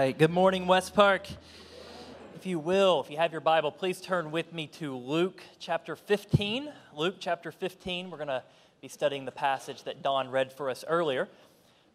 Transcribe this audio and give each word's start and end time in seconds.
right. 0.00 0.16
Good 0.16 0.30
morning, 0.30 0.66
West 0.66 0.94
Park. 0.94 1.28
If 2.34 2.46
you 2.46 2.58
will, 2.58 3.02
if 3.02 3.10
you 3.10 3.18
have 3.18 3.32
your 3.32 3.42
Bible, 3.42 3.70
please 3.70 4.00
turn 4.00 4.30
with 4.30 4.50
me 4.50 4.66
to 4.78 4.96
Luke 4.96 5.42
chapter 5.58 5.94
15. 5.94 6.72
Luke 6.96 7.16
chapter 7.20 7.52
15. 7.52 8.10
We're 8.10 8.16
going 8.16 8.28
to 8.28 8.42
be 8.80 8.88
studying 8.88 9.26
the 9.26 9.30
passage 9.30 9.82
that 9.82 10.02
Don 10.02 10.30
read 10.30 10.54
for 10.54 10.70
us 10.70 10.86
earlier. 10.88 11.28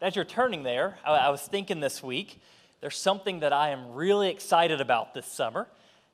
As 0.04 0.16
you're 0.16 0.24
turning 0.24 0.62
there, 0.62 1.00
I, 1.04 1.14
I 1.14 1.30
was 1.32 1.42
thinking 1.42 1.80
this 1.80 2.04
week, 2.04 2.40
there's 2.80 2.96
something 2.96 3.40
that 3.40 3.52
I 3.52 3.70
am 3.70 3.94
really 3.94 4.30
excited 4.30 4.82
about 4.82 5.16
this 5.16 5.26
summer. 5.26 5.66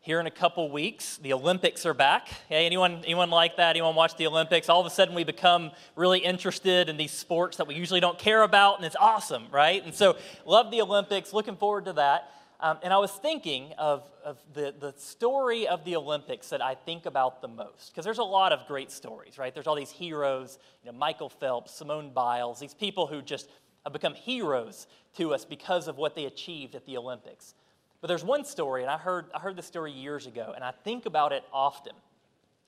Here 0.04 0.20
in 0.20 0.26
a 0.26 0.32
couple 0.32 0.72
weeks, 0.72 1.18
the 1.18 1.32
Olympics 1.32 1.86
are 1.86 1.94
back. 1.94 2.28
Hey, 2.50 2.66
anyone, 2.66 3.04
anyone 3.04 3.30
like 3.30 3.58
that? 3.58 3.70
Anyone 3.70 3.94
watch 3.94 4.18
the 4.18 4.26
Olympics? 4.26 4.68
All 4.68 4.80
of 4.80 4.88
a 4.88 4.90
sudden, 4.90 5.14
we 5.14 5.24
become 5.24 5.70
really 5.96 6.18
interested 6.18 6.90
in 6.90 6.98
these 6.98 7.12
sports 7.12 7.58
that 7.58 7.68
we 7.68 7.76
usually 7.76 8.00
don't 8.00 8.18
care 8.18 8.42
about, 8.42 8.78
and 8.78 8.86
it's 8.86 8.96
awesome, 9.00 9.46
right? 9.52 9.86
And 9.86 9.94
so, 9.94 10.18
love 10.44 10.72
the 10.72 10.82
Olympics. 10.82 11.34
Looking 11.34 11.56
forward 11.56 11.86
to 11.86 11.94
that. 11.94 12.32
Um, 12.60 12.80
and 12.82 12.92
I 12.92 12.98
was 12.98 13.12
thinking 13.12 13.74
of, 13.78 14.10
of 14.26 14.40
the, 14.56 14.74
the 14.80 14.92
story 14.98 15.68
of 15.68 15.86
the 15.86 15.96
Olympics 15.96 16.50
that 16.50 16.64
I 16.64 16.74
think 16.74 17.06
about 17.06 17.44
the 17.44 17.48
most. 17.48 17.92
Because 17.92 18.04
there's 18.04 18.18
a 18.18 18.24
lot 18.24 18.52
of 18.52 18.68
great 18.68 18.90
stories, 18.90 19.38
right? 19.38 19.54
There's 19.54 19.68
all 19.68 19.76
these 19.76 19.92
heroes, 19.92 20.58
you 20.84 20.92
know, 20.92 20.98
Michael 20.98 21.30
Phelps, 21.30 21.76
Simone 21.76 22.10
Biles, 22.10 22.60
these 22.60 22.74
people 22.74 23.06
who 23.06 23.22
just 23.22 23.50
have 23.84 23.94
become 23.94 24.16
heroes 24.16 24.88
to 25.18 25.36
us 25.36 25.46
because 25.46 25.88
of 25.88 25.98
what 25.98 26.16
they 26.16 26.26
achieved 26.26 26.74
at 26.74 26.88
the 26.88 26.98
Olympics. 26.98 27.54
But 28.02 28.08
there's 28.08 28.24
one 28.24 28.44
story, 28.44 28.82
and 28.82 28.90
I 28.90 28.98
heard, 28.98 29.28
I 29.34 29.40
heard 29.40 29.56
this 29.56 29.68
story 29.68 29.92
years 29.92 30.26
ago, 30.26 30.54
and 30.56 30.64
I 30.64 30.72
think 30.84 31.06
about 31.06 31.32
it 31.32 31.44
often. 31.54 31.94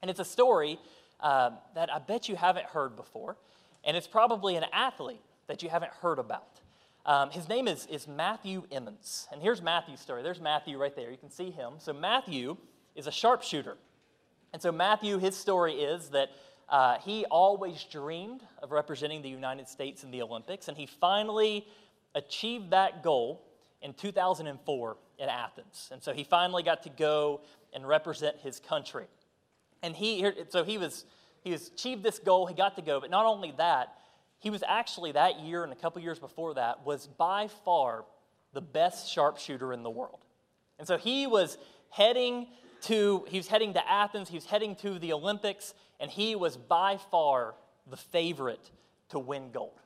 And 0.01 0.11
it's 0.11 0.19
a 0.19 0.25
story 0.25 0.79
uh, 1.19 1.51
that 1.73 1.91
I 1.91 1.97
bet 1.99 2.29
you 2.29 2.35
haven't 2.35 2.67
heard 2.67 2.95
before, 2.95 3.35
and 3.83 3.97
it's 3.97 4.07
probably 4.07 4.55
an 4.55 4.65
athlete 4.71 5.21
that 5.47 5.63
you 5.63 5.69
haven't 5.69 5.91
heard 5.91 6.19
about. 6.19 6.61
Um, 7.05 7.31
his 7.31 7.49
name 7.49 7.67
is, 7.67 7.85
is 7.88 8.07
Matthew 8.07 8.63
Emmons. 8.71 9.27
And 9.31 9.41
here's 9.41 9.61
Matthew's 9.61 9.99
story. 9.99 10.23
There's 10.23 10.39
Matthew 10.39 10.77
right 10.77 10.95
there. 10.95 11.11
You 11.11 11.17
can 11.17 11.31
see 11.31 11.52
him. 11.52 11.73
So, 11.79 11.91
Matthew 11.91 12.55
is 12.95 13.08
a 13.08 13.11
sharpshooter. 13.11 13.75
And 14.53 14.61
so, 14.61 14.71
Matthew, 14.71 15.17
his 15.17 15.36
story 15.36 15.73
is 15.73 16.09
that 16.09 16.30
uh, 16.69 16.97
he 16.99 17.25
always 17.25 17.83
dreamed 17.83 18.41
of 18.61 18.71
representing 18.71 19.21
the 19.21 19.30
United 19.30 19.67
States 19.67 20.03
in 20.03 20.11
the 20.11 20.21
Olympics, 20.21 20.69
and 20.69 20.77
he 20.77 20.86
finally 20.86 21.67
achieved 22.15 22.71
that 22.71 23.03
goal 23.03 23.41
in 23.84 23.94
2004 23.94 24.98
in 25.20 25.30
Athens. 25.30 25.89
And 25.92 26.02
so 26.02 26.14
he 26.14 26.23
finally 26.23 26.64
got 26.64 26.84
to 26.84 26.89
go 26.89 27.42
and 27.73 27.88
represent 27.88 28.38
his 28.39 28.59
country. 28.59 29.06
And 29.84 29.95
he, 29.95 30.26
so 30.50 30.64
he 30.64 30.78
was, 30.78 31.06
he 31.42 31.52
was 31.52 31.67
achieved 31.67 32.02
this 32.02 32.17
goal, 32.17 32.48
he 32.48 32.56
got 32.56 32.76
to 32.78 32.81
go, 32.81 33.00
but 33.00 33.11
not 33.11 33.26
only 33.26 33.54
that, 33.58 33.95
he 34.39 34.50
was 34.50 34.64
actually 34.67 35.11
that 35.11 35.42
year 35.42 35.64
and 35.64 35.72
a 35.72 35.76
couple 35.76 36.02
years 36.02 36.20
before 36.20 36.54
that 36.56 36.86
was 36.86 37.08
by 37.08 37.48
far 37.64 38.06
the 38.54 38.61
best 38.61 39.11
sharpshooter 39.11 39.73
in 39.73 39.84
the 39.84 39.89
world. 39.89 40.20
And 40.80 40.88
so 40.88 40.98
he 40.98 41.28
was 41.28 41.58
heading 41.89 42.48
to, 42.84 43.26
he 43.28 43.38
was 43.38 43.48
heading 43.48 43.73
to 43.73 43.89
Athens, 43.89 44.30
he 44.30 44.36
was 44.36 44.45
heading 44.45 44.76
to 44.78 45.00
the 45.00 45.14
Olympics, 45.14 45.73
and 46.00 46.09
he 46.09 46.36
was 46.36 46.58
by 46.58 46.98
far 47.11 47.56
the 47.89 47.98
favorite 47.98 48.72
to 49.09 49.20
win 49.20 49.52
gold. 49.52 49.80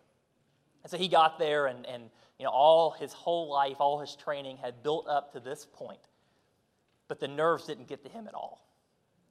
And 0.84 0.92
so 0.92 0.98
he 0.98 1.08
got 1.08 1.38
there 1.38 1.68
and, 1.68 1.86
and 1.86 2.10
you 2.40 2.46
know, 2.46 2.52
all 2.52 2.92
his 2.92 3.14
whole 3.14 3.50
life, 3.50 3.78
all 3.80 4.00
his 4.00 4.16
training 4.16 4.58
had 4.58 4.84
built 4.84 5.08
up 5.08 5.34
to 5.34 5.40
this 5.40 5.68
point. 5.74 6.00
But 7.08 7.20
the 7.20 7.28
nerves 7.28 7.66
didn't 7.66 7.88
get 7.88 8.04
to 8.04 8.10
him 8.10 8.28
at 8.28 8.34
all. 8.34 8.68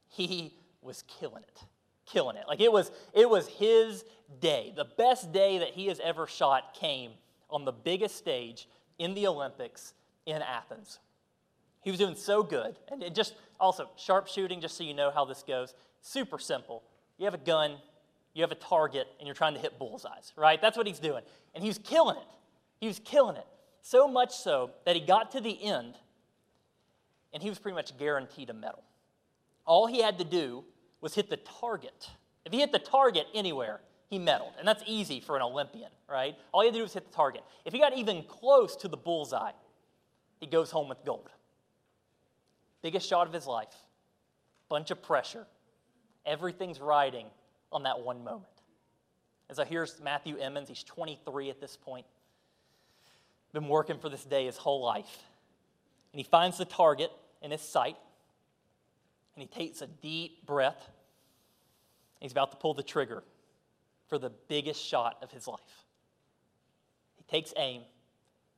He 0.08 0.54
was 0.82 1.04
killing 1.06 1.42
it. 1.42 1.60
Killing 2.06 2.36
it. 2.36 2.44
Like 2.48 2.60
it 2.60 2.72
was, 2.72 2.90
it 3.12 3.28
was 3.28 3.46
his 3.48 4.04
day. 4.40 4.72
The 4.74 4.86
best 4.96 5.32
day 5.32 5.58
that 5.58 5.70
he 5.70 5.86
has 5.86 6.00
ever 6.00 6.26
shot 6.26 6.74
came 6.74 7.12
on 7.50 7.64
the 7.64 7.72
biggest 7.72 8.16
stage 8.16 8.68
in 8.98 9.14
the 9.14 9.26
Olympics 9.26 9.92
in 10.24 10.42
Athens. 10.42 10.98
He 11.82 11.90
was 11.90 11.98
doing 11.98 12.16
so 12.16 12.42
good. 12.42 12.76
And 12.90 13.02
it 13.02 13.14
just 13.14 13.34
also, 13.60 13.88
sharpshooting, 13.96 14.60
just 14.60 14.76
so 14.76 14.84
you 14.84 14.94
know 14.94 15.10
how 15.10 15.24
this 15.24 15.42
goes, 15.42 15.74
super 16.00 16.38
simple. 16.38 16.82
You 17.18 17.24
have 17.24 17.34
a 17.34 17.38
gun, 17.38 17.76
you 18.34 18.42
have 18.42 18.52
a 18.52 18.56
target, 18.56 19.06
and 19.18 19.26
you're 19.26 19.34
trying 19.34 19.54
to 19.54 19.60
hit 19.60 19.78
bullseyes, 19.78 20.32
right? 20.36 20.60
That's 20.60 20.76
what 20.76 20.86
he's 20.86 20.98
doing. 20.98 21.22
And 21.54 21.62
he's 21.62 21.78
killing 21.78 22.16
it. 22.16 22.26
He 22.80 22.86
was 22.86 22.98
killing 22.98 23.36
it. 23.36 23.46
So 23.82 24.08
much 24.08 24.34
so 24.34 24.70
that 24.84 24.96
he 24.96 25.00
got 25.00 25.30
to 25.32 25.40
the 25.40 25.62
end 25.62 25.94
and 27.32 27.42
he 27.42 27.48
was 27.48 27.58
pretty 27.58 27.74
much 27.74 27.96
guaranteed 27.98 28.50
a 28.50 28.54
medal. 28.54 28.82
All 29.66 29.86
he 29.86 30.00
had 30.00 30.18
to 30.18 30.24
do 30.24 30.64
was 31.00 31.14
hit 31.14 31.28
the 31.28 31.36
target. 31.36 32.10
If 32.44 32.52
he 32.52 32.60
hit 32.60 32.72
the 32.72 32.78
target 32.78 33.26
anywhere, 33.34 33.80
he 34.08 34.18
medaled. 34.18 34.58
And 34.58 34.66
that's 34.66 34.82
easy 34.86 35.20
for 35.20 35.36
an 35.36 35.42
Olympian, 35.42 35.90
right? 36.08 36.34
All 36.52 36.62
he 36.62 36.68
had 36.68 36.72
to 36.72 36.78
do 36.78 36.82
was 36.84 36.94
hit 36.94 37.10
the 37.10 37.14
target. 37.14 37.42
If 37.64 37.72
he 37.72 37.78
got 37.78 37.96
even 37.96 38.22
close 38.22 38.74
to 38.76 38.88
the 38.88 38.96
bullseye, 38.96 39.52
he 40.40 40.46
goes 40.46 40.70
home 40.70 40.88
with 40.88 41.04
gold. 41.04 41.28
Biggest 42.82 43.08
shot 43.08 43.26
of 43.26 43.32
his 43.32 43.46
life, 43.46 43.74
bunch 44.68 44.90
of 44.90 45.02
pressure. 45.02 45.46
Everything's 46.24 46.80
riding 46.80 47.26
on 47.70 47.82
that 47.82 48.00
one 48.00 48.24
moment. 48.24 48.46
And 49.48 49.56
so 49.56 49.64
here's 49.64 50.00
Matthew 50.00 50.38
Emmons. 50.38 50.68
He's 50.68 50.82
23 50.82 51.50
at 51.50 51.60
this 51.60 51.76
point 51.76 52.06
been 53.52 53.68
working 53.68 53.98
for 53.98 54.08
this 54.08 54.24
day 54.24 54.46
his 54.46 54.56
whole 54.56 54.82
life. 54.82 55.24
And 56.12 56.18
he 56.18 56.24
finds 56.24 56.58
the 56.58 56.64
target 56.64 57.10
in 57.42 57.50
his 57.50 57.60
sight, 57.60 57.96
and 59.34 59.42
he 59.42 59.48
takes 59.48 59.82
a 59.82 59.86
deep 59.86 60.46
breath. 60.46 60.90
He's 62.20 62.32
about 62.32 62.50
to 62.52 62.56
pull 62.56 62.74
the 62.74 62.82
trigger 62.82 63.22
for 64.08 64.18
the 64.18 64.30
biggest 64.48 64.82
shot 64.82 65.18
of 65.22 65.30
his 65.30 65.46
life. 65.46 65.84
He 67.16 67.24
takes 67.24 67.52
aim, 67.56 67.82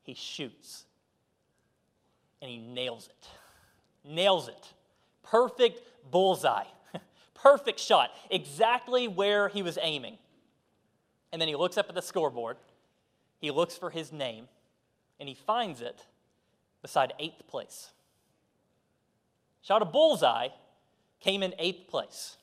he 0.03 0.13
shoots, 0.13 0.85
and 2.41 2.49
he 2.49 2.57
nails 2.57 3.07
it. 3.07 3.27
Nails 4.09 4.47
it. 4.47 4.73
Perfect 5.23 5.81
bullseye. 6.09 6.63
Perfect 7.33 7.79
shot. 7.79 8.11
Exactly 8.29 9.07
where 9.07 9.49
he 9.49 9.61
was 9.61 9.77
aiming. 9.81 10.17
And 11.31 11.41
then 11.41 11.47
he 11.47 11.55
looks 11.55 11.77
up 11.77 11.89
at 11.89 11.95
the 11.95 12.01
scoreboard. 12.01 12.57
He 13.39 13.51
looks 13.51 13.77
for 13.77 13.89
his 13.89 14.11
name 14.11 14.47
and 15.19 15.27
he 15.27 15.35
finds 15.35 15.81
it 15.81 16.05
beside 16.81 17.13
eighth 17.19 17.47
place. 17.47 17.89
Shot 19.61 19.81
a 19.81 19.85
bullseye, 19.85 20.49
came 21.19 21.43
in 21.43 21.53
eighth 21.59 21.87
place. 21.87 22.37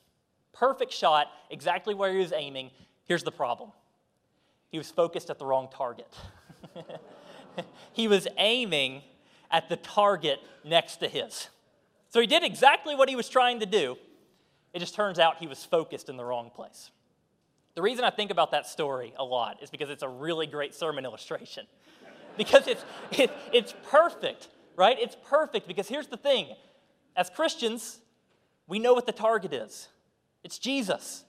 Perfect 0.53 0.91
shot, 0.91 1.27
exactly 1.49 1.93
where 1.93 2.11
he 2.11 2.19
was 2.19 2.33
aiming. 2.33 2.71
Here's 3.05 3.23
the 3.23 3.31
problem 3.31 3.71
he 4.69 4.77
was 4.77 4.91
focused 4.91 5.29
at 5.29 5.39
the 5.39 5.45
wrong 5.45 5.69
target. 5.73 6.13
he 7.93 8.07
was 8.07 8.27
aiming 8.37 9.01
at 9.49 9.69
the 9.69 9.77
target 9.77 10.39
next 10.63 10.97
to 10.97 11.07
his. 11.07 11.47
So 12.09 12.19
he 12.19 12.27
did 12.27 12.43
exactly 12.43 12.95
what 12.95 13.09
he 13.09 13.15
was 13.15 13.29
trying 13.29 13.61
to 13.61 13.65
do. 13.65 13.97
It 14.73 14.79
just 14.79 14.93
turns 14.93 15.19
out 15.19 15.37
he 15.37 15.47
was 15.47 15.63
focused 15.63 16.09
in 16.09 16.17
the 16.17 16.25
wrong 16.25 16.51
place. 16.53 16.91
The 17.75 17.81
reason 17.81 18.03
I 18.03 18.09
think 18.09 18.31
about 18.31 18.51
that 18.51 18.67
story 18.67 19.13
a 19.17 19.23
lot 19.23 19.61
is 19.61 19.69
because 19.69 19.89
it's 19.89 20.03
a 20.03 20.09
really 20.09 20.47
great 20.47 20.73
sermon 20.73 21.05
illustration 21.05 21.65
because 22.37 22.67
it's, 22.67 22.83
it, 23.11 23.31
it's 23.51 23.73
perfect, 23.89 24.47
right? 24.75 24.97
It's 24.99 25.17
perfect 25.25 25.67
because 25.67 25.87
here's 25.87 26.07
the 26.07 26.17
thing 26.17 26.47
as 27.15 27.29
Christians, 27.29 27.99
we 28.67 28.79
know 28.79 28.93
what 28.93 29.05
the 29.05 29.11
target 29.11 29.53
is 29.53 29.87
it's 30.43 30.59
Jesus. 30.59 31.23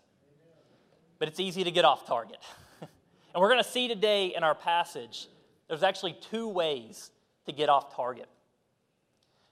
But 1.19 1.27
it's 1.27 1.41
easy 1.41 1.65
to 1.65 1.73
get 1.73 1.85
off 1.85 2.07
target. 2.07 2.39
and 2.81 3.43
we're 3.43 3.49
going 3.49 3.63
to 3.63 3.69
see 3.69 3.89
today 3.89 4.33
in 4.37 4.45
our 4.45 4.55
passage, 4.55 5.27
there's 5.67 5.83
actually 5.83 6.17
two 6.31 6.47
ways 6.47 7.11
to 7.47 7.53
get 7.53 7.69
off 7.69 7.97
target. 7.97 8.29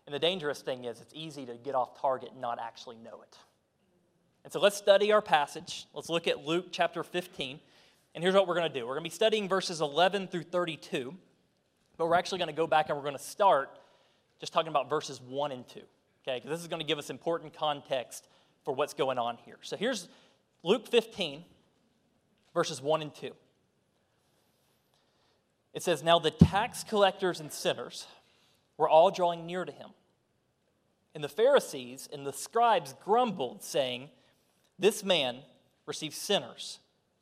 And 0.06 0.14
the 0.14 0.20
dangerous 0.20 0.62
thing 0.62 0.84
is, 0.84 1.00
it's 1.00 1.12
easy 1.12 1.44
to 1.46 1.54
get 1.54 1.74
off 1.74 2.00
target 2.00 2.30
and 2.30 2.40
not 2.40 2.60
actually 2.60 2.96
know 2.98 3.20
it. 3.22 3.36
And 4.44 4.52
so 4.52 4.60
let's 4.60 4.76
study 4.76 5.10
our 5.10 5.20
passage. 5.20 5.86
Let's 5.92 6.08
look 6.08 6.28
at 6.28 6.44
Luke 6.46 6.66
chapter 6.70 7.02
15. 7.02 7.58
And 8.14 8.22
here's 8.22 8.34
what 8.34 8.46
we're 8.46 8.54
going 8.54 8.72
to 8.72 8.78
do 8.78 8.86
we're 8.86 8.94
going 8.94 9.02
to 9.02 9.10
be 9.10 9.14
studying 9.14 9.48
verses 9.48 9.80
11 9.80 10.28
through 10.28 10.44
32. 10.44 11.12
But 11.96 12.06
we're 12.06 12.14
actually 12.14 12.38
going 12.38 12.48
to 12.48 12.54
go 12.54 12.66
back 12.66 12.88
and 12.88 12.96
we're 12.96 13.04
going 13.04 13.16
to 13.16 13.22
start 13.22 13.70
just 14.40 14.52
talking 14.52 14.68
about 14.68 14.90
verses 14.90 15.20
1 15.20 15.52
and 15.52 15.66
2, 15.68 15.80
okay? 16.26 16.36
Because 16.38 16.50
this 16.50 16.60
is 16.60 16.68
going 16.68 16.80
to 16.80 16.86
give 16.86 16.98
us 16.98 17.10
important 17.10 17.54
context 17.54 18.28
for 18.64 18.74
what's 18.74 18.94
going 18.94 19.18
on 19.18 19.38
here. 19.44 19.56
So 19.62 19.76
here's 19.76 20.08
Luke 20.62 20.88
15, 20.88 21.44
verses 22.52 22.82
1 22.82 23.02
and 23.02 23.14
2. 23.14 23.30
It 25.72 25.82
says, 25.82 26.02
Now 26.02 26.18
the 26.18 26.30
tax 26.30 26.84
collectors 26.84 27.40
and 27.40 27.52
sinners 27.52 28.06
were 28.76 28.88
all 28.88 29.10
drawing 29.10 29.46
near 29.46 29.64
to 29.64 29.72
him. 29.72 29.90
And 31.14 31.24
the 31.24 31.28
Pharisees 31.28 32.08
and 32.12 32.26
the 32.26 32.32
scribes 32.32 32.94
grumbled, 33.04 33.62
saying, 33.62 34.10
This 34.78 35.02
man 35.02 35.38
receives 35.86 36.16
sinners 36.16 36.80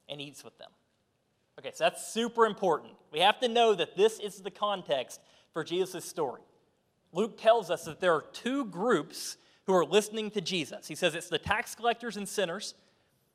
and 0.09 0.21
eats 0.21 0.43
with 0.43 0.59
them. 0.59 0.71
Okay, 1.65 1.73
so 1.75 1.85
that's 1.85 2.07
super 2.07 2.45
important. 2.45 2.93
We 3.11 3.21
have 3.21 3.41
to 3.41 3.49
know 3.49 3.75
that 3.75 3.97
this 3.97 4.19
is 4.19 4.43
the 4.43 4.51
context 4.51 5.19
for 5.55 5.65
Jesus' 5.65 6.05
story. 6.05 6.43
Luke 7.11 7.41
tells 7.41 7.71
us 7.71 7.85
that 7.85 8.01
there 8.01 8.13
are 8.13 8.25
two 8.33 8.67
groups 8.67 9.39
who 9.67 9.73
are 9.73 9.87
listening 9.87 10.31
to 10.33 10.43
Jesus. 10.43 10.87
He 10.87 10.95
says 10.95 11.15
it's 11.15 11.31
the 11.31 11.39
tax 11.39 11.75
collectors 11.75 12.19
and 12.19 12.29
sinners, 12.29 12.75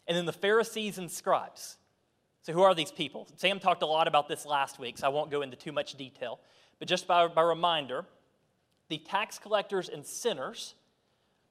and 0.08 0.16
then 0.16 0.28
the 0.28 0.34
Pharisees 0.34 1.00
and 1.00 1.10
scribes. 1.10 1.78
So, 2.44 2.54
who 2.54 2.62
are 2.62 2.76
these 2.76 2.92
people? 2.92 3.28
Sam 3.36 3.60
talked 3.60 3.82
a 3.82 3.88
lot 3.88 4.08
about 4.08 4.28
this 4.28 4.46
last 4.46 4.78
week, 4.78 5.00
so 5.00 5.08
I 5.08 5.10
won't 5.10 5.32
go 5.32 5.42
into 5.42 5.58
too 5.58 5.72
much 5.72 5.96
detail. 5.96 6.40
But 6.78 6.88
just 6.88 7.08
by, 7.08 7.28
by 7.28 7.42
reminder, 7.42 8.06
the 8.90 9.00
tax 9.00 9.40
collectors 9.40 9.90
and 9.90 10.06
sinners 10.06 10.76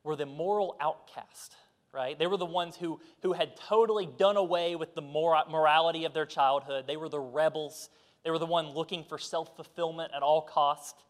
were 0.05 0.15
the 0.15 0.27
moral 0.27 0.77
outcast, 0.81 1.57
right? 1.99 2.17
They 2.17 2.29
were 2.29 2.37
the 2.37 2.47
ones 2.47 2.77
who, 2.77 3.01
who 3.23 3.33
had 3.33 3.57
totally 3.57 4.07
done 4.07 4.37
away 4.37 4.77
with 4.77 4.95
the 4.95 5.03
mor- 5.03 5.43
morality 5.51 6.05
of 6.05 6.15
their 6.15 6.27
childhood. 6.27 6.85
They 6.87 6.97
were 6.97 7.09
the 7.09 7.19
rebels. 7.19 7.91
They 8.25 8.31
were 8.31 8.39
the 8.39 8.47
one 8.47 8.71
looking 8.71 9.03
for 9.03 9.19
self 9.19 9.57
fulfillment 9.57 10.13
at 10.15 10.23
all 10.23 10.43
cost. 10.43 11.03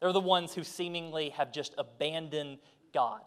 They're 0.00 0.12
the 0.12 0.18
ones 0.18 0.52
who 0.52 0.64
seemingly 0.64 1.28
have 1.30 1.52
just 1.52 1.72
abandoned 1.78 2.58
God. 2.92 3.20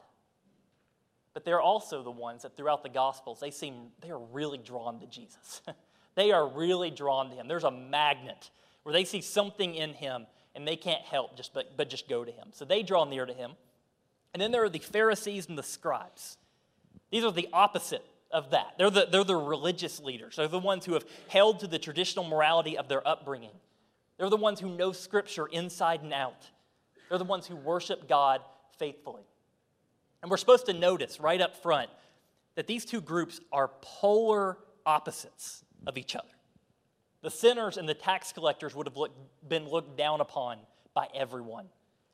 But 1.33 1.45
they're 1.45 1.61
also 1.61 2.03
the 2.03 2.11
ones 2.11 2.41
that 2.41 2.57
throughout 2.57 2.83
the 2.83 2.89
Gospels, 2.89 3.39
they 3.39 3.51
seem, 3.51 3.91
they 4.01 4.09
are 4.09 4.19
really 4.19 4.57
drawn 4.57 4.99
to 4.99 5.07
Jesus. 5.07 5.61
they 6.15 6.31
are 6.31 6.45
really 6.45 6.91
drawn 6.91 7.29
to 7.29 7.35
him. 7.37 7.47
There's 7.47 7.63
a 7.63 7.71
magnet 7.71 8.49
where 8.83 8.91
they 8.91 9.05
see 9.05 9.21
something 9.21 9.75
in 9.75 9.93
him 9.93 10.27
and 10.55 10.67
they 10.67 10.75
can't 10.75 11.03
help 11.03 11.37
just 11.37 11.53
but, 11.53 11.77
but 11.77 11.89
just 11.89 12.09
go 12.09 12.25
to 12.25 12.31
him. 12.31 12.49
So 12.51 12.65
they 12.65 12.83
draw 12.83 13.05
near 13.05 13.25
to 13.25 13.33
him. 13.33 13.51
And 14.33 14.41
then 14.41 14.51
there 14.51 14.63
are 14.63 14.69
the 14.69 14.79
Pharisees 14.79 15.47
and 15.47 15.57
the 15.57 15.63
scribes. 15.63 16.37
These 17.11 17.23
are 17.23 17.31
the 17.31 17.47
opposite 17.53 18.03
of 18.31 18.51
that. 18.51 18.73
They're 18.77 18.89
the, 18.89 19.07
they're 19.09 19.23
the 19.23 19.35
religious 19.35 19.99
leaders. 19.99 20.35
They're 20.35 20.47
the 20.47 20.59
ones 20.59 20.85
who 20.85 20.93
have 20.93 21.05
held 21.27 21.61
to 21.61 21.67
the 21.67 21.79
traditional 21.79 22.25
morality 22.25 22.77
of 22.77 22.87
their 22.87 23.07
upbringing. 23.07 23.51
They're 24.17 24.29
the 24.29 24.37
ones 24.37 24.59
who 24.59 24.75
know 24.75 24.91
Scripture 24.91 25.47
inside 25.47 26.01
and 26.01 26.13
out. 26.13 26.49
They're 27.09 27.17
the 27.17 27.23
ones 27.23 27.47
who 27.47 27.55
worship 27.55 28.09
God 28.09 28.41
faithfully. 28.77 29.23
And 30.21 30.31
we're 30.31 30.37
supposed 30.37 30.65
to 30.65 30.73
notice 30.73 31.19
right 31.19 31.39
up 31.39 31.55
front 31.61 31.89
that 32.55 32.67
these 32.67 32.83
two 32.85 33.01
groups 33.01 33.39
are 33.51 33.69
polar 33.81 34.57
opposites 34.85 35.63
of 35.85 35.97
each 35.97 36.15
other. 36.15 36.27
The 37.21 37.29
sinners 37.29 37.77
and 37.77 37.87
the 37.87 37.93
tax 37.93 38.31
collectors 38.33 38.75
would 38.75 38.87
have 38.87 38.97
looked, 38.97 39.17
been 39.47 39.67
looked 39.69 39.97
down 39.97 40.21
upon 40.21 40.59
by 40.93 41.07
everyone 41.13 41.67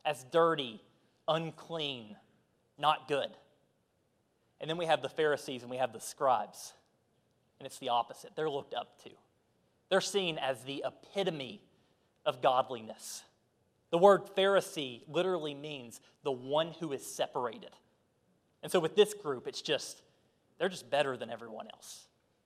as 0.06 0.26
dirty, 0.32 0.82
unclean, 1.28 2.16
not 2.78 3.08
good. 3.08 3.30
And 4.64 4.70
then 4.70 4.78
we 4.78 4.86
have 4.86 5.02
the 5.02 5.10
Pharisees 5.10 5.62
and 5.62 5.70
we 5.70 5.76
have 5.76 5.92
the 5.92 6.00
scribes. 6.00 6.72
And 7.60 7.68
it's 7.68 7.80
the 7.80 7.90
opposite. 7.90 8.32
They're 8.38 8.50
looked 8.50 8.74
up 8.74 8.98
to. 9.04 9.10
They're 9.90 10.00
seen 10.00 10.38
as 10.38 10.64
the 10.64 10.86
epitome 10.88 11.60
of 12.26 12.42
godliness. 12.42 13.24
The 13.92 13.98
word 13.98 14.22
Pharisee 14.38 15.02
literally 15.10 15.54
means 15.54 16.00
the 16.24 16.32
one 16.32 16.72
who 16.80 16.94
is 16.94 17.06
separated. 17.06 17.72
And 18.64 18.72
so 18.72 18.80
with 18.80 18.96
this 18.96 19.14
group, 19.14 19.48
it's 19.48 19.62
just, 19.62 20.02
they're 20.58 20.70
just 20.70 20.90
better 20.90 21.18
than 21.18 21.30
everyone 21.30 21.68
else. 21.74 22.06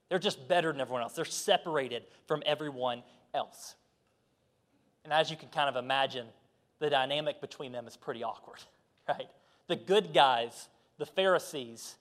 They're 0.10 0.18
just 0.18 0.48
better 0.48 0.72
than 0.72 0.82
everyone 0.82 1.04
else. 1.04 1.14
They're 1.14 1.24
separated 1.24 2.02
from 2.26 2.42
everyone 2.48 3.04
else. 3.36 3.76
And 5.04 5.14
as 5.14 5.30
you 5.30 5.38
can 5.38 5.50
kind 5.50 5.70
of 5.70 5.76
imagine, 5.76 6.26
the 6.80 6.90
dynamic 6.90 7.42
between 7.42 7.74
them 7.74 7.86
is 7.86 7.96
pretty 7.96 8.24
awkward, 8.24 8.64
right? 9.08 9.30
The 9.68 9.76
good 9.76 10.16
guys, 10.16 10.68
the 10.98 11.06
Pharisees, 11.06 11.96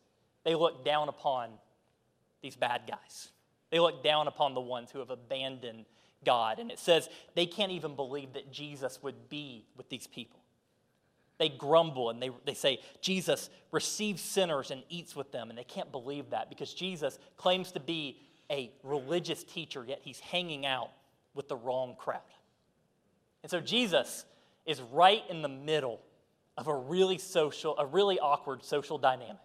they 0.46 0.54
look 0.54 0.84
down 0.84 1.08
upon 1.08 1.50
these 2.40 2.54
bad 2.54 2.82
guys. 2.88 3.30
They 3.70 3.80
look 3.80 4.04
down 4.04 4.28
upon 4.28 4.54
the 4.54 4.60
ones 4.60 4.92
who 4.92 5.00
have 5.00 5.10
abandoned 5.10 5.86
God. 6.24 6.60
And 6.60 6.70
it 6.70 6.78
says 6.78 7.08
they 7.34 7.46
can't 7.46 7.72
even 7.72 7.96
believe 7.96 8.34
that 8.34 8.52
Jesus 8.52 9.02
would 9.02 9.28
be 9.28 9.66
with 9.76 9.88
these 9.88 10.06
people. 10.06 10.38
They 11.38 11.48
grumble 11.48 12.10
and 12.10 12.22
they, 12.22 12.30
they 12.44 12.54
say, 12.54 12.78
Jesus 13.00 13.50
receives 13.72 14.22
sinners 14.22 14.70
and 14.70 14.84
eats 14.88 15.16
with 15.16 15.32
them. 15.32 15.50
And 15.50 15.58
they 15.58 15.64
can't 15.64 15.90
believe 15.90 16.30
that 16.30 16.48
because 16.48 16.72
Jesus 16.72 17.18
claims 17.36 17.72
to 17.72 17.80
be 17.80 18.20
a 18.48 18.70
religious 18.84 19.42
teacher, 19.42 19.84
yet 19.84 19.98
he's 20.02 20.20
hanging 20.20 20.64
out 20.64 20.90
with 21.34 21.48
the 21.48 21.56
wrong 21.56 21.96
crowd. 21.98 22.20
And 23.42 23.50
so 23.50 23.58
Jesus 23.58 24.24
is 24.64 24.80
right 24.80 25.24
in 25.28 25.42
the 25.42 25.48
middle 25.48 26.00
of 26.56 26.68
a 26.68 26.74
really 26.74 27.18
social, 27.18 27.76
a 27.78 27.84
really 27.84 28.20
awkward 28.20 28.64
social 28.64 28.96
dynamic. 28.96 29.38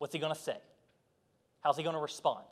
What's 0.00 0.12
he 0.12 0.18
going 0.18 0.34
to 0.34 0.40
say? 0.40 0.56
How's 1.60 1.76
he 1.76 1.84
going 1.84 1.94
to 1.94 2.02
respond? 2.02 2.44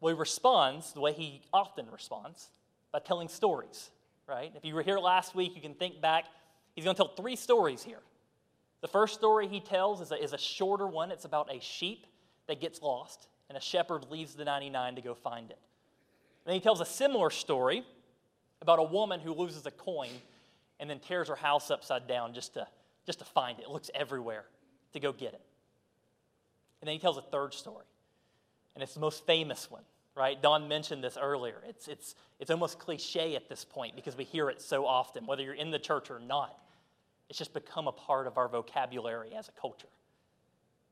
Well, 0.00 0.14
he 0.14 0.18
responds 0.18 0.92
the 0.92 1.00
way 1.00 1.12
he 1.12 1.42
often 1.52 1.86
responds 1.90 2.50
by 2.92 3.00
telling 3.00 3.26
stories, 3.26 3.90
right? 4.28 4.52
If 4.54 4.64
you 4.64 4.74
were 4.74 4.82
here 4.82 4.98
last 4.98 5.34
week, 5.34 5.56
you 5.56 5.60
can 5.60 5.74
think 5.74 6.00
back 6.00 6.26
He's 6.74 6.84
going 6.84 6.96
to 6.96 7.02
tell 7.02 7.14
three 7.14 7.36
stories 7.36 7.82
here. 7.82 8.00
The 8.80 8.88
first 8.88 9.14
story 9.14 9.48
he 9.48 9.60
tells 9.60 10.00
is 10.00 10.12
a, 10.12 10.22
is 10.22 10.32
a 10.32 10.38
shorter 10.38 10.86
one. 10.86 11.10
It's 11.10 11.24
about 11.24 11.52
a 11.54 11.60
sheep 11.60 12.06
that 12.48 12.60
gets 12.60 12.82
lost, 12.82 13.28
and 13.48 13.56
a 13.56 13.60
shepherd 13.60 14.10
leaves 14.10 14.34
the 14.34 14.44
99 14.44 14.96
to 14.96 15.02
go 15.02 15.14
find 15.14 15.50
it. 15.50 15.58
And 16.44 16.52
then 16.52 16.54
he 16.54 16.60
tells 16.60 16.80
a 16.80 16.86
similar 16.86 17.30
story 17.30 17.84
about 18.60 18.78
a 18.78 18.82
woman 18.82 19.20
who 19.20 19.32
loses 19.32 19.64
a 19.66 19.70
coin 19.70 20.10
and 20.80 20.90
then 20.90 20.98
tears 20.98 21.28
her 21.28 21.36
house 21.36 21.70
upside 21.70 22.06
down 22.06 22.34
just 22.34 22.54
to, 22.54 22.66
just 23.06 23.20
to 23.20 23.24
find 23.24 23.58
it. 23.58 23.62
It 23.62 23.70
looks 23.70 23.90
everywhere 23.94 24.44
to 24.92 25.00
go 25.00 25.12
get 25.12 25.32
it. 25.32 25.40
And 26.84 26.88
then 26.90 26.96
he 26.96 26.98
tells 26.98 27.16
a 27.16 27.22
third 27.22 27.54
story, 27.54 27.86
and 28.74 28.82
it's 28.82 28.92
the 28.92 29.00
most 29.00 29.24
famous 29.24 29.70
one, 29.70 29.84
right? 30.14 30.42
Don 30.42 30.68
mentioned 30.68 31.02
this 31.02 31.16
earlier. 31.16 31.62
It's, 31.66 31.88
it's, 31.88 32.14
it's 32.38 32.50
almost 32.50 32.78
cliche 32.78 33.34
at 33.36 33.48
this 33.48 33.64
point 33.64 33.96
because 33.96 34.18
we 34.18 34.24
hear 34.24 34.50
it 34.50 34.60
so 34.60 34.84
often, 34.84 35.24
whether 35.24 35.42
you're 35.42 35.54
in 35.54 35.70
the 35.70 35.78
church 35.78 36.10
or 36.10 36.20
not. 36.20 36.54
It's 37.30 37.38
just 37.38 37.54
become 37.54 37.88
a 37.88 37.92
part 37.92 38.26
of 38.26 38.36
our 38.36 38.48
vocabulary 38.48 39.32
as 39.34 39.48
a 39.48 39.52
culture. 39.58 39.88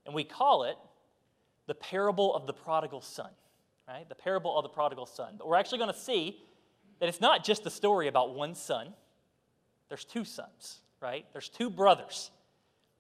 And 0.07 0.15
we 0.15 0.25
call 0.25 0.65
it 0.65 0.77
the 1.67 1.75
parable 1.75 2.35
of 2.35 2.47
the 2.47 2.55
prodigal 2.55 3.03
son, 3.03 3.29
right? 3.87 4.09
The 4.09 4.15
parable 4.15 4.57
of 4.57 4.63
the 4.63 4.71
prodigal 4.71 5.05
son. 5.05 5.35
But 5.37 5.47
we're 5.47 5.57
actually 5.57 5.77
going 5.77 5.93
to 5.93 6.01
see 6.01 6.41
that 7.01 7.11
it's 7.11 7.21
not 7.21 7.45
just 7.45 7.67
a 7.67 7.71
story 7.71 8.09
about 8.09 8.35
one 8.35 8.55
son, 8.55 8.95
there's 9.91 10.07
two 10.07 10.25
sons, 10.25 10.81
right? 11.03 11.27
There's 11.33 11.51
two 11.51 11.69
brothers. 11.69 12.31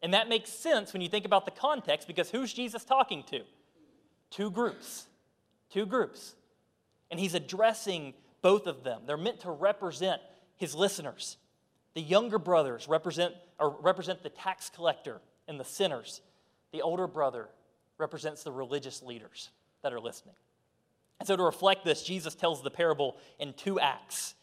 And 0.02 0.14
that 0.14 0.28
makes 0.28 0.50
sense 0.50 0.92
when 0.92 1.00
you 1.00 1.08
think 1.08 1.24
about 1.24 1.44
the 1.44 1.52
context 1.52 2.08
because 2.08 2.30
who's 2.30 2.52
Jesus 2.52 2.84
talking 2.84 3.22
to? 3.30 3.42
Two 4.30 4.50
groups. 4.50 5.06
Two 5.70 5.86
groups. 5.86 6.34
And 7.10 7.20
he's 7.20 7.34
addressing 7.34 8.14
both 8.40 8.66
of 8.66 8.82
them. 8.82 9.02
They're 9.06 9.16
meant 9.16 9.40
to 9.40 9.50
represent 9.50 10.20
his 10.56 10.74
listeners. 10.74 11.36
The 11.94 12.00
younger 12.00 12.38
brothers 12.38 12.88
represent, 12.88 13.34
or 13.60 13.76
represent 13.80 14.22
the 14.22 14.30
tax 14.30 14.70
collector 14.70 15.20
and 15.46 15.60
the 15.60 15.64
sinners. 15.64 16.20
The 16.72 16.82
older 16.82 17.06
brother 17.06 17.48
represents 17.98 18.42
the 18.42 18.50
religious 18.50 19.02
leaders 19.02 19.50
that 19.82 19.92
are 19.92 20.00
listening. 20.00 20.34
And 21.20 21.26
so, 21.26 21.36
to 21.36 21.42
reflect 21.42 21.84
this, 21.84 22.02
Jesus 22.02 22.34
tells 22.34 22.62
the 22.62 22.70
parable 22.70 23.16
in 23.38 23.52
two 23.52 23.78
acts. 23.78 24.34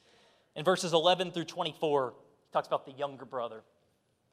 In 0.55 0.63
verses 0.63 0.94
11 0.94 1.31
through 1.31 1.45
24, 1.45 2.13
he 2.45 2.51
talks 2.53 2.67
about 2.67 2.85
the 2.85 2.94
younger 2.94 3.25
brother. 3.25 3.63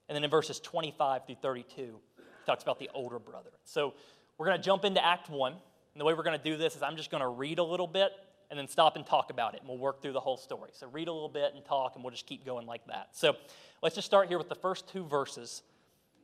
And 0.08 0.16
then 0.16 0.24
in 0.24 0.30
verses 0.30 0.60
25 0.60 1.26
through 1.26 1.36
32, 1.42 1.74
he 1.76 2.22
talks 2.46 2.62
about 2.62 2.78
the 2.78 2.90
older 2.94 3.18
brother. 3.18 3.50
So, 3.64 3.94
we're 4.38 4.46
going 4.46 4.58
to 4.58 4.62
jump 4.62 4.84
into 4.84 5.04
Act 5.04 5.30
1. 5.30 5.52
And 5.52 5.60
the 6.00 6.04
way 6.04 6.12
we're 6.14 6.22
going 6.22 6.38
to 6.38 6.44
do 6.44 6.56
this 6.56 6.76
is 6.76 6.82
I'm 6.82 6.96
just 6.96 7.10
going 7.10 7.22
to 7.22 7.28
read 7.28 7.58
a 7.58 7.64
little 7.64 7.86
bit 7.86 8.12
and 8.50 8.58
then 8.58 8.68
stop 8.68 8.96
and 8.96 9.04
talk 9.04 9.30
about 9.30 9.54
it, 9.54 9.60
and 9.60 9.68
we'll 9.68 9.78
work 9.78 10.00
through 10.00 10.12
the 10.12 10.20
whole 10.20 10.36
story. 10.36 10.70
So 10.72 10.86
read 10.88 11.08
a 11.08 11.12
little 11.12 11.28
bit 11.28 11.54
and 11.54 11.64
talk, 11.64 11.94
and 11.94 12.04
we'll 12.04 12.12
just 12.12 12.26
keep 12.26 12.44
going 12.44 12.66
like 12.66 12.86
that. 12.86 13.08
So 13.12 13.34
let's 13.82 13.94
just 13.94 14.06
start 14.06 14.28
here 14.28 14.38
with 14.38 14.48
the 14.48 14.54
first 14.54 14.88
two 14.88 15.04
verses, 15.04 15.62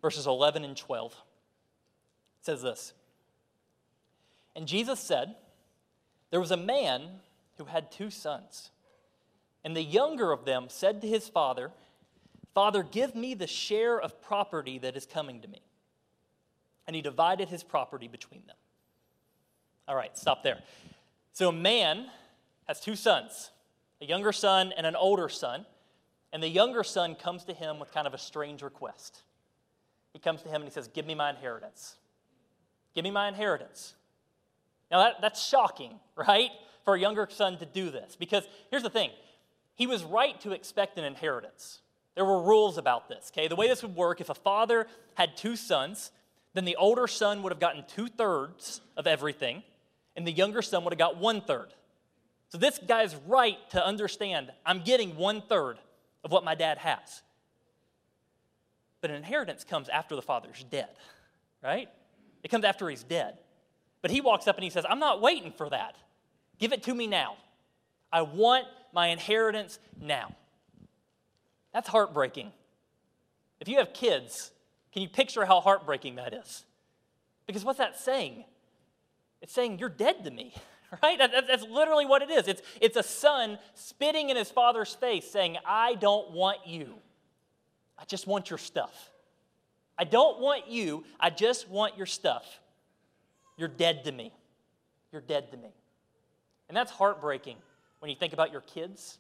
verses 0.01 0.27
11 0.27 0.65
and 0.65 0.77
12. 0.77 1.13
It 1.13 2.45
says 2.45 2.63
this 2.63 2.93
And 4.55 4.69
Jesus 4.69 5.01
said, 5.01 5.35
There 6.31 6.41
was 6.41 6.51
a 6.51 6.57
man 6.57 7.03
who 7.59 7.65
had 7.65 7.91
two 7.91 8.11
sons. 8.11 8.71
And 9.65 9.77
the 9.77 9.83
younger 9.83 10.33
of 10.33 10.45
them 10.45 10.67
said 10.69 11.01
to 11.03 11.09
his 11.09 11.29
father, 11.29 11.71
Father, 12.55 12.83
give 12.83 13.15
me 13.15 13.35
the 13.35 13.47
share 13.47 13.99
of 14.01 14.21
property 14.21 14.79
that 14.79 14.97
is 14.97 15.07
coming 15.07 15.41
to 15.41 15.49
me. 15.49 15.63
And 16.87 16.95
he 16.95 17.03
divided 17.03 17.49
his 17.49 17.63
property 17.63 18.09
between 18.09 18.43
them. 18.47 18.57
All 19.89 19.97
right, 19.97 20.17
stop 20.17 20.43
there. 20.43 20.61
So 21.33 21.49
a 21.49 21.53
man 21.53 22.07
has 22.67 22.81
two 22.81 22.97
sons, 22.97 23.51
a 24.01 24.05
younger 24.05 24.33
son 24.33 24.73
and 24.77 24.87
an 24.87 24.97
older 24.97 25.29
son. 25.29 25.65
And 26.33 26.43
the 26.43 26.49
younger 26.49 26.83
son 26.83 27.15
comes 27.15 27.45
to 27.45 27.53
him 27.53 27.79
with 27.79 27.93
kind 27.93 28.07
of 28.07 28.15
a 28.15 28.19
strange 28.19 28.63
request. 28.63 29.23
He 30.13 30.19
comes 30.19 30.43
to 30.43 30.49
him 30.49 30.57
and 30.57 30.65
he 30.65 30.71
says, 30.71 30.89
Give 30.89 31.07
me 31.07 31.15
my 31.15 31.31
inheritance. 31.31 31.97
Give 32.95 33.05
me 33.05 33.11
my 33.11 33.29
inheritance. 33.29 33.95
Now, 34.91 35.05
that, 35.05 35.21
that's 35.21 35.47
shocking, 35.47 35.99
right? 36.17 36.51
For 36.85 36.95
a 36.95 37.01
younger 37.01 37.27
son 37.31 37.59
to 37.59 37.67
do 37.67 37.91
this. 37.91 38.17
Because 38.17 38.45
here's 38.71 38.83
the 38.83 38.91
thing 38.91 39.11
he 39.75 39.87
was 39.87 40.05
right 40.05 40.39
to 40.43 40.53
expect 40.53 40.99
an 40.99 41.05
inheritance. 41.05 41.81
There 42.15 42.25
were 42.25 42.43
rules 42.43 42.79
about 42.79 43.09
this, 43.09 43.31
okay? 43.33 43.49
The 43.49 43.57
way 43.57 43.69
this 43.69 43.83
would 43.83 43.97
work 43.97 44.21
if 44.21 44.29
a 44.29 44.35
father 44.35 44.87
had 45.15 45.37
two 45.37 45.57
sons, 45.57 46.11
then 46.55 46.65
the 46.65 46.77
older 46.77 47.07
son 47.07 47.43
would 47.43 47.53
have 47.53 47.61
gotten 47.61 47.85
two 47.87 48.09
thirds 48.09 48.81
of 48.97 49.07
everything, 49.07 49.63
and 50.17 50.27
the 50.27 50.33
younger 50.33 50.61
son 50.61 50.85
would 50.85 50.93
have 50.93 50.99
got 50.99 51.17
one 51.17 51.41
third. 51.41 51.69
So 52.51 52.59
this 52.59 52.79
guy's 52.87 53.17
right 53.27 53.59
to 53.71 53.85
understand 53.85 54.53
I'm 54.67 54.83
getting 54.83 55.17
one 55.17 55.43
third 55.49 55.79
of 56.23 56.31
what 56.31 56.45
my 56.45 56.55
dad 56.55 56.79
has. 56.79 57.23
But 59.01 59.11
an 59.11 59.17
inheritance 59.17 59.65
comes 59.65 59.89
after 59.89 60.15
the 60.15 60.23
father's 60.23 60.65
dead, 60.71 60.91
right? 61.63 61.89
It 62.43 62.49
comes 62.51 62.65
after 62.65 62.89
he's 62.91 63.03
dead. 63.03 63.39
But 64.03 64.11
he 64.11 64.21
walks 64.21 64.47
up 64.47 64.57
and 64.57 64.65
he 64.65 64.71
says, 64.71 64.85
I'm 64.89 64.99
not 64.99 65.23
waiting 65.23 65.53
for 65.57 65.71
that. 65.71 65.97
Give 66.59 66.73
it 66.73 66.83
to 66.85 66.95
me 66.95 67.07
now. 67.07 67.37
I 68.13 68.23
want 68.23 68.67
my 68.93 69.09
inheritance 69.09 69.79
now. 70.01 70.35
That's 71.73 71.89
heartbreaking. 71.89 72.53
If 73.61 73.69
you 73.69 73.79
have 73.79 73.93
kids, 73.93 74.51
can 74.93 75.03
you 75.03 75.09
picture 75.09 75.45
how 75.45 75.61
heartbreaking 75.61 76.17
that 76.17 76.35
is? 76.35 76.65
Because 77.47 77.65
what's 77.65 77.79
that 77.79 77.99
saying? 77.99 78.45
It's 79.41 79.53
saying, 79.53 79.79
You're 79.79 79.89
dead 79.89 80.25
to 80.25 80.31
me, 80.31 80.55
right? 81.03 81.19
That's 81.19 81.65
literally 81.65 82.07
what 82.07 82.23
it 82.23 82.31
is. 82.31 82.49
It's, 82.49 82.63
it's 82.81 82.97
a 82.97 83.03
son 83.03 83.59
spitting 83.75 84.31
in 84.31 84.37
his 84.37 84.51
father's 84.51 84.95
face 84.95 85.31
saying, 85.31 85.57
I 85.67 85.95
don't 85.95 86.33
want 86.33 86.59
you. 86.67 86.95
I 87.99 88.05
just 88.05 88.27
want 88.27 88.51
your 88.51 88.59
stuff. 88.59 89.11
I 89.97 90.05
don't 90.05 90.41
want 90.41 90.69
you. 90.69 91.05
I 91.21 91.31
just 91.31 91.69
want 91.69 91.97
your 91.97 92.07
stuff. 92.07 92.61
You're 93.57 93.69
dead 93.69 94.05
to 94.05 94.13
me. 94.13 94.33
You're 95.13 95.21
dead 95.21 95.51
to 95.53 95.57
me. 95.57 95.69
And 96.69 96.77
that's 96.77 96.91
heartbreaking 96.91 97.57
when 98.01 98.11
you 98.11 98.17
think 98.17 98.33
about 98.33 98.51
your 98.51 98.63
kids. 98.63 99.19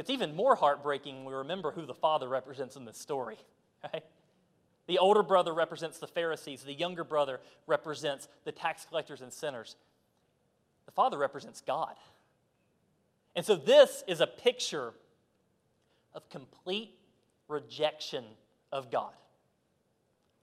It's 0.00 0.08
even 0.08 0.34
more 0.34 0.54
heartbreaking 0.54 1.16
when 1.16 1.26
we 1.26 1.34
remember 1.34 1.72
who 1.72 1.84
the 1.84 1.92
father 1.92 2.26
represents 2.26 2.74
in 2.74 2.86
this 2.86 2.96
story, 2.96 3.36
right? 3.92 4.02
The 4.86 4.96
older 4.96 5.22
brother 5.22 5.52
represents 5.52 5.98
the 5.98 6.06
Pharisees, 6.06 6.62
the 6.62 6.72
younger 6.72 7.04
brother 7.04 7.38
represents 7.66 8.26
the 8.44 8.50
tax 8.50 8.86
collectors 8.86 9.20
and 9.20 9.30
sinners. 9.30 9.76
The 10.86 10.92
father 10.92 11.18
represents 11.18 11.60
God. 11.60 11.94
And 13.36 13.44
so 13.44 13.56
this 13.56 14.02
is 14.08 14.22
a 14.22 14.26
picture 14.26 14.94
of 16.14 16.26
complete 16.30 16.94
rejection 17.46 18.24
of 18.72 18.90
God. 18.90 19.12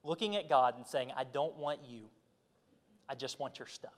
Looking 0.04 0.36
at 0.36 0.48
God 0.48 0.76
and 0.78 0.86
saying, 0.86 1.12
I 1.18 1.24
don't 1.24 1.58
want 1.58 1.80
you, 1.84 2.02
I 3.10 3.16
just 3.16 3.40
want 3.40 3.58
your 3.58 3.68
stuff. 3.68 3.92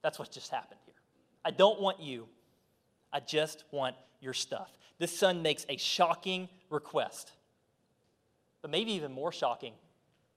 That's 0.00 0.16
what 0.16 0.30
just 0.30 0.52
happened 0.52 0.78
here. 0.86 0.94
I 1.44 1.50
don't 1.50 1.80
want 1.80 1.98
you, 1.98 2.28
I 3.16 3.20
just 3.20 3.64
want 3.70 3.96
your 4.20 4.34
stuff. 4.34 4.70
This 4.98 5.18
son 5.18 5.40
makes 5.40 5.64
a 5.70 5.78
shocking 5.78 6.50
request. 6.68 7.32
But 8.60 8.70
maybe 8.70 8.92
even 8.92 9.10
more 9.10 9.32
shocking, 9.32 9.72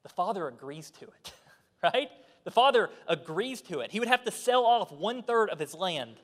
the 0.04 0.08
father 0.08 0.48
agrees 0.48 0.90
to 0.92 1.06
it, 1.06 1.34
right? 1.84 2.10
The 2.46 2.52
father 2.52 2.90
agrees 3.06 3.60
to 3.64 3.82
it. 3.82 3.92
He 3.92 4.00
would 4.00 4.08
have 4.08 4.24
to 4.24 4.32
sell 4.32 4.64
off 4.66 4.94
one 4.94 5.24
third 5.24 5.50
of 5.50 5.60
his 5.60 5.74
land, 5.74 6.22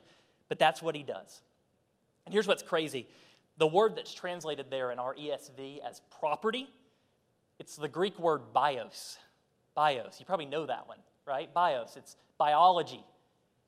but 0.48 0.58
that's 0.58 0.80
what 0.80 0.94
he 0.94 1.02
does. 1.02 1.42
And 2.24 2.32
here's 2.32 2.46
what's 2.46 2.62
crazy 2.62 3.06
the 3.58 3.66
word 3.66 3.94
that's 3.94 4.14
translated 4.14 4.70
there 4.70 4.90
in 4.92 4.98
our 4.98 5.14
ESV 5.14 5.80
as 5.86 6.00
property, 6.20 6.70
it's 7.58 7.76
the 7.76 7.88
Greek 7.88 8.18
word 8.18 8.54
bios. 8.54 9.18
Bios. 9.74 10.16
You 10.18 10.24
probably 10.24 10.46
know 10.46 10.64
that 10.64 10.88
one, 10.88 11.00
right? 11.26 11.52
Bios. 11.52 11.98
It's 11.98 12.16
biology, 12.38 13.04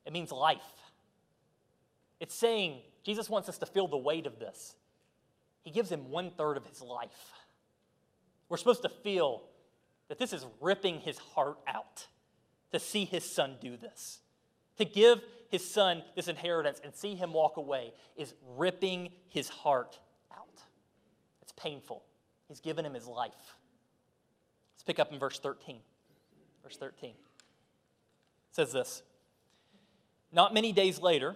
it 0.07 0.11
means 0.11 0.31
life. 0.31 0.57
It's 2.19 2.35
saying 2.35 2.81
Jesus 3.03 3.29
wants 3.29 3.49
us 3.49 3.57
to 3.59 3.65
feel 3.65 3.87
the 3.87 3.97
weight 3.97 4.25
of 4.25 4.39
this. 4.39 4.75
He 5.63 5.71
gives 5.71 5.91
him 5.91 6.09
one 6.09 6.31
third 6.31 6.57
of 6.57 6.65
his 6.65 6.81
life. 6.81 7.33
We're 8.47 8.57
supposed 8.57 8.81
to 8.83 8.89
feel 8.89 9.43
that 10.07 10.17
this 10.17 10.33
is 10.33 10.45
ripping 10.59 10.99
his 10.99 11.17
heart 11.17 11.57
out 11.67 12.07
to 12.71 12.79
see 12.79 13.05
his 13.05 13.23
son 13.23 13.55
do 13.61 13.77
this. 13.77 14.19
To 14.77 14.85
give 14.85 15.21
his 15.49 15.69
son 15.69 16.03
this 16.15 16.27
inheritance 16.27 16.79
and 16.83 16.95
see 16.95 17.15
him 17.15 17.33
walk 17.33 17.57
away 17.57 17.93
is 18.15 18.33
ripping 18.57 19.09
his 19.27 19.49
heart 19.49 19.99
out. 20.31 20.61
It's 21.41 21.51
painful. 21.51 22.03
He's 22.47 22.59
given 22.59 22.85
him 22.85 22.93
his 22.93 23.07
life. 23.07 23.55
Let's 24.73 24.83
pick 24.83 24.99
up 24.99 25.11
in 25.11 25.19
verse 25.19 25.39
13. 25.39 25.79
Verse 26.63 26.77
13 26.77 27.11
it 27.11 28.55
says 28.55 28.71
this 28.71 29.03
Not 30.31 30.53
many 30.53 30.71
days 30.71 31.01
later, 31.01 31.35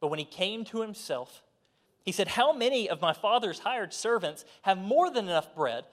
But 0.00 0.08
when 0.08 0.18
he 0.18 0.24
came 0.24 0.64
to 0.66 0.80
himself, 0.80 1.42
he 2.04 2.12
said, 2.12 2.28
How 2.28 2.52
many 2.52 2.88
of 2.88 3.00
my 3.00 3.12
father's 3.12 3.60
hired 3.60 3.92
servants 3.92 4.44
have 4.62 4.78
more 4.78 5.10
than 5.10 5.24
enough 5.24 5.54
bread, 5.54 5.84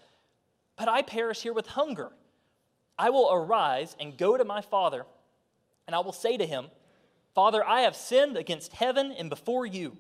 but 0.76 0.90
I 0.90 1.02
perish 1.02 1.42
here 1.42 1.54
with 1.54 1.68
hunger? 1.68 2.12
I 2.98 3.10
will 3.10 3.32
arise 3.32 3.96
and 4.00 4.18
go 4.18 4.38
to 4.38 4.44
my 4.44 4.62
father, 4.62 5.06
and 5.88 5.96
I 5.96 6.00
will 6.00 6.12
say 6.12 6.38
to 6.38 6.46
him, 6.46 6.68
Father, 7.34 7.66
I 7.66 7.82
have 7.82 7.96
sinned 7.96 8.36
against 8.36 8.74
heaven 8.74 9.12
and 9.12 9.30
before 9.30 9.66
you. 9.66 9.98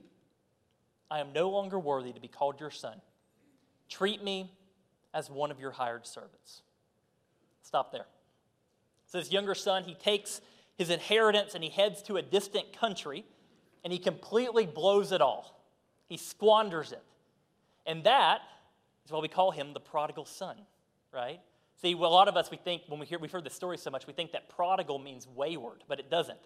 I 1.10 1.20
am 1.20 1.34
no 1.34 1.50
longer 1.50 1.79
worthy 1.79 2.12
to 2.12 2.20
be 2.20 2.27
called 2.27 2.60
your 2.60 2.72
son. 2.72 3.01
Treat 3.89 4.24
me 4.24 4.51
as 5.13 5.29
one 5.29 5.51
of 5.51 5.60
your 5.60 5.72
hired 5.72 6.05
servants. 6.05 6.62
Stop 7.63 7.91
there. 7.91 8.05
So, 9.08 9.17
this 9.17 9.31
younger 9.31 9.55
son, 9.55 9.84
he 9.84 9.93
takes 9.93 10.41
his 10.77 10.89
inheritance 10.89 11.55
and 11.55 11.63
he 11.63 11.70
heads 11.70 12.01
to 12.03 12.17
a 12.17 12.22
distant 12.22 12.77
country 12.77 13.25
and 13.83 13.91
he 13.91 14.00
completely 14.00 14.65
blows 14.65 15.11
it 15.11 15.21
all. 15.21 15.61
He 16.07 16.17
squanders 16.17 16.91
it. 16.91 17.03
And 17.85 18.03
that 18.03 18.41
is 19.05 19.11
why 19.11 19.19
we 19.19 19.27
call 19.27 19.51
him 19.51 19.73
the 19.73 19.79
prodigal 19.79 20.25
son, 20.25 20.55
right? 21.13 21.39
See, 21.81 21.95
well, 21.95 22.11
a 22.11 22.13
lot 22.13 22.27
of 22.27 22.38
us, 22.38 22.51
we 22.51 22.57
think, 22.57 22.83
when 22.88 23.00
we 23.00 23.05
hear, 23.05 23.17
we've 23.17 23.31
heard 23.31 23.43
this 23.43 23.55
story 23.55 23.77
so 23.77 23.89
much, 23.89 24.05
we 24.05 24.13
think 24.13 24.33
that 24.33 24.50
prodigal 24.50 25.00
means 25.00 25.27
wayward, 25.27 25.83
but 25.88 26.00
it 26.00 26.11
doesn't. 26.11 26.39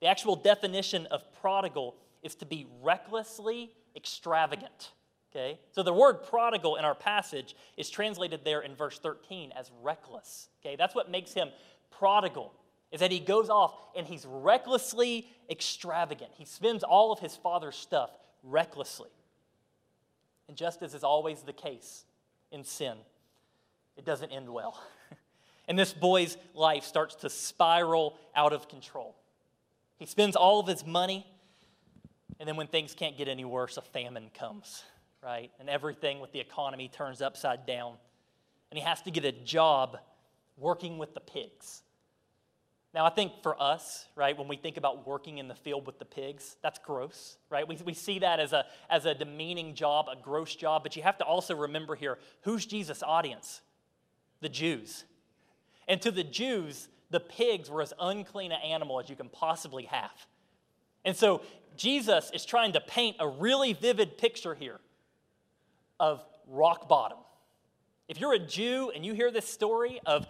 The 0.00 0.06
actual 0.06 0.36
definition 0.36 1.06
of 1.06 1.22
prodigal 1.40 1.96
is 2.22 2.34
to 2.36 2.46
be 2.46 2.66
recklessly 2.82 3.70
extravagant. 3.96 4.92
Okay? 5.30 5.58
So 5.72 5.82
the 5.82 5.92
word 5.92 6.22
prodigal 6.24 6.76
in 6.76 6.84
our 6.84 6.94
passage 6.94 7.56
is 7.76 7.90
translated 7.90 8.40
there 8.44 8.60
in 8.60 8.74
verse 8.74 8.98
13 8.98 9.52
as 9.58 9.70
reckless. 9.82 10.48
Okay? 10.60 10.76
That's 10.76 10.94
what 10.94 11.10
makes 11.10 11.32
him 11.32 11.48
prodigal, 11.90 12.52
is 12.90 13.00
that 13.00 13.12
he 13.12 13.20
goes 13.20 13.50
off 13.50 13.74
and 13.96 14.06
he's 14.06 14.24
recklessly 14.26 15.28
extravagant. 15.50 16.30
He 16.34 16.44
spends 16.44 16.82
all 16.82 17.12
of 17.12 17.18
his 17.18 17.36
father's 17.36 17.76
stuff 17.76 18.10
recklessly. 18.42 19.10
And 20.48 20.56
just 20.56 20.82
as 20.82 20.94
is 20.94 21.04
always 21.04 21.42
the 21.42 21.52
case 21.52 22.04
in 22.50 22.64
sin, 22.64 22.96
it 23.96 24.04
doesn't 24.04 24.30
end 24.30 24.48
well. 24.48 24.80
and 25.68 25.78
this 25.78 25.92
boy's 25.92 26.38
life 26.54 26.84
starts 26.84 27.14
to 27.16 27.28
spiral 27.28 28.18
out 28.34 28.52
of 28.52 28.68
control. 28.68 29.14
He 29.98 30.06
spends 30.06 30.36
all 30.36 30.60
of 30.60 30.66
his 30.66 30.86
money, 30.86 31.26
and 32.38 32.48
then 32.48 32.56
when 32.56 32.68
things 32.68 32.94
can't 32.94 33.18
get 33.18 33.28
any 33.28 33.44
worse, 33.44 33.76
a 33.76 33.82
famine 33.82 34.30
comes, 34.32 34.84
right? 35.22 35.50
And 35.58 35.68
everything 35.68 36.20
with 36.20 36.32
the 36.32 36.40
economy 36.40 36.88
turns 36.88 37.20
upside 37.20 37.66
down. 37.66 37.94
And 38.70 38.78
he 38.78 38.84
has 38.84 39.02
to 39.02 39.10
get 39.10 39.24
a 39.24 39.32
job 39.32 39.98
working 40.56 40.98
with 40.98 41.14
the 41.14 41.20
pigs. 41.20 41.82
Now, 42.94 43.04
I 43.04 43.10
think 43.10 43.32
for 43.42 43.60
us, 43.60 44.06
right, 44.16 44.36
when 44.36 44.48
we 44.48 44.56
think 44.56 44.78
about 44.78 45.06
working 45.06 45.38
in 45.38 45.46
the 45.46 45.54
field 45.54 45.86
with 45.86 45.98
the 45.98 46.06
pigs, 46.06 46.56
that's 46.62 46.78
gross, 46.78 47.36
right? 47.50 47.68
We, 47.68 47.76
we 47.84 47.92
see 47.92 48.20
that 48.20 48.40
as 48.40 48.52
a, 48.52 48.64
as 48.88 49.04
a 49.04 49.14
demeaning 49.14 49.74
job, 49.74 50.06
a 50.10 50.16
gross 50.16 50.54
job, 50.54 50.82
but 50.82 50.96
you 50.96 51.02
have 51.02 51.18
to 51.18 51.24
also 51.24 51.54
remember 51.54 51.94
here 51.94 52.18
who's 52.42 52.64
Jesus' 52.64 53.02
audience? 53.02 53.60
The 54.40 54.48
Jews. 54.48 55.04
And 55.86 56.00
to 56.02 56.10
the 56.10 56.24
Jews, 56.24 56.88
the 57.10 57.20
pigs 57.20 57.70
were 57.70 57.82
as 57.82 57.92
unclean 58.00 58.52
an 58.52 58.60
animal 58.62 59.00
as 59.00 59.10
you 59.10 59.16
can 59.16 59.28
possibly 59.28 59.84
have. 59.84 60.26
And 61.04 61.16
so 61.16 61.42
Jesus 61.76 62.30
is 62.32 62.44
trying 62.44 62.72
to 62.72 62.80
paint 62.80 63.16
a 63.20 63.28
really 63.28 63.72
vivid 63.74 64.18
picture 64.18 64.54
here 64.54 64.80
of 66.00 66.22
rock 66.46 66.88
bottom. 66.88 67.18
If 68.08 68.20
you're 68.20 68.32
a 68.32 68.38
Jew 68.38 68.90
and 68.94 69.04
you 69.04 69.12
hear 69.12 69.30
this 69.30 69.46
story 69.46 70.00
of 70.06 70.26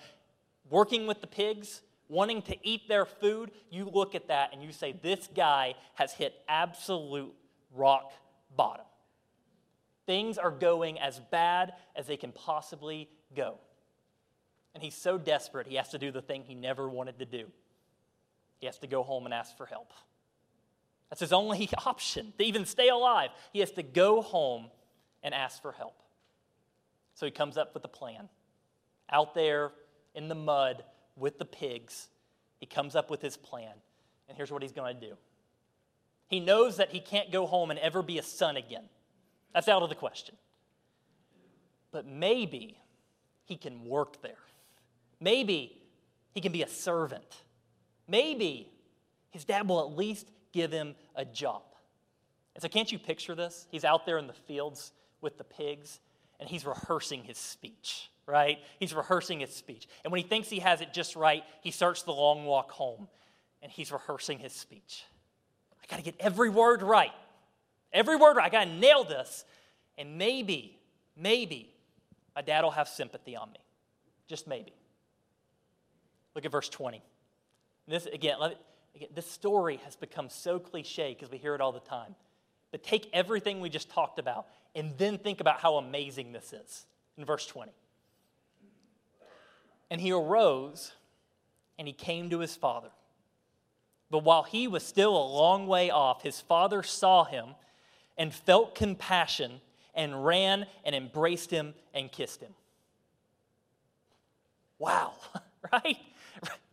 working 0.70 1.06
with 1.06 1.20
the 1.20 1.26
pigs, 1.26 1.82
wanting 2.08 2.42
to 2.42 2.56
eat 2.66 2.88
their 2.88 3.04
food, 3.04 3.50
you 3.70 3.84
look 3.84 4.14
at 4.14 4.28
that 4.28 4.52
and 4.52 4.62
you 4.62 4.72
say, 4.72 4.92
This 4.92 5.28
guy 5.34 5.74
has 5.94 6.12
hit 6.12 6.34
absolute 6.48 7.34
rock 7.74 8.12
bottom. 8.56 8.86
Things 10.06 10.38
are 10.38 10.50
going 10.50 10.98
as 10.98 11.20
bad 11.30 11.74
as 11.94 12.06
they 12.06 12.16
can 12.16 12.32
possibly 12.32 13.08
go. 13.36 13.58
And 14.74 14.82
he's 14.82 14.94
so 14.94 15.18
desperate, 15.18 15.66
he 15.66 15.76
has 15.76 15.90
to 15.90 15.98
do 15.98 16.10
the 16.10 16.22
thing 16.22 16.44
he 16.44 16.54
never 16.54 16.88
wanted 16.88 17.18
to 17.18 17.26
do. 17.26 17.46
He 18.58 18.66
has 18.66 18.78
to 18.78 18.86
go 18.86 19.02
home 19.02 19.24
and 19.24 19.34
ask 19.34 19.56
for 19.56 19.66
help. 19.66 19.92
That's 21.10 21.20
his 21.20 21.32
only 21.32 21.68
option 21.86 22.32
to 22.38 22.44
even 22.44 22.64
stay 22.64 22.88
alive. 22.88 23.30
He 23.52 23.60
has 23.60 23.70
to 23.72 23.82
go 23.82 24.22
home 24.22 24.70
and 25.22 25.34
ask 25.34 25.60
for 25.60 25.72
help. 25.72 26.02
So 27.14 27.26
he 27.26 27.32
comes 27.32 27.56
up 27.56 27.74
with 27.74 27.84
a 27.84 27.88
plan. 27.88 28.28
Out 29.10 29.34
there 29.34 29.72
in 30.14 30.28
the 30.28 30.34
mud, 30.34 30.84
with 31.18 31.38
the 31.38 31.44
pigs, 31.44 32.08
he 32.58 32.66
comes 32.66 32.96
up 32.96 33.10
with 33.10 33.20
his 33.20 33.36
plan. 33.36 33.72
And 34.28 34.36
here's 34.36 34.50
what 34.50 34.62
he's 34.62 34.72
going 34.72 34.94
to 34.94 35.00
do 35.00 35.16
He 36.28 36.40
knows 36.40 36.76
that 36.76 36.90
he 36.90 37.00
can't 37.00 37.32
go 37.32 37.46
home 37.46 37.70
and 37.70 37.78
ever 37.80 38.02
be 38.02 38.18
a 38.18 38.22
son 38.22 38.56
again. 38.56 38.84
That's 39.54 39.68
out 39.68 39.82
of 39.82 39.88
the 39.88 39.94
question. 39.94 40.36
But 41.90 42.06
maybe 42.06 42.78
he 43.44 43.56
can 43.56 43.86
work 43.86 44.20
there. 44.20 44.36
Maybe 45.20 45.80
he 46.32 46.40
can 46.40 46.52
be 46.52 46.62
a 46.62 46.68
servant. 46.68 47.42
Maybe 48.06 48.70
his 49.30 49.44
dad 49.44 49.68
will 49.68 49.80
at 49.80 49.96
least 49.96 50.30
give 50.52 50.70
him 50.70 50.94
a 51.14 51.24
job. 51.24 51.62
And 52.54 52.62
so, 52.62 52.68
can't 52.68 52.90
you 52.90 52.98
picture 52.98 53.34
this? 53.34 53.66
He's 53.70 53.84
out 53.84 54.04
there 54.04 54.18
in 54.18 54.26
the 54.26 54.32
fields 54.32 54.92
with 55.20 55.38
the 55.38 55.44
pigs, 55.44 56.00
and 56.40 56.48
he's 56.48 56.64
rehearsing 56.64 57.24
his 57.24 57.38
speech, 57.38 58.10
right? 58.26 58.58
He's 58.78 58.94
rehearsing 58.94 59.40
his 59.40 59.52
speech. 59.52 59.88
And 60.04 60.12
when 60.12 60.22
he 60.22 60.28
thinks 60.28 60.48
he 60.48 60.60
has 60.60 60.80
it 60.80 60.92
just 60.92 61.16
right, 61.16 61.42
he 61.62 61.70
starts 61.70 62.02
the 62.02 62.12
long 62.12 62.44
walk 62.44 62.70
home, 62.70 63.08
and 63.62 63.70
he's 63.70 63.90
rehearsing 63.90 64.38
his 64.38 64.52
speech. 64.52 65.04
I 65.82 65.86
got 65.90 65.96
to 65.96 66.02
get 66.02 66.16
every 66.20 66.50
word 66.50 66.82
right. 66.82 67.12
Every 67.92 68.16
word 68.16 68.36
right. 68.36 68.46
I 68.46 68.50
got 68.50 68.64
to 68.64 68.70
nail 68.70 69.04
this. 69.04 69.44
And 69.96 70.16
maybe, 70.18 70.78
maybe, 71.16 71.72
my 72.36 72.42
dad 72.42 72.62
will 72.62 72.70
have 72.70 72.88
sympathy 72.88 73.34
on 73.34 73.50
me. 73.50 73.58
Just 74.28 74.46
maybe. 74.46 74.72
Look 76.34 76.44
at 76.44 76.52
verse 76.52 76.68
20. 76.68 77.02
This, 77.88 78.06
again, 78.06 78.36
again 78.94 79.08
this 79.14 79.28
story 79.28 79.80
has 79.84 79.96
become 79.96 80.28
so 80.28 80.58
cliche 80.58 81.14
because 81.14 81.32
we 81.32 81.38
hear 81.38 81.54
it 81.54 81.60
all 81.60 81.72
the 81.72 81.80
time. 81.80 82.14
But 82.70 82.82
take 82.82 83.08
everything 83.12 83.60
we 83.60 83.68
just 83.68 83.90
talked 83.90 84.18
about 84.18 84.46
and 84.74 84.96
then 84.98 85.18
think 85.18 85.40
about 85.40 85.60
how 85.60 85.76
amazing 85.76 86.32
this 86.32 86.52
is. 86.52 86.86
In 87.16 87.24
verse 87.24 87.46
20. 87.46 87.72
And 89.90 90.00
he 90.00 90.12
arose 90.12 90.92
and 91.78 91.86
he 91.86 91.94
came 91.94 92.30
to 92.30 92.40
his 92.40 92.54
father. 92.54 92.90
But 94.10 94.24
while 94.24 94.42
he 94.42 94.68
was 94.68 94.82
still 94.82 95.16
a 95.16 95.26
long 95.26 95.66
way 95.66 95.90
off, 95.90 96.22
his 96.22 96.40
father 96.40 96.82
saw 96.82 97.24
him 97.24 97.54
and 98.16 98.32
felt 98.32 98.74
compassion 98.74 99.60
and 99.94 100.24
ran 100.24 100.66
and 100.84 100.94
embraced 100.94 101.50
him 101.50 101.74
and 101.94 102.10
kissed 102.10 102.40
him. 102.40 102.54
Wow, 104.78 105.14
right? 105.72 105.96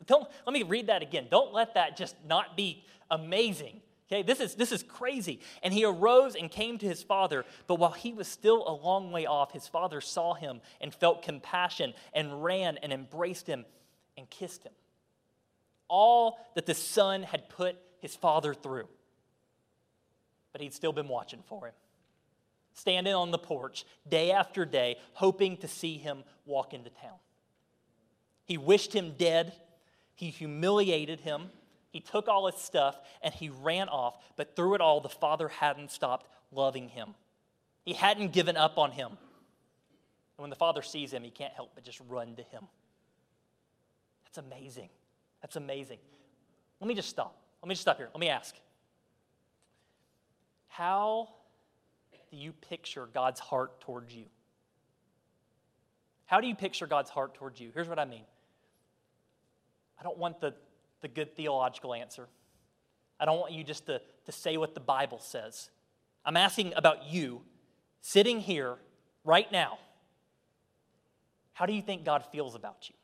Don't 0.05 0.27
let 0.45 0.53
me 0.53 0.63
read 0.63 0.87
that 0.87 1.01
again. 1.01 1.27
Don't 1.29 1.53
let 1.53 1.73
that 1.73 1.97
just 1.97 2.15
not 2.27 2.55
be 2.55 2.85
amazing. 3.09 3.81
Okay, 4.07 4.21
this 4.21 4.39
is 4.39 4.55
this 4.55 4.71
is 4.71 4.83
crazy. 4.83 5.39
And 5.63 5.73
he 5.73 5.83
arose 5.83 6.35
and 6.35 6.49
came 6.49 6.77
to 6.77 6.85
his 6.87 7.01
father, 7.01 7.43
but 7.67 7.75
while 7.75 7.91
he 7.91 8.13
was 8.13 8.27
still 8.27 8.67
a 8.67 8.71
long 8.71 9.11
way 9.11 9.25
off, 9.25 9.51
his 9.51 9.67
father 9.67 9.99
saw 10.01 10.33
him 10.33 10.61
and 10.79 10.93
felt 10.93 11.23
compassion 11.23 11.93
and 12.13 12.43
ran 12.43 12.77
and 12.77 12.93
embraced 12.93 13.47
him 13.47 13.65
and 14.17 14.29
kissed 14.29 14.63
him. 14.63 14.73
All 15.87 16.37
that 16.55 16.65
the 16.65 16.73
son 16.73 17.23
had 17.23 17.49
put 17.49 17.77
his 17.99 18.15
father 18.15 18.53
through. 18.53 18.87
But 20.51 20.61
he'd 20.61 20.73
still 20.73 20.93
been 20.93 21.07
watching 21.07 21.43
for 21.47 21.67
him 21.67 21.73
standing 22.75 23.13
on 23.13 23.31
the 23.31 23.37
porch 23.37 23.85
day 24.07 24.31
after 24.31 24.65
day, 24.65 24.97
hoping 25.13 25.57
to 25.57 25.67
see 25.67 25.97
him 25.97 26.23
walk 26.45 26.73
into 26.73 26.89
town. 26.89 27.17
He 28.43 28.57
wished 28.57 28.93
him 28.93 29.15
dead, 29.17 29.53
he 30.13 30.29
humiliated 30.29 31.21
him, 31.21 31.49
he 31.95 32.01
took 32.01 32.27
all 32.27 32.45
his 32.51 32.61
stuff, 32.61 32.99
and 33.21 33.33
he 33.33 33.47
ran 33.47 33.87
off. 33.87 34.17
But 34.35 34.53
through 34.53 34.75
it 34.75 34.81
all, 34.81 34.99
the 34.99 35.07
father 35.07 35.47
hadn't 35.47 35.91
stopped 35.91 36.27
loving 36.51 36.89
him. 36.89 37.15
He 37.85 37.93
hadn't 37.93 38.33
given 38.33 38.57
up 38.57 38.77
on 38.77 38.91
him. 38.91 39.07
And 39.07 39.17
when 40.35 40.49
the 40.49 40.57
father 40.57 40.81
sees 40.81 41.13
him, 41.13 41.23
he 41.23 41.29
can't 41.29 41.53
help 41.53 41.71
but 41.73 41.85
just 41.85 42.01
run 42.09 42.35
to 42.35 42.43
him. 42.43 42.65
That's 44.25 44.45
amazing. 44.45 44.89
That's 45.41 45.55
amazing. 45.55 45.99
Let 46.81 46.89
me 46.89 46.95
just 46.95 47.07
stop. 47.07 47.37
Let 47.63 47.69
me 47.69 47.75
just 47.75 47.83
stop 47.83 47.95
here. 47.95 48.09
Let 48.13 48.19
me 48.19 48.27
ask. 48.27 48.53
How 50.67 51.29
do 52.29 52.35
you 52.35 52.51
picture 52.51 53.07
God's 53.13 53.39
heart 53.39 53.79
towards 53.79 54.13
you? 54.13 54.25
How 56.25 56.41
do 56.41 56.47
you 56.47 56.55
picture 56.55 56.87
God's 56.87 57.09
heart 57.09 57.35
towards 57.35 57.61
you? 57.61 57.71
Here's 57.73 57.87
what 57.87 57.99
I 57.99 58.03
mean. 58.03 58.25
I 59.97 60.03
don't 60.03 60.17
want 60.17 60.41
the, 60.41 60.53
the 61.05 61.13
good 61.13 61.35
theological 61.35 61.93
answer. 61.93 62.27
I 63.19 63.25
don't 63.25 63.39
want 63.39 63.53
you 63.53 63.63
just 63.63 63.85
to, 63.85 64.01
to 64.25 64.31
say 64.31 64.57
what 64.57 64.73
the 64.73 64.79
Bible 64.79 65.19
says. 65.19 65.69
I'm 66.25 66.35
asking 66.35 66.73
about 66.75 67.05
you 67.05 67.41
sitting 68.01 68.39
here 68.39 68.77
right 69.23 69.49
now. 69.51 69.77
How 71.53 71.67
do 71.67 71.73
you 71.73 71.81
think 71.81 72.03
God 72.05 72.25
feels 72.31 72.55
about 72.55 72.89
you? 72.89 72.95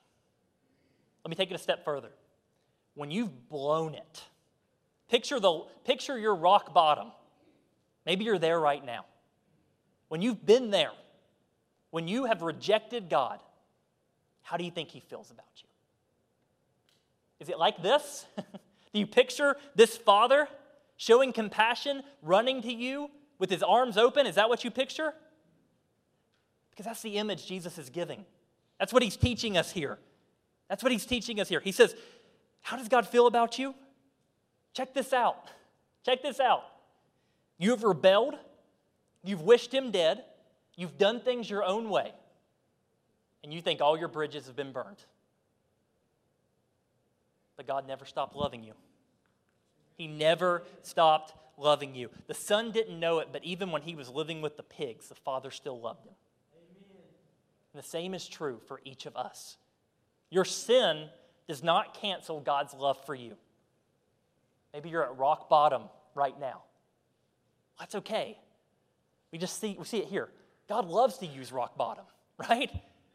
Let 1.23 1.29
me 1.29 1.35
take 1.35 1.51
it 1.51 1.53
a 1.53 1.59
step 1.59 1.85
further. 1.85 2.09
When 2.95 3.11
you've 3.11 3.49
blown 3.49 3.93
it, 3.93 4.23
picture, 5.07 5.39
the, 5.39 5.65
picture 5.85 6.17
your 6.17 6.35
rock 6.35 6.73
bottom. 6.73 7.11
Maybe 8.05 8.25
you're 8.25 8.39
there 8.39 8.59
right 8.59 8.83
now 8.83 9.05
when 10.11 10.21
you've 10.21 10.45
been 10.45 10.71
there, 10.71 10.91
when 11.89 12.05
you 12.05 12.25
have 12.25 12.41
rejected 12.41 13.09
God, 13.09 13.39
how 14.41 14.57
do 14.57 14.65
you 14.65 14.71
think 14.71 14.89
He 14.89 14.99
feels 14.99 15.31
about 15.31 15.45
you? 15.55 15.69
Is 17.41 17.49
it 17.49 17.59
like 17.59 17.83
this? 17.83 18.25
do 18.37 18.99
you 18.99 19.05
picture 19.05 19.57
this 19.75 19.97
father 19.97 20.47
showing 20.95 21.33
compassion, 21.33 22.03
running 22.21 22.61
to 22.61 22.71
you 22.71 23.11
with 23.37 23.49
his 23.49 23.61
arms 23.61 23.97
open? 23.97 24.25
Is 24.25 24.35
that 24.35 24.47
what 24.47 24.63
you 24.63 24.71
picture? 24.71 25.13
Because 26.69 26.85
that's 26.85 27.01
the 27.01 27.17
image 27.17 27.45
Jesus 27.45 27.77
is 27.77 27.89
giving. 27.89 28.23
That's 28.79 28.93
what 28.93 29.03
he's 29.03 29.17
teaching 29.17 29.57
us 29.57 29.71
here. 29.71 29.97
That's 30.69 30.81
what 30.81 30.93
he's 30.93 31.05
teaching 31.05 31.41
us 31.41 31.49
here. 31.49 31.59
He 31.59 31.73
says, 31.73 31.97
How 32.61 32.77
does 32.77 32.87
God 32.87 33.05
feel 33.05 33.27
about 33.27 33.59
you? 33.59 33.75
Check 34.73 34.93
this 34.93 35.11
out. 35.11 35.49
Check 36.05 36.21
this 36.21 36.39
out. 36.39 36.63
You 37.57 37.71
have 37.71 37.83
rebelled 37.83 38.35
You've 39.23 39.41
wished 39.41 39.73
him 39.73 39.91
dead. 39.91 40.23
You've 40.75 40.97
done 40.97 41.19
things 41.19 41.49
your 41.49 41.63
own 41.63 41.89
way. 41.89 42.11
And 43.43 43.53
you 43.53 43.61
think 43.61 43.81
all 43.81 43.97
your 43.97 44.07
bridges 44.07 44.47
have 44.47 44.55
been 44.55 44.71
burned. 44.71 45.03
But 47.57 47.67
God 47.67 47.87
never 47.87 48.05
stopped 48.05 48.35
loving 48.35 48.63
you. 48.63 48.73
He 49.95 50.07
never 50.07 50.63
stopped 50.81 51.33
loving 51.57 51.95
you. 51.95 52.09
The 52.27 52.33
son 52.33 52.71
didn't 52.71 52.99
know 52.99 53.19
it, 53.19 53.29
but 53.31 53.43
even 53.43 53.71
when 53.71 53.83
he 53.83 53.95
was 53.95 54.09
living 54.09 54.41
with 54.41 54.57
the 54.57 54.63
pigs, 54.63 55.09
the 55.09 55.15
father 55.15 55.51
still 55.51 55.79
loved 55.79 56.05
him. 56.05 56.13
And 57.73 57.81
the 57.81 57.87
same 57.87 58.13
is 58.13 58.27
true 58.27 58.59
for 58.67 58.81
each 58.83 59.05
of 59.05 59.15
us. 59.15 59.57
Your 60.29 60.45
sin 60.45 61.09
does 61.47 61.63
not 61.63 61.93
cancel 61.99 62.39
God's 62.39 62.73
love 62.73 62.97
for 63.05 63.15
you. 63.15 63.35
Maybe 64.73 64.89
you're 64.89 65.03
at 65.03 65.17
rock 65.17 65.49
bottom 65.49 65.83
right 66.15 66.37
now. 66.39 66.63
That's 67.79 67.95
okay. 67.95 68.37
We 69.31 69.37
just 69.37 69.59
see, 69.59 69.75
we 69.77 69.85
see 69.85 69.99
it 69.99 70.07
here. 70.07 70.29
God 70.67 70.87
loves 70.87 71.17
to 71.19 71.25
use 71.25 71.51
rock 71.51 71.77
bottom, 71.77 72.05
right? 72.49 72.71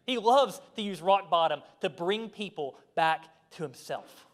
He 0.06 0.18
loves 0.18 0.60
to 0.76 0.82
use 0.82 1.00
rock 1.00 1.30
bottom 1.30 1.62
to 1.80 1.90
bring 1.90 2.28
people 2.28 2.76
back 2.94 3.24
to 3.52 3.62
himself. 3.62 4.25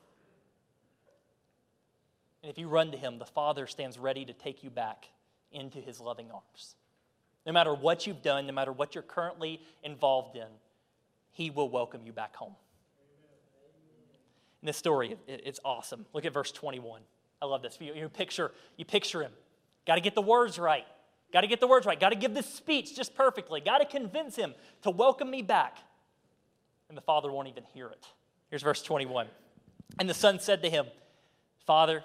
And 2.42 2.50
if 2.50 2.59
you 2.59 2.68
run 2.68 2.90
to 2.90 2.96
him, 2.96 3.18
the 3.18 3.24
Father 3.24 3.66
stands 3.66 3.98
ready 3.98 4.24
to 4.24 4.33
take 4.33 4.64
you 4.64 4.70
back 4.70 5.09
into 5.52 5.78
his 5.78 6.00
loving 6.00 6.31
arms. 6.33 6.74
No 7.46 7.52
matter 7.52 7.74
what 7.74 8.07
you've 8.07 8.22
done, 8.22 8.46
no 8.46 8.52
matter 8.52 8.72
what 8.72 8.94
you're 8.94 9.02
currently 9.02 9.61
involved 9.83 10.37
in, 10.37 10.46
he 11.31 11.50
will 11.50 11.68
welcome 11.68 12.02
you 12.05 12.12
back 12.12 12.37
home. 12.37 12.55
In 14.62 14.66
this 14.66 14.76
story, 14.76 15.16
it's 15.26 15.59
awesome. 15.64 16.07
Look 16.12 16.24
at 16.24 16.33
verse 16.33 16.52
21. 16.52 17.00
I 17.40 17.46
love 17.46 17.62
this. 17.62 17.78
You, 17.81 18.09
picture, 18.09 18.52
you 18.76 18.85
picture 18.85 19.22
him. 19.22 19.33
Got 19.87 19.96
to 19.96 20.00
get 20.00 20.14
the 20.14 20.22
words 20.22 20.59
right. 20.59 20.85
Got 21.33 21.40
to 21.40 21.48
get 21.48 21.59
the 21.61 21.66
words 21.66 21.85
right. 21.85 21.98
Got 21.98 22.11
to 22.11 22.16
give 22.16 22.35
this 22.35 22.46
speech 22.46 22.94
just 22.94 23.16
perfectly. 23.16 23.61
Got 23.61 23.78
to 23.78 23.87
convince 23.87 24.37
him 24.37 24.55
to 24.83 24.90
welcome 24.90 25.28
me 25.28 25.42
back. 25.42 25.78
And 26.88 26.96
the 26.96 27.02
father 27.02 27.33
won't 27.33 27.48
even 27.48 27.64
hear 27.74 27.88
it. 27.88 28.07
Here's 28.50 28.62
verse 28.62 28.83
21. 28.83 29.26
And 29.98 30.09
the 30.09 30.14
son 30.14 30.38
said 30.38 30.62
to 30.62 30.70
him, 30.70 30.87
Father, 31.66 32.05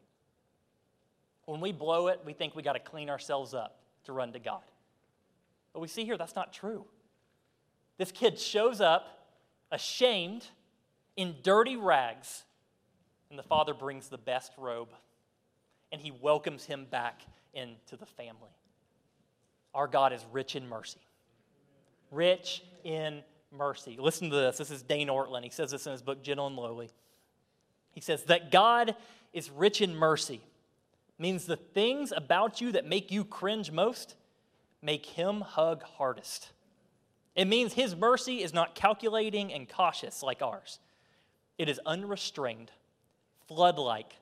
When 1.45 1.59
we 1.59 1.71
blow 1.71 2.07
it, 2.07 2.21
we 2.25 2.33
think 2.33 2.55
we 2.55 2.63
got 2.63 2.73
to 2.73 2.79
clean 2.79 3.09
ourselves 3.09 3.53
up 3.53 3.79
to 4.05 4.13
run 4.13 4.33
to 4.33 4.39
God. 4.39 4.63
But 5.73 5.79
we 5.79 5.87
see 5.87 6.05
here 6.05 6.17
that's 6.17 6.35
not 6.35 6.53
true. 6.53 6.85
This 7.97 8.11
kid 8.11 8.39
shows 8.39 8.81
up 8.81 9.27
ashamed 9.71 10.45
in 11.15 11.35
dirty 11.43 11.75
rags, 11.75 12.43
and 13.29 13.37
the 13.37 13.43
father 13.43 13.73
brings 13.73 14.09
the 14.09 14.17
best 14.17 14.51
robe 14.57 14.89
and 15.91 16.01
he 16.01 16.11
welcomes 16.11 16.65
him 16.65 16.85
back 16.89 17.21
into 17.53 17.97
the 17.97 18.05
family. 18.05 18.51
Our 19.73 19.87
God 19.87 20.13
is 20.13 20.25
rich 20.31 20.55
in 20.55 20.67
mercy. 20.67 21.01
Rich 22.11 22.63
in 22.83 23.21
mercy. 23.51 23.97
Listen 23.99 24.29
to 24.29 24.35
this. 24.35 24.57
This 24.57 24.71
is 24.71 24.81
Dane 24.81 25.07
Ortlund. 25.07 25.43
He 25.43 25.49
says 25.49 25.71
this 25.71 25.85
in 25.85 25.91
his 25.91 26.01
book, 26.01 26.23
Gentle 26.23 26.47
and 26.47 26.55
Lowly. 26.55 26.89
He 27.91 28.01
says 28.01 28.23
that 28.23 28.51
God 28.51 28.95
is 29.33 29.49
rich 29.49 29.81
in 29.81 29.95
mercy 29.95 30.41
means 31.21 31.45
the 31.45 31.55
things 31.55 32.11
about 32.15 32.59
you 32.59 32.71
that 32.71 32.85
make 32.85 33.11
you 33.11 33.23
cringe 33.23 33.71
most 33.71 34.15
make 34.81 35.05
him 35.05 35.41
hug 35.41 35.83
hardest. 35.83 36.49
It 37.35 37.45
means 37.45 37.73
his 37.73 37.95
mercy 37.95 38.41
is 38.41 38.53
not 38.53 38.75
calculating 38.75 39.53
and 39.53 39.69
cautious 39.69 40.23
like 40.23 40.41
ours. 40.41 40.79
It 41.57 41.69
is 41.69 41.79
unrestrained, 41.85 42.71
flood 43.47 43.77
like, 43.77 44.13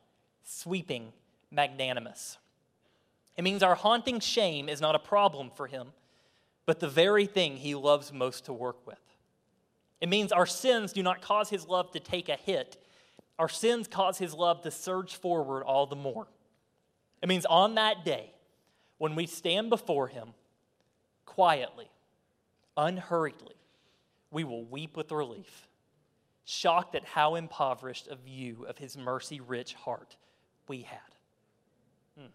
sweeping, 0.43 1.13
magnanimous. 1.49 2.37
It 3.37 3.43
means 3.43 3.63
our 3.63 3.75
haunting 3.75 4.19
shame 4.19 4.67
is 4.67 4.81
not 4.81 4.95
a 4.95 4.99
problem 4.99 5.49
for 5.55 5.67
him, 5.67 5.93
but 6.65 6.81
the 6.81 6.89
very 6.89 7.25
thing 7.25 7.57
he 7.57 7.73
loves 7.73 8.11
most 8.11 8.45
to 8.45 8.53
work 8.53 8.85
with. 8.85 8.99
It 10.01 10.09
means 10.09 10.31
our 10.31 10.45
sins 10.45 10.93
do 10.93 11.01
not 11.01 11.21
cause 11.21 11.49
his 11.49 11.67
love 11.67 11.91
to 11.91 11.99
take 11.99 12.29
a 12.29 12.35
hit, 12.35 12.77
our 13.39 13.49
sins 13.49 13.87
cause 13.87 14.17
his 14.17 14.33
love 14.33 14.61
to 14.63 14.71
surge 14.71 15.15
forward 15.15 15.63
all 15.63 15.85
the 15.85 15.95
more. 15.95 16.27
It 17.21 17.27
means 17.27 17.45
on 17.45 17.75
that 17.75 18.05
day, 18.05 18.31
when 18.97 19.15
we 19.15 19.25
stand 19.25 19.69
before 19.69 20.07
him 20.07 20.29
quietly, 21.25 21.89
unhurriedly, 22.77 23.55
we 24.31 24.43
will 24.43 24.63
weep 24.63 24.95
with 24.95 25.11
relief, 25.11 25.67
shocked 26.45 26.95
at 26.95 27.05
how 27.05 27.35
impoverished 27.35 28.07
a 28.07 28.15
view 28.15 28.65
of 28.67 28.77
his 28.77 28.97
mercy 28.97 29.39
rich 29.39 29.73
heart 29.73 30.15
we 30.67 30.81
had. 30.81 30.99
Hmm. 32.17 32.27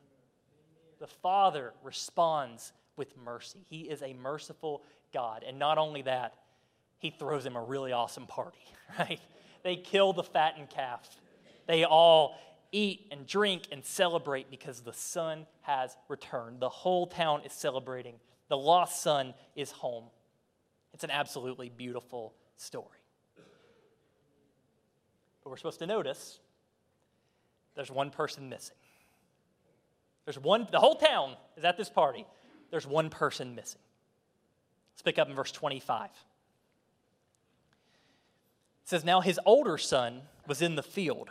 The 0.99 1.07
Father 1.07 1.73
responds 1.83 2.73
with 2.97 3.17
mercy. 3.17 3.65
He 3.69 3.83
is 3.83 4.03
a 4.03 4.13
merciful 4.15 4.83
God. 5.13 5.45
And 5.47 5.59
not 5.59 5.79
only 5.79 6.03
that, 6.03 6.35
he 6.99 7.11
throws 7.11 7.45
him 7.45 7.57
a 7.57 7.63
really 7.63 7.93
awesome 7.93 8.27
party, 8.27 8.65
right? 8.99 9.21
They 9.63 9.77
kill 9.77 10.13
the 10.13 10.23
fattened 10.23 10.71
calf. 10.71 11.09
They 11.67 11.85
all 11.85 12.37
eat 12.75 13.07
and 13.11 13.27
drink 13.27 13.69
and 13.71 13.85
celebrate 13.85 14.51
because 14.51 14.81
the 14.81 14.93
son 14.93 15.47
has 15.63 15.97
returned. 16.09 16.61
The 16.61 16.69
whole 16.69 17.07
town 17.07 17.43
is 17.45 17.53
celebrating. 17.53 18.17
The 18.49 18.57
lost 18.57 19.01
son 19.01 19.33
is 19.55 19.71
home. 19.71 20.05
It's 20.93 21.05
an 21.05 21.11
absolutely 21.11 21.71
beautiful 21.71 22.35
story. 22.57 22.99
But 25.43 25.51
we're 25.51 25.57
supposed 25.57 25.79
to 25.79 25.87
notice 25.87 26.41
there's 27.75 27.91
one 27.91 28.11
person 28.11 28.49
missing. 28.49 28.77
There's 30.25 30.39
one, 30.39 30.67
the 30.71 30.81
whole 30.81 30.97
town 30.97 31.37
is 31.57 31.65
at 31.65 31.77
this 31.77 31.91
party. 31.91 32.27
There's 32.71 32.87
one 32.87 33.11
person 33.11 33.55
missing. 33.55 33.81
Let's 34.95 35.03
pick 35.03 35.19
up 35.19 35.29
in 35.29 35.35
verse 35.35 35.53
25. 35.53 36.07
It 36.07 36.11
says, 38.85 39.05
Now 39.05 39.21
his 39.21 39.39
older 39.45 39.79
son 39.79 40.23
was 40.47 40.63
in 40.63 40.77
the 40.77 40.83
field. 40.83 41.31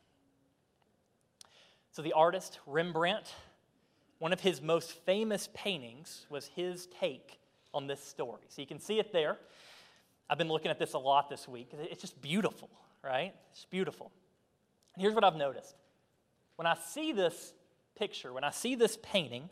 So, 1.91 2.01
the 2.01 2.13
artist 2.13 2.59
Rembrandt, 2.65 3.33
one 4.19 4.31
of 4.33 4.39
his 4.39 4.61
most 4.61 4.91
famous 5.05 5.49
paintings 5.53 6.25
was 6.29 6.47
his 6.47 6.87
take 6.99 7.39
on 7.73 7.87
this 7.87 8.03
story. 8.03 8.43
So, 8.49 8.61
you 8.61 8.67
can 8.67 8.79
see 8.79 8.99
it 8.99 9.11
there. 9.11 9.37
I've 10.29 10.37
been 10.37 10.49
looking 10.49 10.71
at 10.71 10.79
this 10.79 10.93
a 10.93 10.97
lot 10.97 11.29
this 11.29 11.47
week. 11.47 11.71
It's 11.73 12.01
just 12.01 12.21
beautiful, 12.21 12.69
right? 13.03 13.33
It's 13.51 13.65
beautiful. 13.65 14.11
And 14.95 15.01
here's 15.01 15.13
what 15.13 15.23
I've 15.23 15.35
noticed 15.35 15.75
when 16.55 16.65
I 16.65 16.75
see 16.75 17.11
this 17.11 17.53
picture, 17.97 18.31
when 18.31 18.43
I 18.43 18.51
see 18.51 18.75
this 18.75 18.97
painting, 19.01 19.49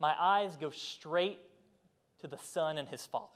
my 0.00 0.14
eyes 0.18 0.56
go 0.56 0.70
straight 0.70 1.38
to 2.20 2.26
the 2.26 2.38
son 2.38 2.78
and 2.78 2.88
his 2.88 3.04
father. 3.06 3.26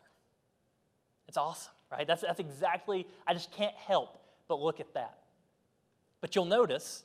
It's 1.29 1.37
awesome, 1.37 1.73
right? 1.91 2.07
That's, 2.07 2.23
that's 2.23 2.41
exactly, 2.41 3.07
I 3.27 3.35
just 3.35 3.53
can't 3.53 3.75
help 3.75 4.19
but 4.49 4.61
look 4.61 4.81
at 4.81 4.95
that. 4.95 5.19
But 6.21 6.35
you'll 6.35 6.45
notice 6.45 7.05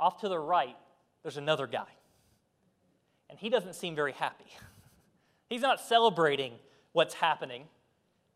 off 0.00 0.20
to 0.20 0.28
the 0.28 0.38
right, 0.38 0.76
there's 1.22 1.36
another 1.36 1.66
guy. 1.66 1.86
And 3.30 3.38
he 3.38 3.48
doesn't 3.48 3.74
seem 3.74 3.94
very 3.94 4.12
happy. 4.12 4.46
He's 5.48 5.62
not 5.62 5.80
celebrating 5.80 6.54
what's 6.92 7.14
happening, 7.14 7.64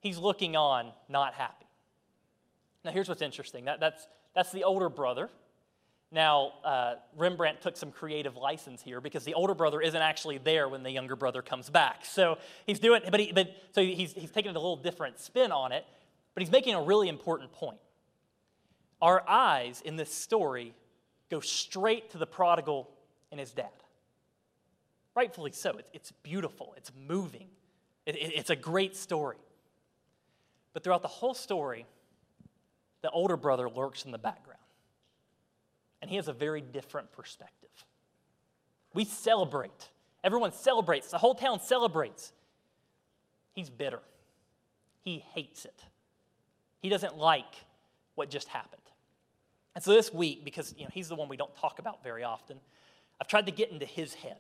he's 0.01 0.19
looking 0.19 0.57
on, 0.57 0.93
not 1.09 1.35
happy. 1.35 1.67
Now, 2.85 2.91
here's 2.91 3.09
what's 3.09 3.23
interesting 3.23 3.65
that, 3.65 3.81
that's, 3.81 4.07
that's 4.35 4.53
the 4.53 4.65
older 4.65 4.89
brother. 4.89 5.29
Now, 6.13 6.53
uh, 6.63 6.95
Rembrandt 7.17 7.63
took 7.63 7.77
some 7.77 7.91
creative 7.91 8.37
license 8.37 8.83
here 8.83 9.01
because 9.01 9.25
the 9.25 9.33
older 9.33 9.55
brother 9.55 9.81
isn't 9.81 10.01
actually 10.01 10.37
there 10.39 10.69
when 10.69 10.83
the 10.83 10.91
younger 10.91 11.17
brother 11.17 11.41
comes 11.41 11.71
back. 11.71 12.05
So 12.05 12.37
he's 12.67 12.79
doing, 12.79 13.01
but, 13.11 13.19
he, 13.19 13.33
but 13.33 13.51
so 13.73 13.83
he's, 13.83 14.13
he's 14.13 14.31
taking 14.31 14.51
a 14.51 14.55
little 14.55 14.77
different 14.77 15.19
spin 15.19 15.51
on 15.51 15.73
it, 15.73 15.87
but 16.35 16.43
he's 16.43 16.53
making 16.53 16.75
a 16.75 16.83
really 16.83 17.09
important 17.09 17.51
point. 17.53 17.79
Our 19.01 19.27
eyes 19.27 19.81
in 19.85 19.97
this 19.97 20.15
story 20.15 20.75
go 21.33 21.41
straight 21.41 22.11
to 22.11 22.19
the 22.19 22.27
prodigal 22.27 22.91
and 23.31 23.41
his 23.41 23.53
dad. 23.53 23.71
Rightfully 25.17 25.53
so. 25.53 25.81
It's 25.95 26.13
beautiful, 26.23 26.75
it's 26.77 26.93
moving, 27.09 27.49
it's 28.07 28.51
a 28.51 28.57
great 28.57 28.95
story. 28.95 29.39
But 30.75 30.85
throughout 30.85 31.03
the 31.03 31.09
whole 31.09 31.35
story, 31.35 31.87
the 33.01 33.11
older 33.11 33.39
brother 33.39 33.69
lurks 33.69 34.05
in 34.05 34.11
the 34.11 34.19
background. 34.19 34.59
And 36.03 36.11
he 36.11 36.17
has 36.17 36.29
a 36.29 36.33
very 36.33 36.61
different 36.61 37.13
perspective. 37.13 37.71
We 38.93 39.05
celebrate. 39.05 39.89
Everyone 40.23 40.53
celebrates. 40.53 41.11
The 41.11 41.19
whole 41.19 41.35
town 41.35 41.61
celebrates. 41.61 42.33
He's 43.55 43.71
bitter. 43.71 44.01
He 45.03 45.25
hates 45.35 45.65
it. 45.65 45.81
He 46.81 46.89
doesn't 46.91 47.17
like 47.17 47.55
what 48.17 48.29
just 48.29 48.49
happened. 48.49 48.82
And 49.75 49.83
so 49.83 49.93
this 49.93 50.13
week, 50.13 50.45
because 50.45 50.75
you 50.77 50.85
know, 50.85 50.91
he's 50.93 51.09
the 51.09 51.15
one 51.15 51.29
we 51.29 51.37
don't 51.37 51.55
talk 51.57 51.79
about 51.79 52.03
very 52.03 52.25
often, 52.25 52.59
I've 53.21 53.29
tried 53.29 53.47
to 53.47 53.53
get 53.53 53.71
into 53.71 53.87
his 53.87 54.15
head. 54.15 54.39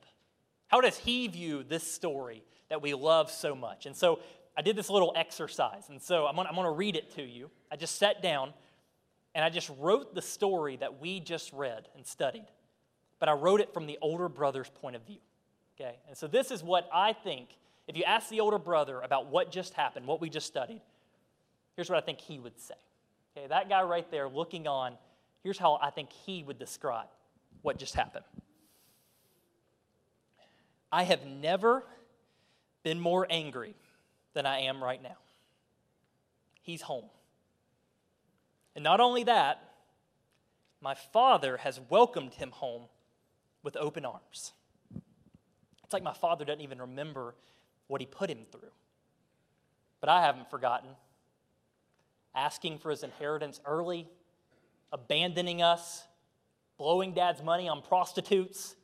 How 0.68 0.80
does 0.80 0.96
he 0.98 1.26
view 1.28 1.62
this 1.62 1.84
story 1.84 2.42
that 2.68 2.82
we 2.82 2.94
love 2.94 3.30
so 3.30 3.54
much? 3.54 3.86
And 3.86 3.94
so 3.94 4.20
I 4.56 4.62
did 4.62 4.76
this 4.76 4.90
little 4.90 5.12
exercise. 5.16 5.88
And 5.88 6.00
so 6.00 6.26
I'm 6.26 6.36
going 6.36 6.48
to 6.48 6.70
read 6.70 6.96
it 6.96 7.14
to 7.16 7.22
you. 7.22 7.50
I 7.70 7.76
just 7.76 7.96
sat 7.96 8.22
down 8.22 8.52
and 9.34 9.44
I 9.44 9.48
just 9.48 9.70
wrote 9.78 10.14
the 10.14 10.22
story 10.22 10.76
that 10.76 11.00
we 11.00 11.20
just 11.20 11.52
read 11.52 11.88
and 11.96 12.06
studied. 12.06 12.46
But 13.18 13.28
I 13.28 13.32
wrote 13.32 13.60
it 13.60 13.72
from 13.72 13.86
the 13.86 13.98
older 14.02 14.28
brother's 14.28 14.68
point 14.68 14.96
of 14.96 15.06
view. 15.06 15.20
Okay? 15.74 15.96
And 16.08 16.16
so 16.16 16.26
this 16.26 16.50
is 16.50 16.62
what 16.62 16.88
I 16.92 17.12
think. 17.12 17.56
If 17.88 17.96
you 17.96 18.04
ask 18.04 18.28
the 18.28 18.40
older 18.40 18.58
brother 18.58 19.00
about 19.00 19.26
what 19.26 19.50
just 19.50 19.74
happened, 19.74 20.06
what 20.06 20.20
we 20.20 20.28
just 20.28 20.46
studied, 20.46 20.82
here's 21.76 21.88
what 21.88 21.98
I 21.98 22.04
think 22.04 22.20
he 22.20 22.38
would 22.38 22.58
say. 22.60 22.74
Okay, 23.36 23.46
that 23.48 23.68
guy 23.68 23.82
right 23.82 24.08
there 24.10 24.28
looking 24.28 24.66
on 24.66 24.96
Here's 25.42 25.58
how 25.58 25.78
I 25.82 25.90
think 25.90 26.12
he 26.12 26.42
would 26.42 26.58
describe 26.58 27.08
what 27.62 27.78
just 27.78 27.94
happened 27.94 28.24
I 30.90 31.04
have 31.04 31.24
never 31.24 31.84
been 32.82 33.00
more 33.00 33.26
angry 33.30 33.74
than 34.34 34.46
I 34.46 34.60
am 34.60 34.82
right 34.82 35.02
now. 35.02 35.16
He's 36.62 36.82
home. 36.82 37.06
And 38.74 38.84
not 38.84 39.00
only 39.00 39.24
that, 39.24 39.62
my 40.80 40.94
father 40.94 41.58
has 41.58 41.80
welcomed 41.88 42.34
him 42.34 42.50
home 42.50 42.82
with 43.62 43.76
open 43.76 44.04
arms. 44.04 44.52
It's 45.84 45.92
like 45.92 46.02
my 46.02 46.12
father 46.12 46.44
doesn't 46.44 46.60
even 46.60 46.80
remember 46.80 47.34
what 47.86 48.00
he 48.00 48.06
put 48.06 48.30
him 48.30 48.46
through. 48.50 48.70
But 50.00 50.08
I 50.08 50.22
haven't 50.22 50.50
forgotten. 50.50 50.90
Asking 52.34 52.78
for 52.78 52.90
his 52.90 53.02
inheritance 53.02 53.60
early, 53.64 54.08
abandoning 54.92 55.62
us, 55.62 56.04
blowing 56.76 57.14
dad's 57.14 57.42
money 57.42 57.68
on 57.68 57.82
prostitutes. 57.82 58.76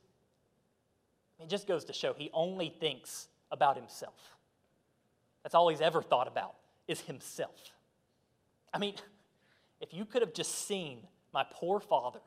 It 1.41 1.49
just 1.49 1.69
goes 1.69 1.85
to 1.87 1.93
show 1.93 2.15
he 2.15 2.31
only 2.33 2.75
thinks 2.81 3.29
about 3.51 3.77
himself. 3.77 4.37
That's 5.43 5.55
all 5.55 5.69
he's 5.69 5.81
ever 5.81 6.03
thought 6.03 6.27
about 6.27 6.55
is 6.87 7.01
himself. 7.01 7.73
I 8.73 8.79
mean, 8.79 8.95
if 9.81 9.95
you 9.95 10.05
could 10.05 10.23
have 10.23 10.35
just 10.35 10.67
seen 10.67 11.07
my 11.33 11.45
poor 11.51 11.81
father 11.81 12.21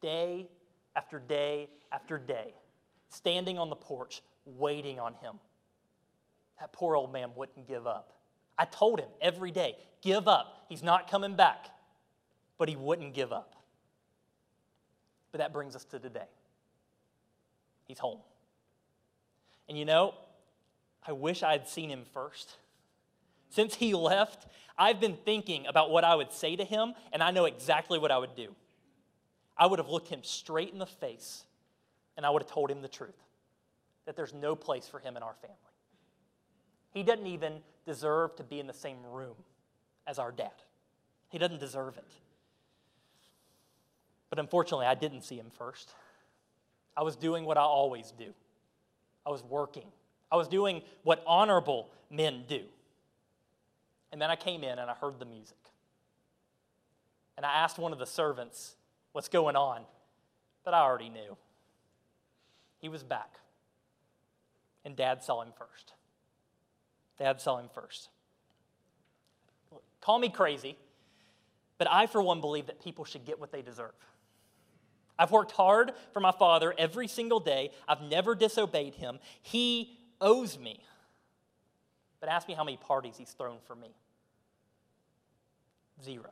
day 0.00 0.48
after 0.94 1.18
day 1.18 1.68
after 1.90 2.18
day, 2.18 2.54
standing 3.08 3.58
on 3.58 3.70
the 3.70 3.76
porch, 3.76 4.22
waiting 4.44 5.00
on 5.00 5.14
him, 5.14 5.38
that 6.60 6.72
poor 6.72 6.94
old 6.94 7.12
man 7.12 7.30
wouldn't 7.34 7.66
give 7.66 7.86
up. 7.86 8.12
I 8.56 8.64
told 8.66 9.00
him 9.00 9.08
every 9.20 9.50
day, 9.50 9.76
give 10.02 10.28
up. 10.28 10.66
He's 10.68 10.82
not 10.82 11.10
coming 11.10 11.34
back. 11.34 11.66
But 12.58 12.68
he 12.68 12.76
wouldn't 12.76 13.14
give 13.14 13.32
up. 13.32 13.54
But 15.32 15.38
that 15.38 15.52
brings 15.52 15.74
us 15.74 15.84
to 15.86 15.98
today. 15.98 16.28
He's 17.86 17.98
home. 17.98 18.20
And 19.68 19.76
you 19.78 19.84
know, 19.84 20.14
I 21.06 21.12
wish 21.12 21.42
I 21.42 21.52
had 21.52 21.68
seen 21.68 21.90
him 21.90 22.04
first. 22.12 22.56
Since 23.50 23.74
he 23.74 23.94
left, 23.94 24.46
I've 24.76 25.00
been 25.00 25.16
thinking 25.24 25.66
about 25.66 25.90
what 25.90 26.04
I 26.04 26.14
would 26.14 26.32
say 26.32 26.56
to 26.56 26.64
him, 26.64 26.94
and 27.12 27.22
I 27.22 27.30
know 27.30 27.44
exactly 27.44 27.98
what 27.98 28.10
I 28.10 28.18
would 28.18 28.34
do. 28.34 28.54
I 29.56 29.66
would 29.66 29.78
have 29.78 29.88
looked 29.88 30.08
him 30.08 30.20
straight 30.22 30.72
in 30.72 30.78
the 30.78 30.86
face, 30.86 31.44
and 32.16 32.26
I 32.26 32.30
would 32.30 32.42
have 32.42 32.50
told 32.50 32.70
him 32.70 32.82
the 32.82 32.88
truth 32.88 33.14
that 34.06 34.16
there's 34.16 34.34
no 34.34 34.54
place 34.54 34.88
for 34.88 34.98
him 34.98 35.16
in 35.16 35.22
our 35.22 35.34
family. 35.34 35.56
He 36.90 37.02
doesn't 37.02 37.26
even 37.26 37.60
deserve 37.86 38.36
to 38.36 38.42
be 38.42 38.60
in 38.60 38.66
the 38.66 38.72
same 38.72 38.98
room 39.10 39.36
as 40.06 40.18
our 40.18 40.32
dad, 40.32 40.52
he 41.28 41.38
doesn't 41.38 41.60
deserve 41.60 41.96
it. 41.96 42.12
But 44.34 44.40
unfortunately, 44.40 44.86
I 44.86 44.96
didn't 44.96 45.20
see 45.20 45.36
him 45.36 45.52
first. 45.56 45.94
I 46.96 47.04
was 47.04 47.14
doing 47.14 47.44
what 47.44 47.56
I 47.56 47.60
always 47.60 48.12
do 48.18 48.34
I 49.24 49.30
was 49.30 49.44
working, 49.44 49.86
I 50.28 50.34
was 50.34 50.48
doing 50.48 50.82
what 51.04 51.22
honorable 51.24 51.88
men 52.10 52.42
do. 52.48 52.62
And 54.10 54.20
then 54.20 54.32
I 54.32 54.36
came 54.36 54.64
in 54.64 54.80
and 54.80 54.90
I 54.90 54.94
heard 54.94 55.20
the 55.20 55.24
music. 55.24 55.56
And 57.36 57.46
I 57.46 57.52
asked 57.62 57.78
one 57.78 57.92
of 57.92 58.00
the 58.00 58.06
servants 58.06 58.74
what's 59.12 59.28
going 59.28 59.54
on, 59.54 59.82
but 60.64 60.74
I 60.74 60.80
already 60.80 61.10
knew. 61.10 61.36
He 62.80 62.88
was 62.88 63.04
back. 63.04 63.38
And 64.84 64.96
dad 64.96 65.22
saw 65.22 65.42
him 65.42 65.52
first. 65.56 65.92
Dad 67.20 67.40
saw 67.40 67.58
him 67.58 67.68
first. 67.72 68.08
Call 70.00 70.18
me 70.18 70.28
crazy, 70.28 70.76
but 71.78 71.88
I, 71.88 72.08
for 72.08 72.20
one, 72.20 72.40
believe 72.40 72.66
that 72.66 72.82
people 72.82 73.04
should 73.04 73.24
get 73.24 73.38
what 73.38 73.52
they 73.52 73.62
deserve. 73.62 73.92
I've 75.18 75.30
worked 75.30 75.52
hard 75.52 75.92
for 76.12 76.20
my 76.20 76.32
father 76.32 76.74
every 76.76 77.08
single 77.08 77.40
day. 77.40 77.70
I've 77.86 78.02
never 78.02 78.34
disobeyed 78.34 78.94
him. 78.94 79.18
He 79.42 79.98
owes 80.20 80.58
me. 80.58 80.80
But 82.20 82.28
ask 82.28 82.48
me 82.48 82.54
how 82.54 82.64
many 82.64 82.76
parties 82.76 83.16
he's 83.16 83.30
thrown 83.30 83.58
for 83.66 83.76
me. 83.76 83.94
Zero. 86.02 86.30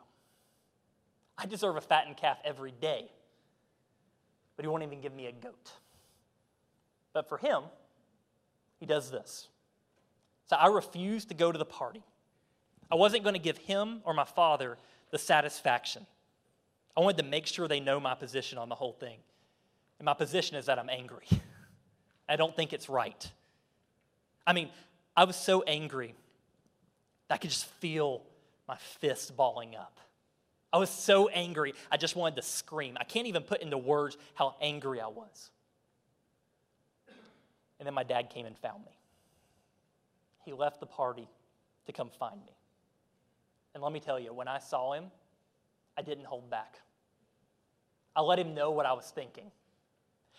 I 1.38 1.47
deserve 1.47 1.77
a 1.77 1.81
fattened 1.81 2.16
calf 2.16 2.38
every 2.45 2.73
day, 2.73 3.11
but 4.57 4.64
he 4.64 4.68
won't 4.68 4.83
even 4.83 5.01
give 5.01 5.14
me 5.14 5.27
a 5.27 5.33
goat. 5.33 5.73
But 7.12 7.29
for 7.29 7.38
him, 7.38 7.64
he 8.81 8.87
does 8.87 9.11
this. 9.11 9.49
So 10.47 10.57
I 10.57 10.66
refused 10.68 11.29
to 11.29 11.35
go 11.35 11.53
to 11.53 11.59
the 11.59 11.64
party. 11.64 12.03
I 12.90 12.95
wasn't 12.95 13.23
going 13.23 13.35
to 13.35 13.40
give 13.40 13.59
him 13.59 14.01
or 14.05 14.12
my 14.12 14.25
father 14.25 14.77
the 15.11 15.18
satisfaction. 15.18 16.07
I 16.97 17.01
wanted 17.01 17.19
to 17.19 17.29
make 17.29 17.47
sure 17.47 17.69
they 17.69 17.81
know 17.81 17.99
my 17.99 18.15
position 18.15 18.59
on 18.59 18.69
the 18.69 18.75
whole 18.75 18.93
thing. 18.93 19.19
And 19.99 20.07
my 20.07 20.15
position 20.15 20.57
is 20.57 20.67
that 20.67 20.79
I'm 20.79 20.91
angry. 20.91 21.27
I 22.29 22.37
don't 22.37 22.55
think 22.55 22.73
it's 22.73 22.89
right. 22.89 23.31
I 24.47 24.53
mean, 24.53 24.69
I 25.17 25.25
was 25.25 25.37
so 25.37 25.63
angry 25.63 26.15
that 27.29 27.35
I 27.35 27.39
could 27.39 27.51
just 27.51 27.67
feel 27.81 28.23
my 28.69 28.77
fist 29.01 29.37
balling 29.37 29.77
up. 29.77 29.99
I 30.73 30.79
was 30.79 30.89
so 30.89 31.29
angry, 31.29 31.75
I 31.91 31.99
just 31.99 32.17
wanted 32.17 32.37
to 32.37 32.43
scream. 32.43 32.97
I 32.99 33.05
can't 33.05 33.27
even 33.27 33.43
put 33.43 33.61
into 33.61 33.77
words 33.77 34.17
how 34.35 34.57
angry 34.61 35.01
I 35.01 35.09
was. 35.09 35.51
And 37.79 37.87
then 37.87 37.95
my 37.95 38.05
dad 38.05 38.31
came 38.31 38.47
and 38.47 38.57
found 38.57 38.85
me. 38.85 38.97
He 40.45 40.53
left 40.53 40.81
the 40.81 40.87
party 40.87 41.29
to 41.87 41.93
come 41.93 42.09
find 42.09 42.41
me. 42.41 42.57
And 43.75 43.83
let 43.83 43.93
me 43.93 44.01
tell 44.01 44.19
you, 44.19 44.33
when 44.33 44.49
I 44.49 44.59
saw 44.59 44.93
him, 44.95 45.05
I 45.97 46.03
didn't 46.03 46.25
hold 46.25 46.51
back. 46.51 46.81
I 48.15 48.21
let 48.21 48.39
him 48.39 48.55
know 48.55 48.71
what 48.71 48.87
I 48.87 48.93
was 48.93 49.11
thinking. 49.11 49.51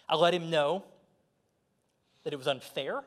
I 0.08 0.16
let 0.16 0.34
him 0.34 0.50
know 0.50 0.84
that 2.24 2.34
it 2.34 2.38
was 2.38 2.48
unfair. 2.48 3.04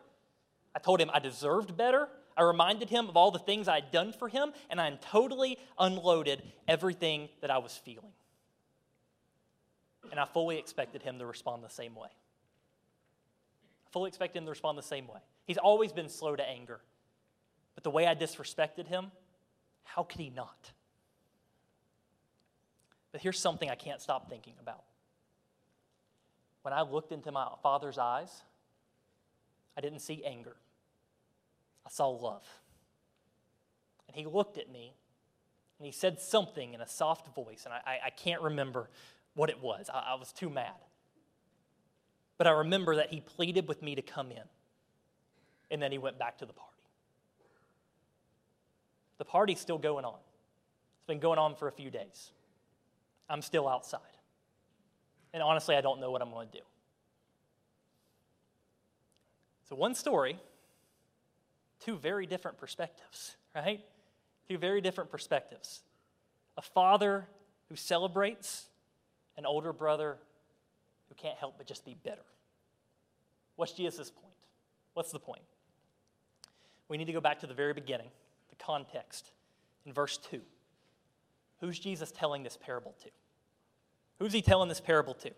I 0.74 0.78
told 0.78 1.00
him 1.00 1.10
I 1.12 1.18
deserved 1.18 1.76
better. 1.76 2.08
I 2.36 2.42
reminded 2.42 2.90
him 2.90 3.08
of 3.08 3.16
all 3.16 3.30
the 3.30 3.38
things 3.38 3.68
I 3.68 3.76
had 3.76 3.90
done 3.90 4.12
for 4.12 4.28
him, 4.28 4.52
and 4.68 4.80
I 4.80 4.90
totally 5.10 5.58
unloaded 5.78 6.42
everything 6.68 7.28
that 7.40 7.50
I 7.50 7.58
was 7.58 7.72
feeling. 7.76 8.12
And 10.10 10.20
I 10.20 10.26
fully 10.26 10.58
expected 10.58 11.02
him 11.02 11.18
to 11.18 11.26
respond 11.26 11.64
the 11.64 11.70
same 11.70 11.94
way. 11.94 12.08
I 13.86 13.90
fully 13.90 14.08
expected 14.08 14.38
him 14.40 14.44
to 14.44 14.50
respond 14.50 14.76
the 14.76 14.82
same 14.82 15.08
way. 15.08 15.20
He's 15.46 15.58
always 15.58 15.92
been 15.92 16.08
slow 16.08 16.36
to 16.36 16.46
anger. 16.46 16.80
But 17.74 17.84
the 17.84 17.90
way 17.90 18.06
I 18.06 18.14
disrespected 18.14 18.86
him, 18.86 19.10
how 19.84 20.02
could 20.02 20.20
he 20.20 20.30
not? 20.30 20.72
But 23.16 23.22
here's 23.22 23.40
something 23.40 23.70
I 23.70 23.76
can't 23.76 24.02
stop 24.02 24.28
thinking 24.28 24.52
about. 24.60 24.82
When 26.60 26.74
I 26.74 26.82
looked 26.82 27.12
into 27.12 27.32
my 27.32 27.48
father's 27.62 27.96
eyes, 27.96 28.42
I 29.74 29.80
didn't 29.80 30.00
see 30.00 30.22
anger. 30.22 30.54
I 31.86 31.88
saw 31.88 32.08
love. 32.08 32.46
And 34.06 34.18
he 34.18 34.26
looked 34.26 34.58
at 34.58 34.70
me 34.70 34.92
and 35.78 35.86
he 35.86 35.92
said 35.92 36.20
something 36.20 36.74
in 36.74 36.82
a 36.82 36.86
soft 36.86 37.34
voice, 37.34 37.62
and 37.64 37.72
I, 37.72 38.00
I 38.04 38.10
can't 38.10 38.42
remember 38.42 38.90
what 39.34 39.48
it 39.48 39.62
was. 39.62 39.88
I, 39.88 40.08
I 40.08 40.14
was 40.16 40.30
too 40.30 40.50
mad. 40.50 40.76
But 42.36 42.46
I 42.46 42.50
remember 42.50 42.96
that 42.96 43.08
he 43.08 43.22
pleaded 43.22 43.66
with 43.66 43.80
me 43.80 43.94
to 43.94 44.02
come 44.02 44.30
in, 44.30 44.44
and 45.70 45.80
then 45.80 45.90
he 45.90 45.96
went 45.96 46.18
back 46.18 46.36
to 46.40 46.44
the 46.44 46.52
party. 46.52 46.82
The 49.16 49.24
party's 49.24 49.58
still 49.58 49.78
going 49.78 50.04
on. 50.04 50.18
It's 50.98 51.06
been 51.06 51.18
going 51.18 51.38
on 51.38 51.54
for 51.54 51.66
a 51.66 51.72
few 51.72 51.90
days. 51.90 52.32
I'm 53.28 53.42
still 53.42 53.68
outside. 53.68 54.00
And 55.32 55.42
honestly, 55.42 55.76
I 55.76 55.80
don't 55.80 56.00
know 56.00 56.10
what 56.10 56.22
I'm 56.22 56.30
going 56.30 56.48
to 56.48 56.58
do. 56.58 56.64
So, 59.68 59.74
one 59.74 59.94
story 59.94 60.38
two 61.80 61.96
very 61.96 62.26
different 62.26 62.58
perspectives, 62.58 63.36
right? 63.54 63.80
Two 64.48 64.58
very 64.58 64.80
different 64.80 65.10
perspectives. 65.10 65.82
A 66.56 66.62
father 66.62 67.26
who 67.68 67.76
celebrates, 67.76 68.66
an 69.36 69.44
older 69.44 69.72
brother 69.72 70.16
who 71.08 71.14
can't 71.14 71.36
help 71.38 71.58
but 71.58 71.66
just 71.66 71.84
be 71.84 71.96
bitter. 72.02 72.24
What's 73.56 73.72
Jesus' 73.72 74.10
point? 74.10 74.34
What's 74.94 75.12
the 75.12 75.18
point? 75.18 75.42
We 76.88 76.96
need 76.96 77.06
to 77.06 77.12
go 77.12 77.20
back 77.20 77.40
to 77.40 77.46
the 77.46 77.54
very 77.54 77.72
beginning, 77.72 78.08
the 78.50 78.56
context, 78.56 79.30
in 79.84 79.92
verse 79.92 80.18
2. 80.30 80.40
Who's 81.60 81.78
Jesus 81.78 82.12
telling 82.12 82.42
this 82.42 82.56
parable 82.56 82.94
to? 83.02 83.10
Who's 84.18 84.32
he 84.32 84.42
telling 84.42 84.68
this 84.68 84.80
parable 84.80 85.14
to? 85.14 85.30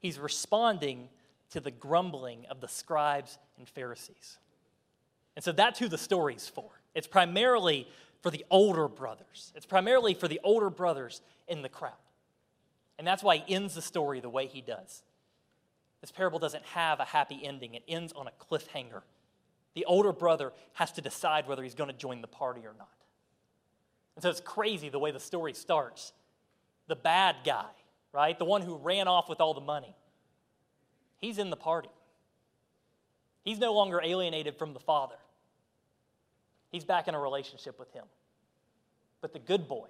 He's 0.00 0.18
responding 0.18 1.08
to 1.50 1.60
the 1.60 1.70
grumbling 1.70 2.46
of 2.50 2.60
the 2.60 2.68
scribes 2.68 3.38
and 3.58 3.68
Pharisees. 3.68 4.38
And 5.36 5.44
so 5.44 5.52
that's 5.52 5.78
who 5.78 5.88
the 5.88 5.98
story's 5.98 6.48
for. 6.48 6.70
It's 6.94 7.06
primarily 7.06 7.86
for 8.22 8.30
the 8.30 8.44
older 8.50 8.88
brothers. 8.88 9.52
It's 9.54 9.66
primarily 9.66 10.14
for 10.14 10.28
the 10.28 10.40
older 10.42 10.70
brothers 10.70 11.22
in 11.48 11.62
the 11.62 11.68
crowd. 11.68 11.92
And 12.98 13.06
that's 13.06 13.22
why 13.22 13.38
he 13.38 13.54
ends 13.54 13.74
the 13.74 13.82
story 13.82 14.20
the 14.20 14.28
way 14.28 14.46
he 14.46 14.60
does. 14.60 15.02
This 16.00 16.10
parable 16.10 16.38
doesn't 16.38 16.64
have 16.64 17.00
a 17.00 17.04
happy 17.04 17.40
ending, 17.42 17.74
it 17.74 17.82
ends 17.88 18.12
on 18.14 18.26
a 18.26 18.30
cliffhanger. 18.30 19.02
The 19.74 19.84
older 19.84 20.12
brother 20.12 20.52
has 20.74 20.92
to 20.92 21.00
decide 21.00 21.46
whether 21.46 21.62
he's 21.62 21.74
going 21.74 21.90
to 21.90 21.96
join 21.96 22.20
the 22.20 22.26
party 22.26 22.62
or 22.62 22.74
not. 22.78 22.88
And 24.20 24.22
so 24.22 24.28
it's 24.28 24.42
crazy 24.42 24.90
the 24.90 24.98
way 24.98 25.12
the 25.12 25.18
story 25.18 25.54
starts. 25.54 26.12
The 26.88 26.94
bad 26.94 27.36
guy, 27.42 27.64
right? 28.12 28.38
The 28.38 28.44
one 28.44 28.60
who 28.60 28.76
ran 28.76 29.08
off 29.08 29.30
with 29.30 29.40
all 29.40 29.54
the 29.54 29.62
money. 29.62 29.96
He's 31.16 31.38
in 31.38 31.48
the 31.48 31.56
party. 31.56 31.88
He's 33.44 33.58
no 33.58 33.72
longer 33.72 33.98
alienated 34.04 34.58
from 34.58 34.74
the 34.74 34.78
Father. 34.78 35.14
He's 36.70 36.84
back 36.84 37.08
in 37.08 37.14
a 37.14 37.18
relationship 37.18 37.78
with 37.78 37.90
Him. 37.94 38.04
But 39.22 39.32
the 39.32 39.38
good 39.38 39.66
boy, 39.66 39.88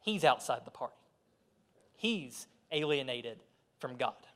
he's 0.00 0.24
outside 0.24 0.62
the 0.64 0.72
party. 0.72 0.96
He's 1.94 2.48
alienated 2.72 3.38
from 3.78 3.94
God. 3.94 4.26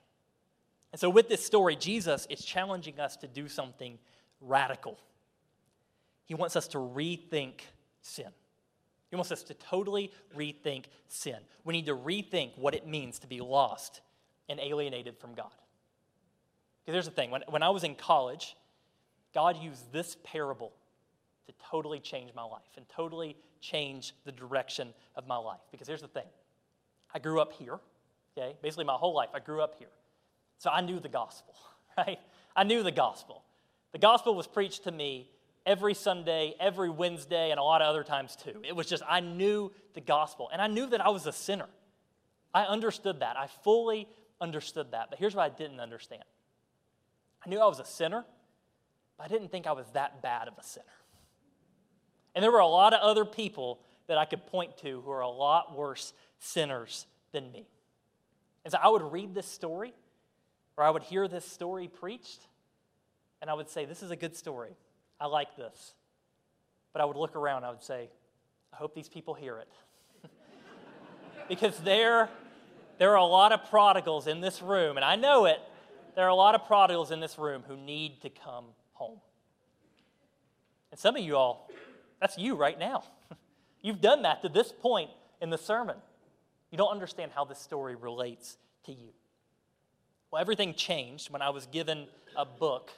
And 0.93 1.01
so, 1.01 1.11
with 1.11 1.29
this 1.29 1.45
story, 1.45 1.75
Jesus 1.75 2.29
is 2.31 2.45
challenging 2.45 3.01
us 3.01 3.17
to 3.17 3.27
do 3.27 3.49
something 3.49 3.99
radical. 4.41 5.01
He 6.27 6.35
wants 6.35 6.55
us 6.55 6.69
to 6.69 6.79
rethink 6.79 7.63
sin. 8.03 8.31
He 9.13 9.17
wants 9.17 9.31
us 9.31 9.43
to 9.43 9.55
totally 9.55 10.11
rethink 10.35 10.87
sin. 11.07 11.37
We 11.65 11.75
need 11.75 11.85
to 11.85 11.95
rethink 11.95 12.57
what 12.57 12.75
it 12.75 12.87
means 12.87 13.19
to 13.19 13.27
be 13.27 13.43
lost 13.43 14.01
and 14.49 14.59
alienated 14.59 15.19
from 15.19 15.35
God. 15.35 15.53
Because 16.81 16.95
here's 16.95 17.05
the 17.05 17.11
thing 17.11 17.31
when, 17.31 17.43
when 17.51 17.63
I 17.63 17.69
was 17.69 17.85
in 17.85 17.95
college, 17.95 18.57
God 19.35 19.63
used 19.63 19.93
this 19.93 20.17
parable 20.25 20.73
to 21.47 21.53
totally 21.71 22.01
change 22.01 22.31
my 22.35 22.43
life 22.43 22.71
and 22.79 22.89
totally 22.89 23.37
change 23.61 24.15
the 24.25 24.33
direction 24.33 24.95
of 25.15 25.27
my 25.27 25.37
life. 25.37 25.61
Because 25.71 25.87
here's 25.87 26.01
the 26.01 26.09
thing 26.09 26.27
I 27.13 27.19
grew 27.19 27.39
up 27.39 27.53
here, 27.53 27.81
okay? 28.35 28.57
Basically, 28.63 28.87
my 28.87 28.95
whole 28.95 29.15
life, 29.15 29.29
I 29.35 29.41
grew 29.41 29.61
up 29.61 29.75
here. 29.79 29.93
So 30.57 30.71
I 30.71 30.81
knew 30.81 30.99
the 30.99 31.11
gospel, 31.11 31.55
right? 31.99 32.19
I 32.57 32.65
knew 32.65 32.83
the 32.83 32.91
gospel. 32.91 33.43
The 33.93 33.99
gospel 33.99 34.35
was 34.35 34.47
preached 34.47 34.85
to 34.85 34.91
me 34.91 35.29
every 35.65 35.95
Sunday, 35.95 36.55
every 36.59 36.91
Wednesday, 36.91 37.51
and 37.51 37.59
a 37.59 37.63
lot 37.63 37.83
of 37.83 37.89
other 37.89 38.05
times 38.05 38.37
too. 38.37 38.63
It 38.67 38.75
was 38.75 38.87
just, 38.87 39.03
I 39.09 39.21
knew 39.21 39.73
the 39.95 40.01
gospel, 40.01 40.49
and 40.53 40.61
I 40.61 40.67
knew 40.67 40.87
that 40.87 41.01
I 41.01 41.11
was 41.11 41.27
a 41.27 41.33
sinner. 41.33 41.69
I 42.55 42.65
understood 42.65 43.21
that. 43.21 43.37
I 43.37 43.47
fully 43.63 44.09
understood 44.41 44.93
that. 44.93 45.09
But 45.11 45.19
here's 45.19 45.35
what 45.35 45.43
I 45.43 45.55
didn't 45.55 45.81
understand 45.81 46.25
I 47.45 47.49
knew 47.49 47.61
I 47.61 47.67
was 47.67 47.81
a 47.81 47.85
sinner, 47.85 48.25
but 49.17 49.25
I 49.25 49.29
didn't 49.29 49.51
think 49.51 49.67
I 49.67 49.73
was 49.73 49.87
that 49.93 50.23
bad 50.23 50.49
of 50.49 50.55
a 50.59 50.63
sinner. 50.63 50.87
And 52.35 52.43
there 52.43 52.51
were 52.51 52.59
a 52.59 52.67
lot 52.67 52.95
of 52.95 53.01
other 53.01 53.25
people 53.25 53.81
that 54.07 54.19
I 54.19 54.25
could 54.25 54.47
point 54.47 54.79
to 54.79 55.01
who 55.01 55.11
are 55.11 55.21
a 55.21 55.29
lot 55.29 55.77
worse 55.77 56.13
sinners 56.39 57.07
than 57.33 57.51
me. 57.53 57.67
And 58.65 58.73
so 58.73 58.79
I 58.83 58.89
would 58.89 59.03
read 59.03 59.35
this 59.35 59.47
story, 59.47 59.93
or 60.77 60.85
I 60.85 60.91
would 60.91 61.03
hear 61.03 61.29
this 61.29 61.45
story 61.45 61.89
preached, 61.89 62.47
and 63.41 63.51
I 63.51 63.55
would 63.55 63.69
say, 63.69 63.85
This 63.85 64.03
is 64.03 64.11
a 64.11 64.17
good 64.17 64.37
story. 64.37 64.77
I 65.23 65.27
like 65.27 65.57
this. 65.57 65.95
But 66.93 67.01
I 67.01 67.05
would 67.05 67.17
look 67.17 67.37
around, 67.37 67.63
I 67.63 67.71
would 67.71 67.83
say, 67.83 68.11
I 68.73 68.77
hope 68.77 68.93
these 68.93 69.09
people 69.09 69.35
hear 69.35 69.59
it. 69.59 69.69
because 71.49 71.79
there, 71.79 72.29
there 72.99 73.13
are 73.13 73.19
a 73.19 73.25
lot 73.25 73.53
of 73.53 73.71
prodigals 73.71 74.27
in 74.27 74.41
this 74.41 74.61
room, 74.61 74.97
and 74.97 75.05
I 75.05 75.15
know 75.15 75.45
it. 75.45 75.61
There 76.17 76.25
are 76.25 76.29
a 76.29 76.35
lot 76.35 76.57
of 76.57 76.67
prodigals 76.67 77.13
in 77.13 77.21
this 77.21 77.39
room 77.39 77.63
who 77.69 77.77
need 77.77 78.21
to 78.23 78.31
come 78.31 78.65
home. 78.95 79.21
And 80.91 80.99
some 80.99 81.15
of 81.15 81.23
you 81.23 81.37
all, 81.37 81.71
that's 82.21 82.37
you 82.37 82.57
right 82.57 82.79
now. 82.79 83.05
You've 83.81 84.01
done 84.01 84.23
that 84.23 84.43
to 84.43 84.49
this 84.49 84.73
point 84.73 85.11
in 85.41 85.51
the 85.51 85.59
sermon. 85.59 85.97
You 86.73 86.79
don't 86.79 86.91
understand 86.91 87.31
how 87.33 87.45
this 87.45 87.61
story 87.61 87.95
relates 87.95 88.57
to 88.87 88.93
you. 88.93 89.11
Well, 90.33 90.41
everything 90.41 90.75
changed 90.75 91.31
when 91.31 91.43
I 91.43 91.51
was 91.51 91.67
given 91.67 92.09
a 92.37 92.45
book 92.45 92.91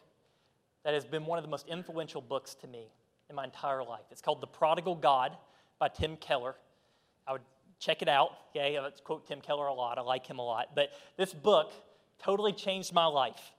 that 0.84 0.94
has 0.94 1.04
been 1.04 1.26
one 1.26 1.38
of 1.38 1.44
the 1.44 1.50
most 1.50 1.66
influential 1.68 2.20
books 2.20 2.54
to 2.56 2.66
me 2.66 2.88
in 3.28 3.36
my 3.36 3.44
entire 3.44 3.82
life. 3.82 4.04
It's 4.10 4.20
called 4.20 4.40
The 4.40 4.46
Prodigal 4.46 4.96
God 4.96 5.36
by 5.78 5.88
Tim 5.88 6.16
Keller. 6.16 6.54
I 7.26 7.32
would 7.32 7.42
check 7.78 8.02
it 8.02 8.08
out. 8.08 8.32
Okay, 8.50 8.78
I 8.78 8.90
quote 9.02 9.26
Tim 9.26 9.40
Keller 9.40 9.66
a 9.66 9.74
lot. 9.74 9.98
I 9.98 10.02
like 10.02 10.26
him 10.26 10.38
a 10.38 10.44
lot. 10.44 10.70
But 10.74 10.90
this 11.16 11.32
book 11.32 11.72
totally 12.22 12.52
changed 12.52 12.92
my 12.92 13.06
life 13.06 13.52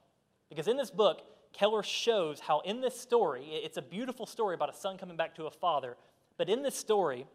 because 0.50 0.68
in 0.68 0.78
this 0.78 0.92
book, 0.92 1.22
Keller 1.52 1.84
shows 1.84 2.40
how 2.40 2.60
in 2.62 2.82
this 2.82 3.00
story, 3.00 3.46
it's 3.50 3.78
a 3.78 3.82
beautiful 3.82 4.26
story 4.26 4.56
about 4.56 4.70
a 4.70 4.78
son 4.78 4.98
coming 4.98 5.16
back 5.16 5.36
to 5.36 5.46
a 5.46 5.52
father, 5.52 5.96
but 6.38 6.50
in 6.50 6.62
this 6.62 6.76
story, 6.76 7.26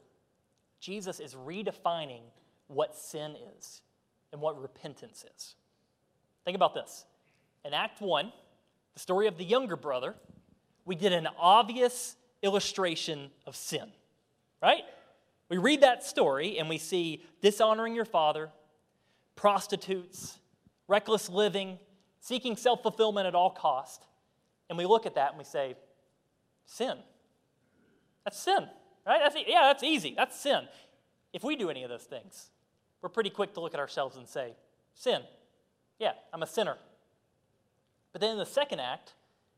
Jesus 0.78 1.20
is 1.20 1.34
redefining 1.34 2.22
what 2.68 2.94
sin 2.94 3.34
is 3.56 3.80
and 4.32 4.40
what 4.40 4.60
repentance 4.60 5.24
is. 5.36 5.54
Think 6.44 6.54
about 6.54 6.74
this. 6.74 7.06
In 7.64 7.72
Act 7.74 8.00
1, 8.00 8.32
the 8.94 9.00
story 9.00 9.26
of 9.26 9.38
the 9.38 9.44
younger 9.44 9.76
brother, 9.76 10.14
we 10.84 10.94
get 10.94 11.12
an 11.12 11.28
obvious 11.38 12.16
illustration 12.42 13.30
of 13.46 13.54
sin, 13.54 13.90
right? 14.62 14.82
We 15.48 15.58
read 15.58 15.82
that 15.82 16.04
story 16.04 16.58
and 16.58 16.68
we 16.68 16.78
see 16.78 17.24
dishonoring 17.42 17.94
your 17.94 18.04
father, 18.04 18.50
prostitutes, 19.36 20.38
reckless 20.88 21.28
living, 21.28 21.78
seeking 22.20 22.56
self 22.56 22.82
fulfillment 22.82 23.26
at 23.26 23.34
all 23.34 23.50
cost. 23.50 24.04
And 24.68 24.78
we 24.78 24.86
look 24.86 25.06
at 25.06 25.16
that 25.16 25.30
and 25.30 25.38
we 25.38 25.44
say, 25.44 25.74
sin. 26.66 26.96
That's 28.24 28.38
sin, 28.38 28.68
right? 29.06 29.20
That's, 29.22 29.36
yeah, 29.46 29.62
that's 29.62 29.82
easy. 29.82 30.14
That's 30.16 30.38
sin. 30.38 30.68
If 31.32 31.42
we 31.42 31.56
do 31.56 31.70
any 31.70 31.82
of 31.82 31.90
those 31.90 32.04
things, 32.04 32.50
we're 33.02 33.08
pretty 33.08 33.30
quick 33.30 33.54
to 33.54 33.60
look 33.60 33.74
at 33.74 33.80
ourselves 33.80 34.16
and 34.16 34.28
say, 34.28 34.54
sin. 34.94 35.22
Yeah, 35.98 36.12
I'm 36.32 36.42
a 36.42 36.46
sinner. 36.46 36.76
But 38.12 38.20
then 38.20 38.32
in 38.32 38.38
the 38.38 38.46
second 38.46 38.80
act, 38.80 39.14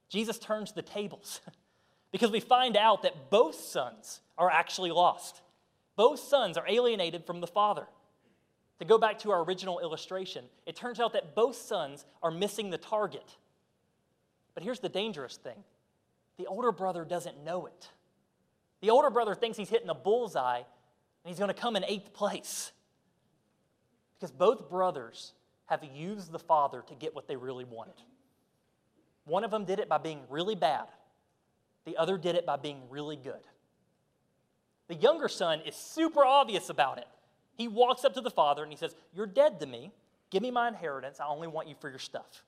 Jesus 0.08 0.38
turns 0.38 0.72
the 0.72 0.82
tables 0.82 1.40
because 2.12 2.30
we 2.30 2.40
find 2.40 2.76
out 2.76 3.02
that 3.02 3.30
both 3.30 3.54
sons 3.54 4.20
are 4.36 4.50
actually 4.50 4.90
lost. 4.90 5.40
Both 5.96 6.20
sons 6.20 6.56
are 6.56 6.68
alienated 6.68 7.24
from 7.24 7.40
the 7.40 7.46
father. 7.46 7.86
To 8.78 8.84
go 8.84 8.98
back 8.98 9.20
to 9.20 9.30
our 9.30 9.42
original 9.44 9.78
illustration, 9.78 10.44
it 10.66 10.74
turns 10.74 10.98
out 10.98 11.12
that 11.12 11.34
both 11.34 11.56
sons 11.56 12.04
are 12.22 12.30
missing 12.30 12.70
the 12.70 12.78
target. 12.78 13.36
But 14.54 14.64
here's 14.64 14.80
the 14.80 14.88
dangerous 14.88 15.36
thing 15.36 15.62
the 16.36 16.46
older 16.46 16.72
brother 16.72 17.04
doesn't 17.04 17.44
know 17.44 17.66
it. 17.66 17.88
The 18.80 18.90
older 18.90 19.10
brother 19.10 19.34
thinks 19.34 19.56
he's 19.56 19.70
hitting 19.70 19.88
a 19.88 19.94
bullseye 19.94 20.56
and 20.56 20.64
he's 21.24 21.38
going 21.38 21.54
to 21.54 21.54
come 21.54 21.76
in 21.76 21.84
eighth 21.84 22.12
place. 22.12 22.72
Because 24.18 24.32
both 24.32 24.68
brothers 24.68 25.32
have 25.66 25.84
used 25.84 26.32
the 26.32 26.38
father 26.38 26.82
to 26.88 26.94
get 26.94 27.14
what 27.14 27.28
they 27.28 27.36
really 27.36 27.64
wanted. 27.64 27.94
One 29.24 29.44
of 29.44 29.50
them 29.50 29.64
did 29.64 29.78
it 29.78 29.88
by 29.88 29.98
being 29.98 30.20
really 30.28 30.54
bad, 30.54 30.86
the 31.84 31.96
other 31.96 32.18
did 32.18 32.34
it 32.34 32.46
by 32.46 32.56
being 32.56 32.82
really 32.90 33.16
good. 33.16 33.42
The 34.88 34.94
younger 34.94 35.28
son 35.28 35.60
is 35.60 35.74
super 35.74 36.24
obvious 36.24 36.68
about 36.68 36.98
it. 36.98 37.06
He 37.56 37.68
walks 37.68 38.04
up 38.04 38.14
to 38.14 38.20
the 38.20 38.30
father 38.30 38.62
and 38.62 38.72
he 38.72 38.76
says, 38.76 38.94
You're 39.14 39.26
dead 39.26 39.60
to 39.60 39.66
me. 39.66 39.92
Give 40.30 40.42
me 40.42 40.50
my 40.50 40.68
inheritance. 40.68 41.20
I 41.20 41.26
only 41.26 41.48
want 41.48 41.68
you 41.68 41.74
for 41.80 41.88
your 41.88 41.98
stuff. 41.98 42.44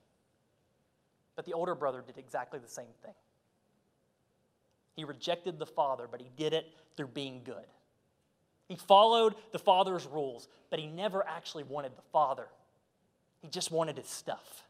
But 1.35 1.45
the 1.45 1.53
older 1.53 1.75
brother 1.75 2.03
did 2.05 2.17
exactly 2.17 2.59
the 2.59 2.69
same 2.69 2.85
thing. 3.03 3.13
He 4.95 5.03
rejected 5.03 5.59
the 5.59 5.65
father, 5.65 6.07
but 6.09 6.21
he 6.21 6.29
did 6.35 6.53
it 6.53 6.73
through 6.95 7.07
being 7.07 7.41
good. 7.43 7.65
He 8.67 8.75
followed 8.75 9.35
the 9.51 9.59
father's 9.59 10.07
rules, 10.07 10.47
but 10.69 10.79
he 10.79 10.87
never 10.87 11.25
actually 11.27 11.63
wanted 11.63 11.95
the 11.95 12.01
father. 12.11 12.47
He 13.41 13.49
just 13.49 13.71
wanted 13.71 13.97
his 13.97 14.07
stuff. 14.07 14.64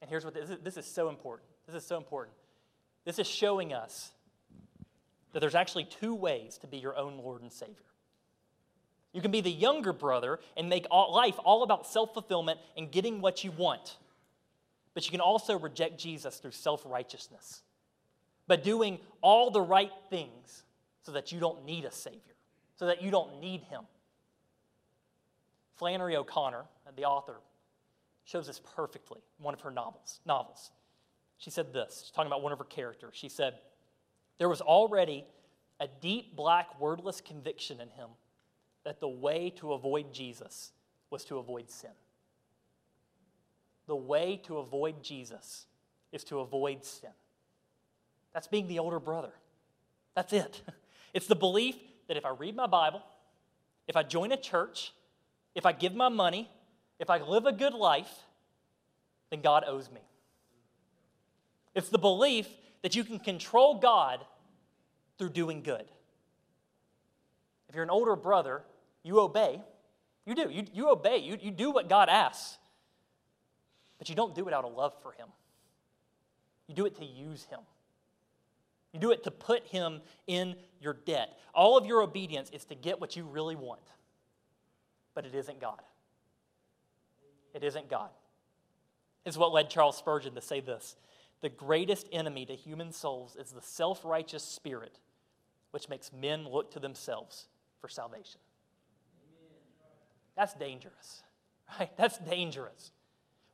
And 0.00 0.08
here's 0.08 0.24
what 0.24 0.34
this 0.34 0.50
is, 0.50 0.58
this 0.62 0.76
is 0.76 0.86
so 0.86 1.08
important. 1.08 1.48
This 1.66 1.76
is 1.82 1.86
so 1.86 1.96
important. 1.96 2.36
This 3.04 3.18
is 3.18 3.26
showing 3.26 3.72
us 3.72 4.10
that 5.32 5.40
there's 5.40 5.54
actually 5.54 5.84
two 5.84 6.14
ways 6.14 6.58
to 6.58 6.66
be 6.66 6.78
your 6.78 6.96
own 6.96 7.18
Lord 7.18 7.42
and 7.42 7.52
Savior. 7.52 7.76
You 9.12 9.20
can 9.20 9.30
be 9.30 9.40
the 9.40 9.50
younger 9.50 9.92
brother 9.92 10.38
and 10.56 10.68
make 10.68 10.86
all, 10.90 11.12
life 11.14 11.36
all 11.44 11.62
about 11.62 11.86
self 11.86 12.14
fulfillment 12.14 12.60
and 12.76 12.90
getting 12.90 13.20
what 13.20 13.42
you 13.44 13.50
want. 13.50 13.96
But 14.94 15.04
you 15.04 15.10
can 15.10 15.20
also 15.20 15.58
reject 15.58 15.98
Jesus 15.98 16.38
through 16.38 16.52
self 16.52 16.82
righteousness, 16.84 17.62
by 18.46 18.56
doing 18.56 19.00
all 19.20 19.50
the 19.50 19.60
right 19.60 19.92
things 20.10 20.64
so 21.02 21.12
that 21.12 21.32
you 21.32 21.40
don't 21.40 21.64
need 21.64 21.84
a 21.84 21.90
Savior, 21.90 22.20
so 22.76 22.86
that 22.86 23.02
you 23.02 23.10
don't 23.10 23.40
need 23.40 23.62
Him. 23.62 23.82
Flannery 25.76 26.16
O'Connor, 26.16 26.64
the 26.94 27.04
author, 27.04 27.36
shows 28.24 28.46
this 28.46 28.60
perfectly 28.76 29.20
one 29.38 29.54
of 29.54 29.60
her 29.62 29.70
novels. 29.70 30.20
novels. 30.24 30.70
She 31.38 31.50
said 31.50 31.72
this, 31.72 32.02
she's 32.04 32.10
talking 32.10 32.26
about 32.26 32.42
one 32.42 32.52
of 32.52 32.58
her 32.58 32.64
characters. 32.64 33.12
She 33.14 33.28
said, 33.28 33.54
There 34.38 34.48
was 34.48 34.60
already 34.60 35.24
a 35.80 35.88
deep, 35.88 36.36
black, 36.36 36.78
wordless 36.78 37.20
conviction 37.20 37.80
in 37.80 37.88
him 37.88 38.10
that 38.84 39.00
the 39.00 39.08
way 39.08 39.50
to 39.56 39.72
avoid 39.72 40.12
Jesus 40.12 40.72
was 41.08 41.24
to 41.26 41.38
avoid 41.38 41.70
sin. 41.70 41.90
The 43.86 43.96
way 43.96 44.40
to 44.44 44.58
avoid 44.58 45.02
Jesus 45.02 45.66
is 46.12 46.24
to 46.24 46.40
avoid 46.40 46.84
sin. 46.84 47.10
That's 48.32 48.46
being 48.46 48.68
the 48.68 48.78
older 48.78 49.00
brother. 49.00 49.32
That's 50.14 50.32
it. 50.32 50.62
It's 51.12 51.26
the 51.26 51.34
belief 51.34 51.74
that 52.06 52.16
if 52.16 52.24
I 52.24 52.28
read 52.28 52.54
my 52.54 52.68
Bible, 52.68 53.02
if 53.88 53.96
I 53.96 54.04
join 54.04 54.30
a 54.30 54.36
church, 54.36 54.92
if 55.56 55.66
I 55.66 55.72
give 55.72 55.92
my 55.92 56.08
money, 56.08 56.48
if 57.00 57.10
I 57.10 57.18
live 57.18 57.46
a 57.46 57.52
good 57.52 57.74
life, 57.74 58.12
then 59.30 59.40
God 59.40 59.64
owes 59.66 59.90
me. 59.90 60.02
It's 61.74 61.88
the 61.88 61.98
belief 61.98 62.46
that 62.82 62.94
you 62.94 63.02
can 63.04 63.18
control 63.18 63.78
God 63.78 64.24
through 65.18 65.30
doing 65.30 65.62
good. 65.62 65.84
If 67.68 67.74
you're 67.74 67.84
an 67.84 67.90
older 67.90 68.16
brother, 68.16 68.62
you 69.02 69.18
obey. 69.18 69.62
You 70.26 70.34
do. 70.34 70.50
You, 70.50 70.64
you 70.72 70.90
obey. 70.90 71.18
You, 71.18 71.38
you 71.40 71.50
do 71.50 71.70
what 71.70 71.88
God 71.88 72.08
asks. 72.08 72.58
But 73.98 74.08
you 74.08 74.14
don't 74.14 74.34
do 74.34 74.46
it 74.48 74.54
out 74.54 74.64
of 74.64 74.74
love 74.74 74.92
for 75.02 75.12
Him. 75.12 75.28
You 76.66 76.74
do 76.74 76.86
it 76.86 76.96
to 76.96 77.04
use 77.04 77.44
Him. 77.44 77.60
You 78.92 79.00
do 79.00 79.12
it 79.12 79.24
to 79.24 79.30
put 79.30 79.66
Him 79.66 80.00
in 80.26 80.56
your 80.80 80.94
debt. 80.94 81.38
All 81.54 81.78
of 81.78 81.86
your 81.86 82.02
obedience 82.02 82.50
is 82.50 82.64
to 82.66 82.74
get 82.74 83.00
what 83.00 83.16
you 83.16 83.24
really 83.24 83.56
want. 83.56 83.80
But 85.14 85.26
it 85.26 85.34
isn't 85.34 85.60
God. 85.60 85.80
It 87.54 87.64
isn't 87.64 87.88
God. 87.88 88.10
is 89.24 89.38
what 89.38 89.52
led 89.52 89.70
Charles 89.70 89.96
Spurgeon 89.96 90.34
to 90.34 90.40
say 90.40 90.60
this 90.60 90.96
The 91.40 91.48
greatest 91.48 92.08
enemy 92.12 92.46
to 92.46 92.54
human 92.54 92.92
souls 92.92 93.36
is 93.36 93.50
the 93.50 93.62
self 93.62 94.04
righteous 94.04 94.42
spirit 94.42 94.98
which 95.70 95.88
makes 95.88 96.12
men 96.12 96.48
look 96.48 96.72
to 96.72 96.80
themselves 96.80 97.46
for 97.80 97.88
salvation. 97.88 98.40
That's 100.36 100.54
dangerous, 100.54 101.22
right? 101.78 101.90
That's 101.96 102.18
dangerous. 102.18 102.92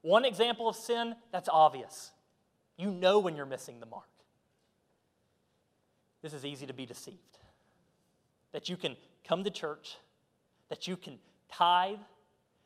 One 0.03 0.24
example 0.24 0.68
of 0.68 0.76
sin, 0.76 1.14
that's 1.32 1.49
obvious. 1.49 2.12
You 2.76 2.90
know 2.90 3.18
when 3.18 3.36
you're 3.36 3.47
missing 3.47 3.80
the 3.80 3.86
mark. 3.86 4.09
This 6.22 6.32
is 6.32 6.44
easy 6.44 6.66
to 6.66 6.74
be 6.74 6.86
deceived. 6.86 7.18
That 8.53 8.68
you 8.68 8.76
can 8.76 8.97
come 9.26 9.44
to 9.44 9.51
church, 9.51 9.97
that 10.68 10.86
you 10.86 10.97
can 10.97 11.18
tithe, 11.51 11.99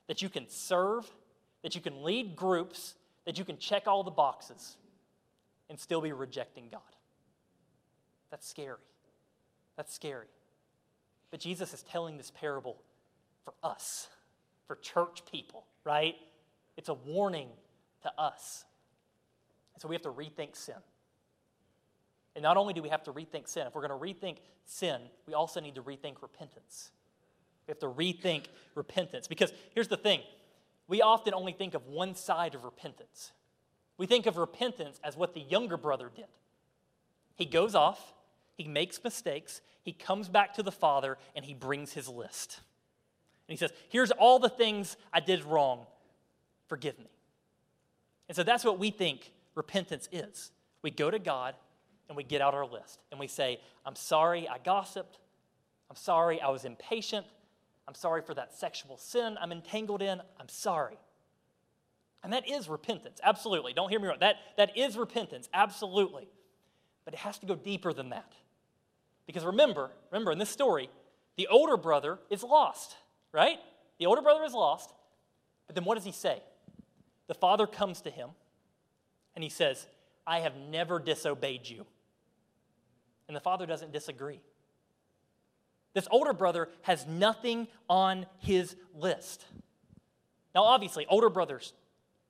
that 0.07 0.23
you 0.23 0.29
can 0.29 0.49
serve, 0.49 1.11
that 1.63 1.75
you 1.75 1.81
can 1.81 2.03
lead 2.03 2.37
groups, 2.37 2.95
that 3.27 3.39
you 3.39 3.45
can 3.45 3.59
check 3.59 3.87
all 3.87 4.03
the 4.03 4.11
boxes 4.11 4.77
and 5.69 5.79
still 5.79 6.01
be 6.01 6.13
rejecting 6.13 6.69
God. 6.71 6.81
That's 8.31 8.49
scary. 8.49 8.77
That's 9.77 9.95
scary. 9.95 10.27
But 11.31 11.41
Jesus 11.41 11.73
is 11.75 11.83
telling 11.83 12.17
this 12.17 12.31
parable 12.31 12.77
for 13.45 13.55
us, 13.63 14.09
for 14.67 14.77
church 14.77 15.23
people, 15.31 15.65
right? 15.85 16.15
It's 16.77 16.89
a 16.89 16.95
warning 16.95 17.49
to 18.03 18.13
us. 18.19 18.65
And 19.75 19.83
so 19.83 19.89
we 19.89 19.95
have 19.95 20.03
to 20.03 20.11
rethink 20.11 20.57
sin. 20.57 20.75
And 22.35 22.43
not 22.43 22.57
only 22.57 22.75
do 22.75 22.83
we 22.83 22.89
have 22.89 23.03
to 23.05 23.13
rethink 23.13 23.49
sin, 23.49 23.67
if 23.67 23.75
we're 23.75 23.87
going 23.87 23.99
to 23.99 24.25
rethink 24.25 24.39
sin, 24.65 25.01
we 25.27 25.35
also 25.35 25.61
need 25.61 25.75
to 25.75 25.83
rethink 25.83 26.23
repentance. 26.23 26.91
We 27.67 27.73
have 27.73 27.79
to 27.81 27.89
rethink 27.89 28.47
repentance. 28.75 29.27
Because 29.29 29.53
here's 29.75 29.89
the 29.89 29.97
thing 29.97 30.21
we 30.91 31.03
often 31.03 31.33
only 31.33 31.53
think 31.53 31.75
of 31.75 31.87
one 31.87 32.17
side 32.17 32.57
of 32.57 32.65
repentance. 32.65 33.31
We 33.97 34.07
think 34.07 34.27
of 34.27 34.37
repentance 34.37 34.99
as 35.05 35.17
what 35.17 35.35
the 35.35 35.41
younger 35.41 35.77
brother 35.77 36.11
did. 36.15 36.27
He 37.37 37.47
goes 37.47 37.77
off, 37.77 38.13
he 38.57 38.67
makes 38.67 39.03
mistakes, 39.05 39.61
he 39.83 39.93
comes 39.93 40.29
back 40.29 40.53
to 40.55 40.65
the 40.65 40.73
father, 40.73 41.17
and 41.37 41.45
he 41.45 41.55
brings 41.55 41.93
his 41.93 42.09
list. 42.09 42.59
And 43.47 43.53
he 43.53 43.57
says, 43.57 43.73
Here's 43.89 44.11
all 44.11 44.41
the 44.41 44.49
things 44.49 44.97
I 45.13 45.21
did 45.21 45.45
wrong. 45.45 45.87
Forgive 46.67 46.99
me. 46.99 47.11
And 48.29 48.35
so 48.35 48.43
that's 48.43 48.65
what 48.65 48.81
we 48.81 48.91
think 48.91 49.31
repentance 49.55 50.09
is. 50.11 50.51
We 50.83 50.91
go 50.91 51.09
to 51.09 51.21
God 51.21 51.55
and 52.09 52.17
we 52.17 52.25
get 52.25 52.41
out 52.41 52.53
our 52.53 52.67
list 52.67 52.99
and 53.13 53.21
we 53.21 53.29
say, 53.29 53.61
I'm 53.87 53.95
sorry 53.95 54.49
I 54.49 54.59
gossiped. 54.59 55.19
I'm 55.89 55.97
sorry 55.97 56.41
I 56.41 56.49
was 56.49 56.65
impatient. 56.65 57.27
I'm 57.91 57.97
sorry 57.97 58.23
for 58.23 58.35
that 58.35 58.55
sexual 58.55 58.99
sin 58.99 59.37
I'm 59.41 59.51
entangled 59.51 60.01
in. 60.01 60.21
I'm 60.39 60.49
sorry. 60.49 60.97
And 62.23 62.33
that 62.33 62.49
is 62.49 62.69
repentance, 62.69 63.19
absolutely. 63.21 63.73
Don't 63.73 63.91
hear 63.91 63.99
me 63.99 64.07
wrong. 64.07 64.19
That, 64.21 64.37
that 64.57 64.79
is 64.79 64.97
repentance, 64.97 65.49
absolutely. 65.53 66.29
But 67.05 67.15
it 67.15 67.21
has 67.21 67.41
to 67.41 67.47
go 67.47 67.57
deeper 67.57 67.93
than 67.93 68.11
that. 68.11 68.33
Because 69.27 69.45
remember, 69.45 69.91
remember 70.13 70.31
in 70.31 70.39
this 70.39 70.51
story, 70.51 70.89
the 71.35 71.49
older 71.49 71.77
brother 71.77 72.21
is 72.31 72.45
lost, 72.45 72.95
right? 73.33 73.59
The 73.99 74.07
older 74.07 74.23
brother 74.23 74.45
is 74.45 74.53
lost. 74.53 74.93
But 75.67 75.75
then 75.75 75.85
what 75.85 75.97
does 75.97 76.05
he 76.05 76.13
say? 76.13 76.45
The 77.27 77.35
father 77.35 77.67
comes 77.67 78.03
to 78.03 78.11
him 78.11 78.31
and 79.35 79.43
he 79.43 79.51
says, 79.51 79.85
I 80.25 80.39
have 80.41 80.55
never 80.57 81.01
disobeyed 81.01 81.69
you. 81.69 81.87
And 83.27 83.37
the 83.37 83.41
father 83.41 83.67
doesn't 83.67 83.93
disagree. 83.93 84.43
This 85.93 86.07
older 86.11 86.33
brother 86.33 86.69
has 86.83 87.07
nothing 87.07 87.69
on 87.89 88.27
his 88.39 88.77
list. 88.95 89.45
Now, 90.55 90.65
obviously, 90.65 91.07
older 91.09 91.31
brothers 91.31 91.73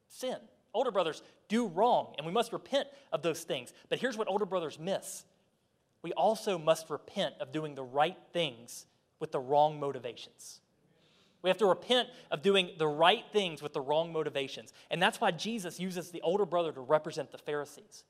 sin. 0.08 0.36
Older 0.72 0.90
brothers 0.90 1.22
do 1.48 1.66
wrong, 1.66 2.14
and 2.16 2.26
we 2.26 2.32
must 2.32 2.52
repent 2.52 2.88
of 3.12 3.22
those 3.22 3.42
things. 3.42 3.72
But 3.88 3.98
here's 3.98 4.16
what 4.16 4.28
older 4.28 4.46
brothers 4.46 4.78
miss 4.78 5.24
we 6.02 6.12
also 6.14 6.56
must 6.56 6.88
repent 6.88 7.34
of 7.40 7.52
doing 7.52 7.74
the 7.74 7.82
right 7.82 8.16
things 8.32 8.86
with 9.18 9.32
the 9.32 9.40
wrong 9.40 9.78
motivations. 9.78 10.61
We 11.42 11.50
have 11.50 11.58
to 11.58 11.66
repent 11.66 12.08
of 12.30 12.42
doing 12.42 12.70
the 12.78 12.86
right 12.86 13.24
things 13.32 13.62
with 13.62 13.72
the 13.72 13.80
wrong 13.80 14.12
motivations. 14.12 14.72
And 14.90 15.02
that's 15.02 15.20
why 15.20 15.30
Jesus 15.30 15.78
uses 15.80 16.11
the 16.11 16.22
older 16.22 16.46
brother 16.46 16.72
to 16.72 16.80
represent 16.80 17.32
the 17.32 17.38
Pharisees. 17.38 18.04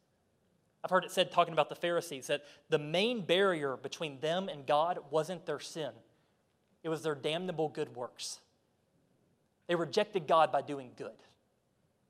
I've 0.83 0.91
heard 0.91 1.05
it 1.05 1.11
said, 1.11 1.31
talking 1.31 1.53
about 1.53 1.69
the 1.69 1.75
Pharisees, 1.75 2.29
that 2.29 2.43
the 2.69 2.79
main 2.79 3.25
barrier 3.25 3.77
between 3.77 4.19
them 4.21 4.49
and 4.49 4.67
God 4.67 4.99
wasn't 5.11 5.47
their 5.47 5.61
sin, 5.61 5.91
it 6.83 6.89
was 6.89 7.03
their 7.03 7.15
damnable 7.15 7.69
good 7.69 7.95
works. 7.95 8.41
They 9.67 9.75
rejected 9.75 10.27
God 10.27 10.51
by 10.51 10.63
doing 10.63 10.91
good. 10.97 11.13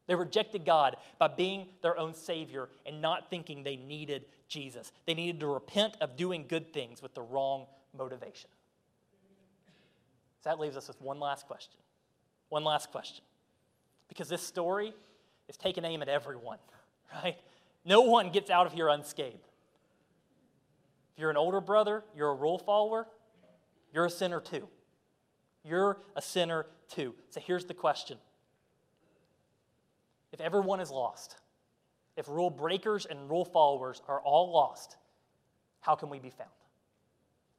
They 0.07 0.15
rejected 0.15 0.65
God 0.65 0.97
by 1.19 1.29
being 1.29 1.67
their 1.83 1.99
own 1.99 2.15
Savior 2.15 2.69
and 2.87 3.01
not 3.01 3.31
thinking 3.31 3.63
they 3.63 3.77
needed 3.77 4.25
Jesus. 4.49 4.93
They 5.07 5.15
needed 5.15 5.41
to 5.41 5.47
repent 5.47 5.97
of 6.01 6.17
doing 6.17 6.47
good 6.49 6.73
things 6.73 7.03
with 7.03 7.15
the 7.15 7.23
wrong 7.23 7.67
motivation. 7.97 8.51
So 10.43 10.49
that 10.49 10.59
leaves 10.59 10.77
us 10.77 10.89
with 10.89 11.01
one 11.01 11.21
last 11.21 11.47
question. 11.47 11.79
One 12.49 12.65
last 12.65 12.91
question. 12.91 13.25
Because 14.09 14.29
this 14.29 14.43
story 14.43 14.95
is 15.49 15.57
taking 15.57 15.85
aim 15.85 16.03
at 16.03 16.09
everyone, 16.09 16.59
right? 17.23 17.37
No 17.85 18.03
one 18.03 18.31
gets 18.31 18.51
out 18.51 18.67
of 18.67 18.73
here 18.73 18.89
unscathed. 18.89 19.37
If 21.15 21.19
you're 21.21 21.31
an 21.31 21.37
older 21.37 21.61
brother, 21.61 22.05
you're 22.15 22.31
a 22.31 22.35
rule 22.35 22.59
follower, 22.59 23.07
you're 23.93 24.07
a 24.07 24.11
sinner 24.11 24.41
too. 24.41 24.69
You're 25.65 25.99
a 26.17 26.23
sinner 26.23 26.67
too. 26.89 27.15
So 27.31 27.41
here's 27.41 27.65
the 27.65 27.75
question 27.75 28.19
if 30.33 30.41
everyone 30.41 30.81
is 30.81 30.91
lost, 30.91 31.37
if 32.17 32.29
rule 32.29 32.51
breakers 32.51 33.07
and 33.07 33.29
rule 33.29 33.45
followers 33.45 34.01
are 34.09 34.21
all 34.21 34.53
lost, 34.53 34.97
how 35.81 35.95
can 35.95 36.09
we 36.09 36.19
be 36.19 36.31
found? 36.31 36.51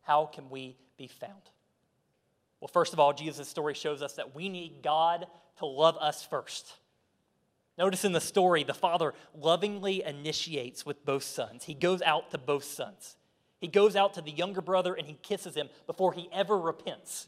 How 0.03 0.25
can 0.25 0.49
we 0.49 0.77
be 0.97 1.07
found? 1.07 1.49
Well, 2.59 2.69
first 2.69 2.93
of 2.93 2.99
all, 2.99 3.11
Jesus' 3.11 3.47
story 3.47 3.73
shows 3.73 4.01
us 4.01 4.13
that 4.13 4.35
we 4.35 4.47
need 4.47 4.81
God 4.83 5.25
to 5.57 5.65
love 5.65 5.97
us 5.97 6.23
first. 6.23 6.73
Notice 7.81 8.05
in 8.05 8.11
the 8.11 8.21
story, 8.21 8.63
the 8.63 8.75
father 8.75 9.15
lovingly 9.33 10.03
initiates 10.03 10.85
with 10.85 11.03
both 11.03 11.23
sons. 11.23 11.63
He 11.63 11.73
goes 11.73 12.03
out 12.03 12.29
to 12.29 12.37
both 12.37 12.63
sons. 12.63 13.15
He 13.59 13.67
goes 13.67 13.95
out 13.95 14.13
to 14.13 14.21
the 14.21 14.29
younger 14.29 14.61
brother 14.61 14.93
and 14.93 15.07
he 15.07 15.17
kisses 15.23 15.55
him 15.55 15.67
before 15.87 16.13
he 16.13 16.29
ever 16.31 16.59
repents. 16.59 17.27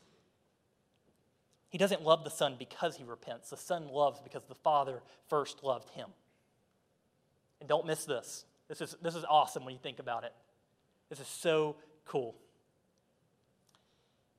He 1.69 1.79
doesn't 1.79 2.03
love 2.03 2.23
the 2.23 2.29
son 2.29 2.55
because 2.59 2.97
he 2.97 3.03
repents. 3.03 3.49
The 3.49 3.57
son 3.57 3.87
loves 3.87 4.19
because 4.19 4.43
the 4.43 4.53
father 4.53 5.01
first 5.27 5.63
loved 5.63 5.89
him. 5.89 6.09
And 7.59 7.67
don't 7.67 7.87
miss 7.87 8.05
this. 8.05 8.45
This 8.67 8.79
is, 8.79 8.95
this 9.01 9.15
is 9.15 9.25
awesome 9.27 9.65
when 9.65 9.73
you 9.73 9.79
think 9.81 9.97
about 9.97 10.23
it. 10.23 10.33
This 11.09 11.19
is 11.19 11.27
so 11.27 11.77
cool. 12.05 12.35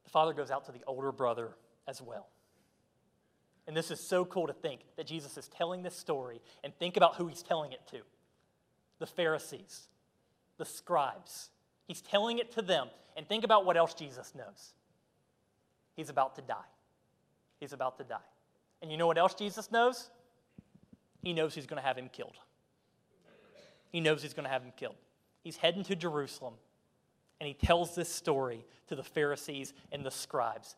The 0.04 0.10
father 0.10 0.32
goes 0.32 0.52
out 0.52 0.64
to 0.66 0.72
the 0.72 0.84
older 0.86 1.10
brother 1.10 1.56
as 1.88 2.00
well. 2.00 2.28
And 3.66 3.76
this 3.76 3.90
is 3.90 4.00
so 4.00 4.24
cool 4.24 4.46
to 4.46 4.52
think 4.52 4.80
that 4.96 5.06
Jesus 5.06 5.38
is 5.38 5.48
telling 5.48 5.82
this 5.82 5.96
story 5.96 6.40
and 6.62 6.74
think 6.78 6.96
about 6.96 7.16
who 7.16 7.26
he's 7.26 7.42
telling 7.42 7.72
it 7.72 7.80
to 7.90 7.98
the 8.98 9.06
Pharisees, 9.06 9.88
the 10.58 10.64
scribes. 10.64 11.50
He's 11.86 12.00
telling 12.00 12.38
it 12.38 12.52
to 12.52 12.62
them. 12.62 12.88
And 13.16 13.28
think 13.28 13.44
about 13.44 13.64
what 13.64 13.76
else 13.76 13.94
Jesus 13.94 14.34
knows. 14.34 14.74
He's 15.94 16.08
about 16.08 16.34
to 16.36 16.42
die. 16.42 16.54
He's 17.60 17.72
about 17.72 17.96
to 17.98 18.04
die. 18.04 18.16
And 18.82 18.90
you 18.90 18.96
know 18.96 19.06
what 19.06 19.18
else 19.18 19.34
Jesus 19.34 19.70
knows? 19.70 20.10
He 21.22 21.32
knows 21.32 21.54
he's 21.54 21.66
going 21.66 21.80
to 21.80 21.86
have 21.86 21.96
him 21.96 22.10
killed. 22.12 22.36
He 23.90 24.00
knows 24.00 24.22
he's 24.22 24.34
going 24.34 24.44
to 24.44 24.50
have 24.50 24.62
him 24.62 24.72
killed. 24.76 24.96
He's 25.42 25.56
heading 25.56 25.84
to 25.84 25.94
Jerusalem, 25.94 26.54
and 27.40 27.46
he 27.46 27.54
tells 27.54 27.94
this 27.94 28.08
story 28.08 28.64
to 28.88 28.96
the 28.96 29.04
Pharisees 29.04 29.72
and 29.92 30.04
the 30.04 30.10
scribes, 30.10 30.74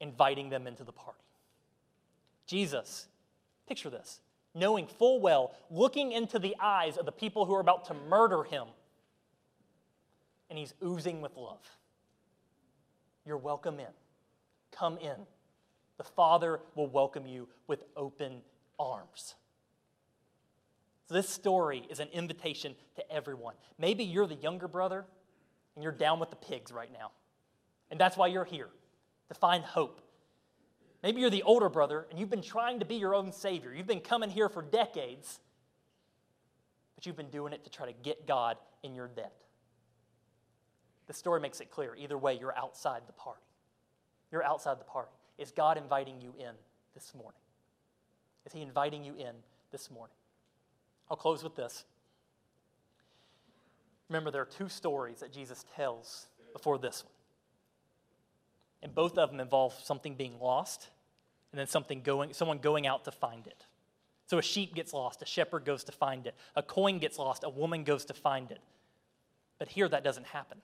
inviting 0.00 0.48
them 0.48 0.66
into 0.66 0.82
the 0.82 0.92
party. 0.92 1.20
Jesus, 2.46 3.08
picture 3.68 3.90
this, 3.90 4.20
knowing 4.54 4.86
full 4.86 5.20
well, 5.20 5.54
looking 5.70 6.12
into 6.12 6.38
the 6.38 6.56
eyes 6.60 6.96
of 6.96 7.06
the 7.06 7.12
people 7.12 7.44
who 7.44 7.54
are 7.54 7.60
about 7.60 7.86
to 7.86 7.94
murder 7.94 8.44
him, 8.44 8.66
and 10.48 10.58
he's 10.58 10.74
oozing 10.84 11.20
with 11.20 11.36
love. 11.36 11.60
You're 13.24 13.36
welcome 13.36 13.80
in. 13.80 13.86
Come 14.70 14.98
in. 14.98 15.16
The 15.98 16.04
Father 16.04 16.60
will 16.74 16.86
welcome 16.86 17.26
you 17.26 17.48
with 17.66 17.82
open 17.96 18.42
arms. 18.78 19.34
So 21.08 21.14
this 21.14 21.28
story 21.28 21.86
is 21.88 22.00
an 22.00 22.08
invitation 22.12 22.74
to 22.96 23.10
everyone. 23.10 23.54
Maybe 23.78 24.04
you're 24.04 24.26
the 24.26 24.34
younger 24.34 24.68
brother 24.68 25.04
and 25.74 25.82
you're 25.82 25.92
down 25.92 26.18
with 26.20 26.30
the 26.30 26.36
pigs 26.36 26.72
right 26.72 26.92
now. 26.92 27.12
And 27.90 28.00
that's 28.00 28.16
why 28.16 28.26
you're 28.26 28.44
here, 28.44 28.68
to 29.28 29.34
find 29.34 29.64
hope. 29.64 30.00
Maybe 31.06 31.20
you're 31.20 31.30
the 31.30 31.44
older 31.44 31.68
brother 31.68 32.08
and 32.10 32.18
you've 32.18 32.30
been 32.30 32.42
trying 32.42 32.80
to 32.80 32.84
be 32.84 32.96
your 32.96 33.14
own 33.14 33.30
savior. 33.30 33.72
You've 33.72 33.86
been 33.86 34.00
coming 34.00 34.28
here 34.28 34.48
for 34.48 34.60
decades, 34.60 35.38
but 36.96 37.06
you've 37.06 37.16
been 37.16 37.30
doing 37.30 37.52
it 37.52 37.62
to 37.62 37.70
try 37.70 37.86
to 37.86 37.92
get 38.02 38.26
God 38.26 38.56
in 38.82 38.92
your 38.92 39.06
debt. 39.06 39.32
The 41.06 41.12
story 41.12 41.40
makes 41.40 41.60
it 41.60 41.70
clear. 41.70 41.94
Either 41.94 42.18
way, 42.18 42.36
you're 42.36 42.58
outside 42.58 43.02
the 43.06 43.12
party. 43.12 43.44
You're 44.32 44.42
outside 44.42 44.80
the 44.80 44.84
party. 44.84 45.12
Is 45.38 45.52
God 45.52 45.78
inviting 45.78 46.20
you 46.20 46.34
in 46.40 46.56
this 46.92 47.14
morning? 47.14 47.38
Is 48.44 48.52
He 48.52 48.60
inviting 48.60 49.04
you 49.04 49.14
in 49.14 49.36
this 49.70 49.92
morning. 49.92 50.16
I'll 51.08 51.16
close 51.16 51.44
with 51.44 51.54
this. 51.54 51.84
Remember, 54.08 54.32
there 54.32 54.42
are 54.42 54.44
two 54.44 54.68
stories 54.68 55.20
that 55.20 55.32
Jesus 55.32 55.64
tells 55.76 56.26
before 56.52 56.78
this 56.78 57.04
one. 57.04 57.12
And 58.82 58.92
both 58.92 59.16
of 59.18 59.30
them 59.30 59.38
involve 59.38 59.72
something 59.84 60.16
being 60.16 60.40
lost 60.40 60.88
and 61.52 61.58
then 61.58 61.66
something 61.66 62.02
going, 62.02 62.32
someone 62.32 62.58
going 62.58 62.86
out 62.86 63.04
to 63.04 63.10
find 63.10 63.46
it. 63.46 63.64
So 64.26 64.38
a 64.38 64.42
sheep 64.42 64.74
gets 64.74 64.92
lost, 64.92 65.22
a 65.22 65.26
shepherd 65.26 65.64
goes 65.64 65.84
to 65.84 65.92
find 65.92 66.26
it. 66.26 66.34
A 66.56 66.62
coin 66.62 66.98
gets 66.98 67.18
lost, 67.18 67.44
a 67.44 67.48
woman 67.48 67.84
goes 67.84 68.04
to 68.06 68.14
find 68.14 68.50
it. 68.50 68.60
But 69.58 69.68
here 69.68 69.88
that 69.88 70.04
doesn't 70.04 70.26
happen. 70.26 70.58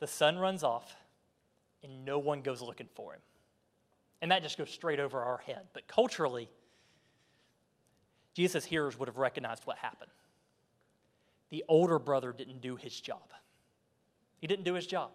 The 0.00 0.06
son 0.06 0.38
runs 0.38 0.62
off, 0.62 0.96
and 1.82 2.04
no 2.04 2.18
one 2.18 2.42
goes 2.42 2.60
looking 2.60 2.88
for 2.94 3.14
him. 3.14 3.20
And 4.20 4.30
that 4.30 4.42
just 4.42 4.58
goes 4.58 4.70
straight 4.70 5.00
over 5.00 5.20
our 5.20 5.38
head. 5.38 5.62
But 5.72 5.88
culturally, 5.88 6.48
Jesus' 8.34 8.64
hearers 8.64 8.98
would 8.98 9.08
have 9.08 9.18
recognized 9.18 9.64
what 9.64 9.78
happened. 9.78 10.10
The 11.50 11.64
older 11.68 11.98
brother 11.98 12.32
didn't 12.32 12.60
do 12.60 12.76
his 12.76 12.98
job. 13.00 13.32
He 14.38 14.46
didn't 14.46 14.64
do 14.64 14.74
his 14.74 14.86
job. 14.86 15.10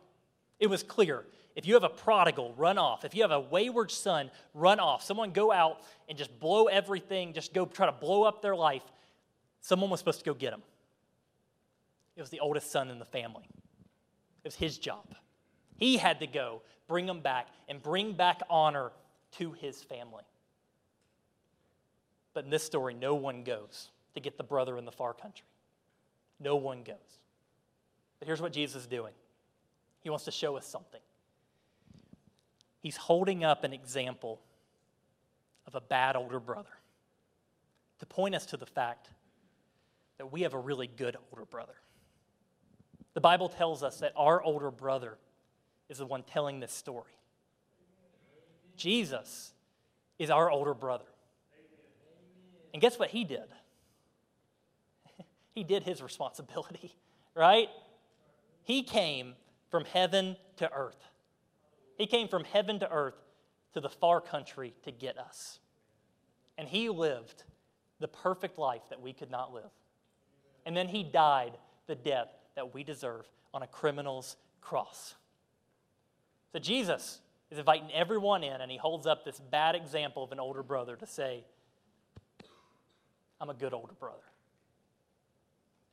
It 0.60 0.68
was 0.68 0.84
clear. 0.84 1.26
If 1.58 1.66
you 1.66 1.74
have 1.74 1.84
a 1.84 1.90
prodigal, 1.90 2.54
run 2.56 2.78
off. 2.78 3.04
If 3.04 3.16
you 3.16 3.24
have 3.24 3.32
a 3.32 3.40
wayward 3.40 3.90
son, 3.90 4.30
run 4.54 4.80
off. 4.80 5.04
Someone 5.04 5.32
go 5.32 5.52
out 5.52 5.82
and 6.08 6.16
just 6.16 6.40
blow 6.40 6.68
everything, 6.68 7.34
just 7.34 7.52
go 7.52 7.66
try 7.66 7.88
to 7.88 7.92
blow 7.92 8.22
up 8.22 8.44
their 8.44 8.56
life. 8.56 8.84
Someone 9.62 9.90
was 9.90 10.00
supposed 10.00 10.20
to 10.20 10.26
go 10.26 10.36
get 10.36 10.54
him. 10.54 10.62
It 12.16 12.22
was 12.22 12.30
the 12.30 12.42
oldest 12.42 12.72
son 12.72 12.92
in 12.92 13.00
the 13.00 13.06
family. 13.06 13.44
It 14.44 14.48
was 14.48 14.54
his 14.54 14.78
job. 14.78 15.16
He 15.78 15.98
had 15.98 16.20
to 16.20 16.28
go 16.28 16.62
bring 16.88 17.08
them 17.08 17.22
back 17.22 17.48
and 17.68 17.82
bring 17.82 18.14
back 18.14 18.42
honor 18.52 18.92
to 19.40 19.52
his 19.54 19.82
family. 19.82 20.24
But 22.36 22.44
in 22.46 22.52
this 22.52 22.64
story, 22.64 22.94
no 22.94 23.16
one 23.16 23.44
goes 23.44 23.90
to 24.14 24.20
get 24.20 24.38
the 24.38 24.44
brother 24.44 24.78
in 24.78 24.86
the 24.86 24.92
far 24.92 25.16
country. 25.16 25.48
No 26.40 26.56
one 26.56 26.84
goes. 26.84 27.18
But 28.20 28.28
here's 28.28 28.44
what 28.44 28.54
Jesus 28.54 28.84
is 28.84 28.88
doing 28.88 29.14
He 30.02 30.12
wants 30.12 30.26
to 30.26 30.32
show 30.32 30.56
us 30.56 30.68
something. 30.68 31.02
He's 32.88 32.96
holding 32.96 33.44
up 33.44 33.66
an 33.66 33.74
example 33.74 34.40
of 35.66 35.76
a 35.76 35.82
bad 35.82 36.16
older 36.16 36.40
brother 36.40 36.70
to 38.00 38.06
point 38.06 38.34
us 38.34 38.46
to 38.46 38.56
the 38.56 38.66
fact 38.66 39.10
that 40.18 40.32
we 40.32 40.44
have 40.44 40.54
a 40.54 40.58
really 40.58 40.88
good 40.88 41.18
older 41.30 41.44
brother. 41.44 41.74
The 43.14 43.20
Bible 43.20 43.50
tells 43.50 43.84
us 43.84 44.00
that 44.00 44.14
our 44.16 44.42
older 44.42 44.72
brother 44.72 45.18
is 45.90 45.98
the 45.98 46.06
one 46.06 46.24
telling 46.24 46.62
this 46.62 46.72
story. 46.72 47.12
Jesus 48.78 49.52
is 50.18 50.30
our 50.30 50.50
older 50.50 50.74
brother. 50.74 51.12
And 52.72 52.82
guess 52.82 52.98
what 52.98 53.10
he 53.10 53.26
did? 53.26 53.50
he 55.54 55.66
did 55.66 55.84
his 55.84 56.02
responsibility, 56.02 56.96
right? 57.36 57.68
He 58.64 58.82
came 58.82 59.34
from 59.70 59.84
heaven 59.84 60.38
to 60.56 60.72
earth. 60.72 61.04
He 61.98 62.06
came 62.06 62.28
from 62.28 62.44
heaven 62.44 62.80
to 62.80 62.92
earth 62.92 63.16
to 63.74 63.82
the 63.82 63.90
far 63.90 64.22
country 64.22 64.74
to 64.84 64.92
get 64.92 65.18
us. 65.18 65.60
And 66.58 66.68
he 66.68 66.90
lived 66.90 67.44
the 68.00 68.08
perfect 68.08 68.58
life 68.58 68.84
that 68.90 69.02
we 69.02 69.14
could 69.14 69.32
not 69.32 69.54
live. 69.54 69.72
And 70.66 70.76
then 70.76 70.88
he 70.88 71.04
died 71.04 71.58
the 71.88 71.96
death 71.96 72.30
that 72.56 72.74
we 72.74 72.84
deserve 72.84 73.26
on 73.54 73.64
a 73.64 73.68
criminal's 73.68 74.36
cross. 74.62 75.16
So 76.52 76.60
Jesus 76.60 77.20
is 77.50 77.58
inviting 77.58 77.92
everyone 77.94 78.44
in, 78.44 78.62
and 78.62 78.70
he 78.70 78.78
holds 78.78 79.08
up 79.08 79.24
this 79.24 79.40
bad 79.40 79.76
example 79.76 80.24
of 80.24 80.32
an 80.32 80.40
older 80.40 80.64
brother 80.64 80.96
to 80.96 81.06
say, 81.06 81.46
I'm 83.40 83.50
a 83.50 83.54
good 83.54 83.74
older 83.74 83.94
brother. 83.94 84.18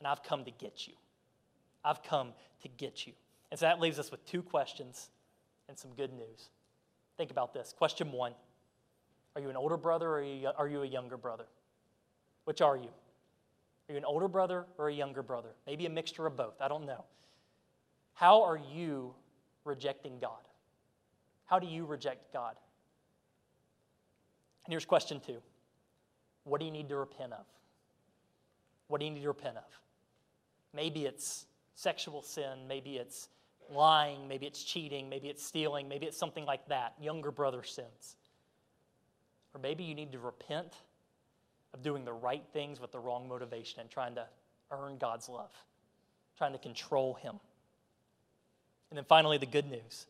And 0.00 0.08
I've 0.08 0.22
come 0.22 0.44
to 0.44 0.50
get 0.50 0.86
you. 0.86 0.94
I've 1.84 2.02
come 2.02 2.32
to 2.62 2.68
get 2.68 3.06
you. 3.06 3.12
And 3.50 3.60
so 3.60 3.66
that 3.66 3.80
leaves 3.80 3.98
us 3.98 4.10
with 4.10 4.24
two 4.26 4.42
questions 4.42 5.10
and 5.68 5.78
some 5.78 5.92
good 5.94 6.12
news. 6.12 6.50
Think 7.16 7.30
about 7.30 7.54
this. 7.54 7.74
Question 7.76 8.12
one 8.12 8.32
Are 9.34 9.42
you 9.42 9.50
an 9.50 9.56
older 9.56 9.76
brother 9.76 10.08
or 10.08 10.24
are 10.58 10.68
you 10.68 10.82
a 10.82 10.86
younger 10.86 11.16
brother? 11.16 11.46
Which 12.44 12.60
are 12.60 12.76
you? 12.76 12.90
Are 13.88 13.92
you 13.92 13.98
an 13.98 14.04
older 14.04 14.28
brother 14.28 14.66
or 14.78 14.88
a 14.88 14.94
younger 14.94 15.22
brother? 15.22 15.50
Maybe 15.66 15.86
a 15.86 15.90
mixture 15.90 16.26
of 16.26 16.36
both. 16.36 16.60
I 16.60 16.68
don't 16.68 16.86
know. 16.86 17.04
How 18.14 18.42
are 18.42 18.60
you 18.72 19.14
rejecting 19.64 20.18
God? 20.20 20.40
How 21.46 21.58
do 21.58 21.66
you 21.66 21.84
reject 21.84 22.32
God? 22.32 22.56
And 24.64 24.72
here's 24.72 24.84
question 24.84 25.20
two 25.20 25.40
What 26.44 26.60
do 26.60 26.66
you 26.66 26.72
need 26.72 26.88
to 26.88 26.96
repent 26.96 27.32
of? 27.32 27.44
What 28.88 29.00
do 29.00 29.06
you 29.06 29.12
need 29.12 29.22
to 29.22 29.28
repent 29.28 29.56
of? 29.56 29.80
Maybe 30.74 31.04
it's 31.04 31.46
sexual 31.74 32.22
sin, 32.22 32.66
maybe 32.68 32.96
it's 32.96 33.28
lying, 33.72 34.28
maybe 34.28 34.46
it's 34.46 34.62
cheating, 34.62 35.08
maybe 35.08 35.28
it's 35.28 35.44
stealing, 35.44 35.88
maybe 35.88 36.06
it's 36.06 36.16
something 36.16 36.44
like 36.44 36.66
that, 36.68 36.94
younger 37.00 37.30
brother 37.30 37.62
sins. 37.62 38.16
Or 39.54 39.60
maybe 39.60 39.84
you 39.84 39.94
need 39.94 40.12
to 40.12 40.18
repent 40.18 40.74
of 41.72 41.82
doing 41.82 42.04
the 42.04 42.12
right 42.12 42.44
things 42.52 42.80
with 42.80 42.92
the 42.92 42.98
wrong 42.98 43.28
motivation 43.28 43.80
and 43.80 43.90
trying 43.90 44.14
to 44.14 44.26
earn 44.70 44.96
God's 44.98 45.28
love, 45.28 45.52
trying 46.36 46.52
to 46.52 46.58
control 46.58 47.14
Him. 47.14 47.38
And 48.90 48.96
then 48.96 49.04
finally, 49.04 49.38
the 49.38 49.46
good 49.46 49.70
news 49.70 50.06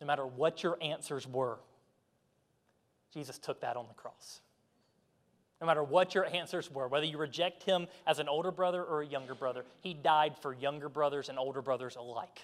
no 0.00 0.06
matter 0.06 0.26
what 0.26 0.62
your 0.62 0.76
answers 0.82 1.26
were, 1.26 1.56
Jesus 3.12 3.38
took 3.38 3.60
that 3.60 3.76
on 3.76 3.86
the 3.88 3.94
cross. 3.94 4.40
No 5.60 5.66
matter 5.66 5.82
what 5.82 6.14
your 6.14 6.26
answers 6.26 6.70
were, 6.70 6.88
whether 6.88 7.06
you 7.06 7.16
reject 7.16 7.62
him 7.62 7.86
as 8.06 8.18
an 8.18 8.28
older 8.28 8.50
brother 8.50 8.82
or 8.82 9.02
a 9.02 9.06
younger 9.06 9.34
brother, 9.34 9.64
he 9.80 9.94
died 9.94 10.36
for 10.42 10.52
younger 10.52 10.88
brothers 10.88 11.28
and 11.28 11.38
older 11.38 11.62
brothers 11.62 11.96
alike. 11.96 12.42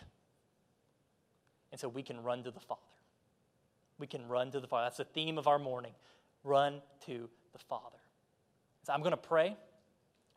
And 1.72 1.80
so 1.80 1.88
we 1.88 2.02
can 2.02 2.22
run 2.22 2.44
to 2.44 2.50
the 2.50 2.60
Father. 2.60 2.80
We 3.98 4.06
can 4.06 4.26
run 4.28 4.50
to 4.52 4.60
the 4.60 4.66
Father. 4.66 4.86
That's 4.86 4.96
the 4.96 5.04
theme 5.04 5.38
of 5.38 5.46
our 5.46 5.58
morning. 5.58 5.92
Run 6.44 6.80
to 7.06 7.28
the 7.52 7.58
Father. 7.58 7.98
So 8.84 8.92
I'm 8.92 9.00
going 9.00 9.10
to 9.10 9.16
pray, 9.16 9.48
and 9.48 9.56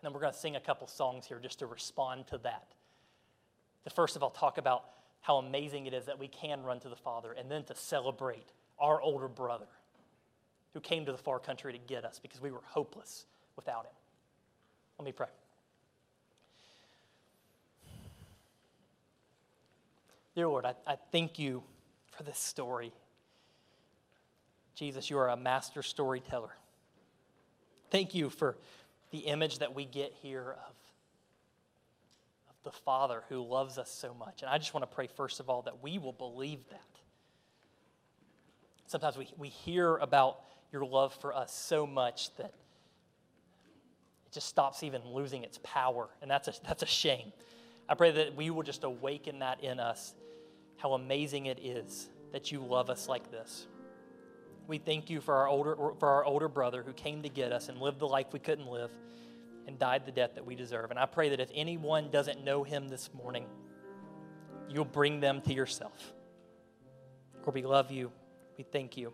then 0.01 0.13
we're 0.13 0.19
going 0.19 0.33
to 0.33 0.39
sing 0.39 0.55
a 0.55 0.59
couple 0.59 0.87
songs 0.87 1.25
here 1.25 1.39
just 1.41 1.59
to 1.59 1.65
respond 1.65 2.27
to 2.27 2.37
that. 2.39 2.73
The 3.83 3.89
first 3.89 4.15
of 4.15 4.23
all, 4.23 4.29
talk 4.29 4.57
about 4.57 4.83
how 5.21 5.37
amazing 5.37 5.85
it 5.85 5.93
is 5.93 6.05
that 6.05 6.19
we 6.19 6.27
can 6.27 6.63
run 6.63 6.79
to 6.81 6.89
the 6.89 6.95
Father 6.95 7.31
and 7.31 7.49
then 7.49 7.63
to 7.63 7.75
celebrate 7.75 8.51
our 8.77 9.01
older 9.01 9.29
brother 9.29 9.67
who 10.73 10.79
came 10.79 11.05
to 11.05 11.11
the 11.11 11.17
far 11.17 11.39
country 11.39 11.71
to 11.73 11.79
get 11.79 12.05
us 12.05 12.19
because 12.19 12.41
we 12.41 12.51
were 12.51 12.61
hopeless 12.65 13.25
without 13.55 13.85
him. 13.85 13.93
Let 14.97 15.05
me 15.05 15.11
pray. 15.11 15.27
Dear 20.35 20.47
Lord, 20.47 20.65
I, 20.65 20.73
I 20.87 20.97
thank 21.11 21.37
you 21.37 21.63
for 22.11 22.23
this 22.23 22.39
story. 22.39 22.91
Jesus, 24.75 25.09
you 25.09 25.17
are 25.19 25.29
a 25.29 25.37
master 25.37 25.83
storyteller. 25.83 26.55
Thank 27.91 28.15
you 28.15 28.31
for 28.31 28.57
the 29.11 29.19
image 29.19 29.59
that 29.59 29.75
we 29.75 29.85
get 29.85 30.11
here 30.21 30.55
of 30.67 30.73
the 32.63 32.71
Father 32.71 33.23
who 33.29 33.43
loves 33.43 33.77
us 33.77 33.91
so 33.91 34.15
much. 34.15 34.41
And 34.41 34.49
I 34.49 34.57
just 34.57 34.73
want 34.73 34.89
to 34.89 34.95
pray, 34.95 35.07
first 35.07 35.39
of 35.39 35.49
all, 35.49 35.61
that 35.63 35.83
we 35.83 35.99
will 35.99 36.13
believe 36.13 36.59
that. 36.69 36.81
Sometimes 38.87 39.17
we, 39.17 39.27
we 39.37 39.49
hear 39.49 39.97
about 39.97 40.39
your 40.73 40.83
love 40.83 41.13
for 41.21 41.33
us 41.33 41.53
so 41.53 41.85
much 41.85 42.35
that 42.37 42.53
it 44.25 44.31
just 44.33 44.49
stops 44.49 44.81
even 44.83 45.05
losing 45.05 45.43
its 45.43 45.59
power. 45.63 46.09
And 46.21 46.29
that's 46.29 46.47
a, 46.47 46.53
that's 46.67 46.81
a 46.81 46.87
shame. 46.87 47.31
I 47.87 47.93
pray 47.93 48.11
that 48.11 48.35
we 48.35 48.49
will 48.49 48.63
just 48.63 48.83
awaken 48.83 49.39
that 49.39 49.63
in 49.63 49.79
us, 49.79 50.15
how 50.77 50.93
amazing 50.93 51.45
it 51.45 51.59
is 51.59 52.09
that 52.31 52.51
you 52.51 52.59
love 52.59 52.89
us 52.89 53.07
like 53.07 53.31
this. 53.31 53.67
We 54.65 54.79
thank 54.79 55.09
you 55.09 55.21
for 55.21 55.35
our 55.35 55.47
older, 55.47 55.75
for 55.99 56.09
our 56.09 56.25
older 56.25 56.47
brother 56.47 56.81
who 56.83 56.93
came 56.93 57.21
to 57.21 57.29
get 57.29 57.51
us 57.51 57.69
and 57.69 57.79
lived 57.79 57.99
the 57.99 58.07
life 58.07 58.27
we 58.31 58.39
couldn't 58.39 58.67
live 58.67 58.89
and 59.67 59.77
died 59.77 60.05
the 60.05 60.11
death 60.11 60.31
that 60.35 60.45
we 60.45 60.55
deserve. 60.55 60.89
And 60.89 60.99
I 60.99 61.05
pray 61.05 61.29
that 61.29 61.39
if 61.39 61.49
anyone 61.53 62.09
doesn't 62.09 62.43
know 62.43 62.63
him 62.63 62.89
this 62.89 63.09
morning, 63.13 63.45
you'll 64.69 64.85
bring 64.85 65.19
them 65.19 65.41
to 65.41 65.53
yourself. 65.53 66.13
Lord, 67.43 67.53
we 67.53 67.61
love 67.61 67.91
you. 67.91 68.11
We 68.57 68.63
thank 68.63 68.97
you. 68.97 69.13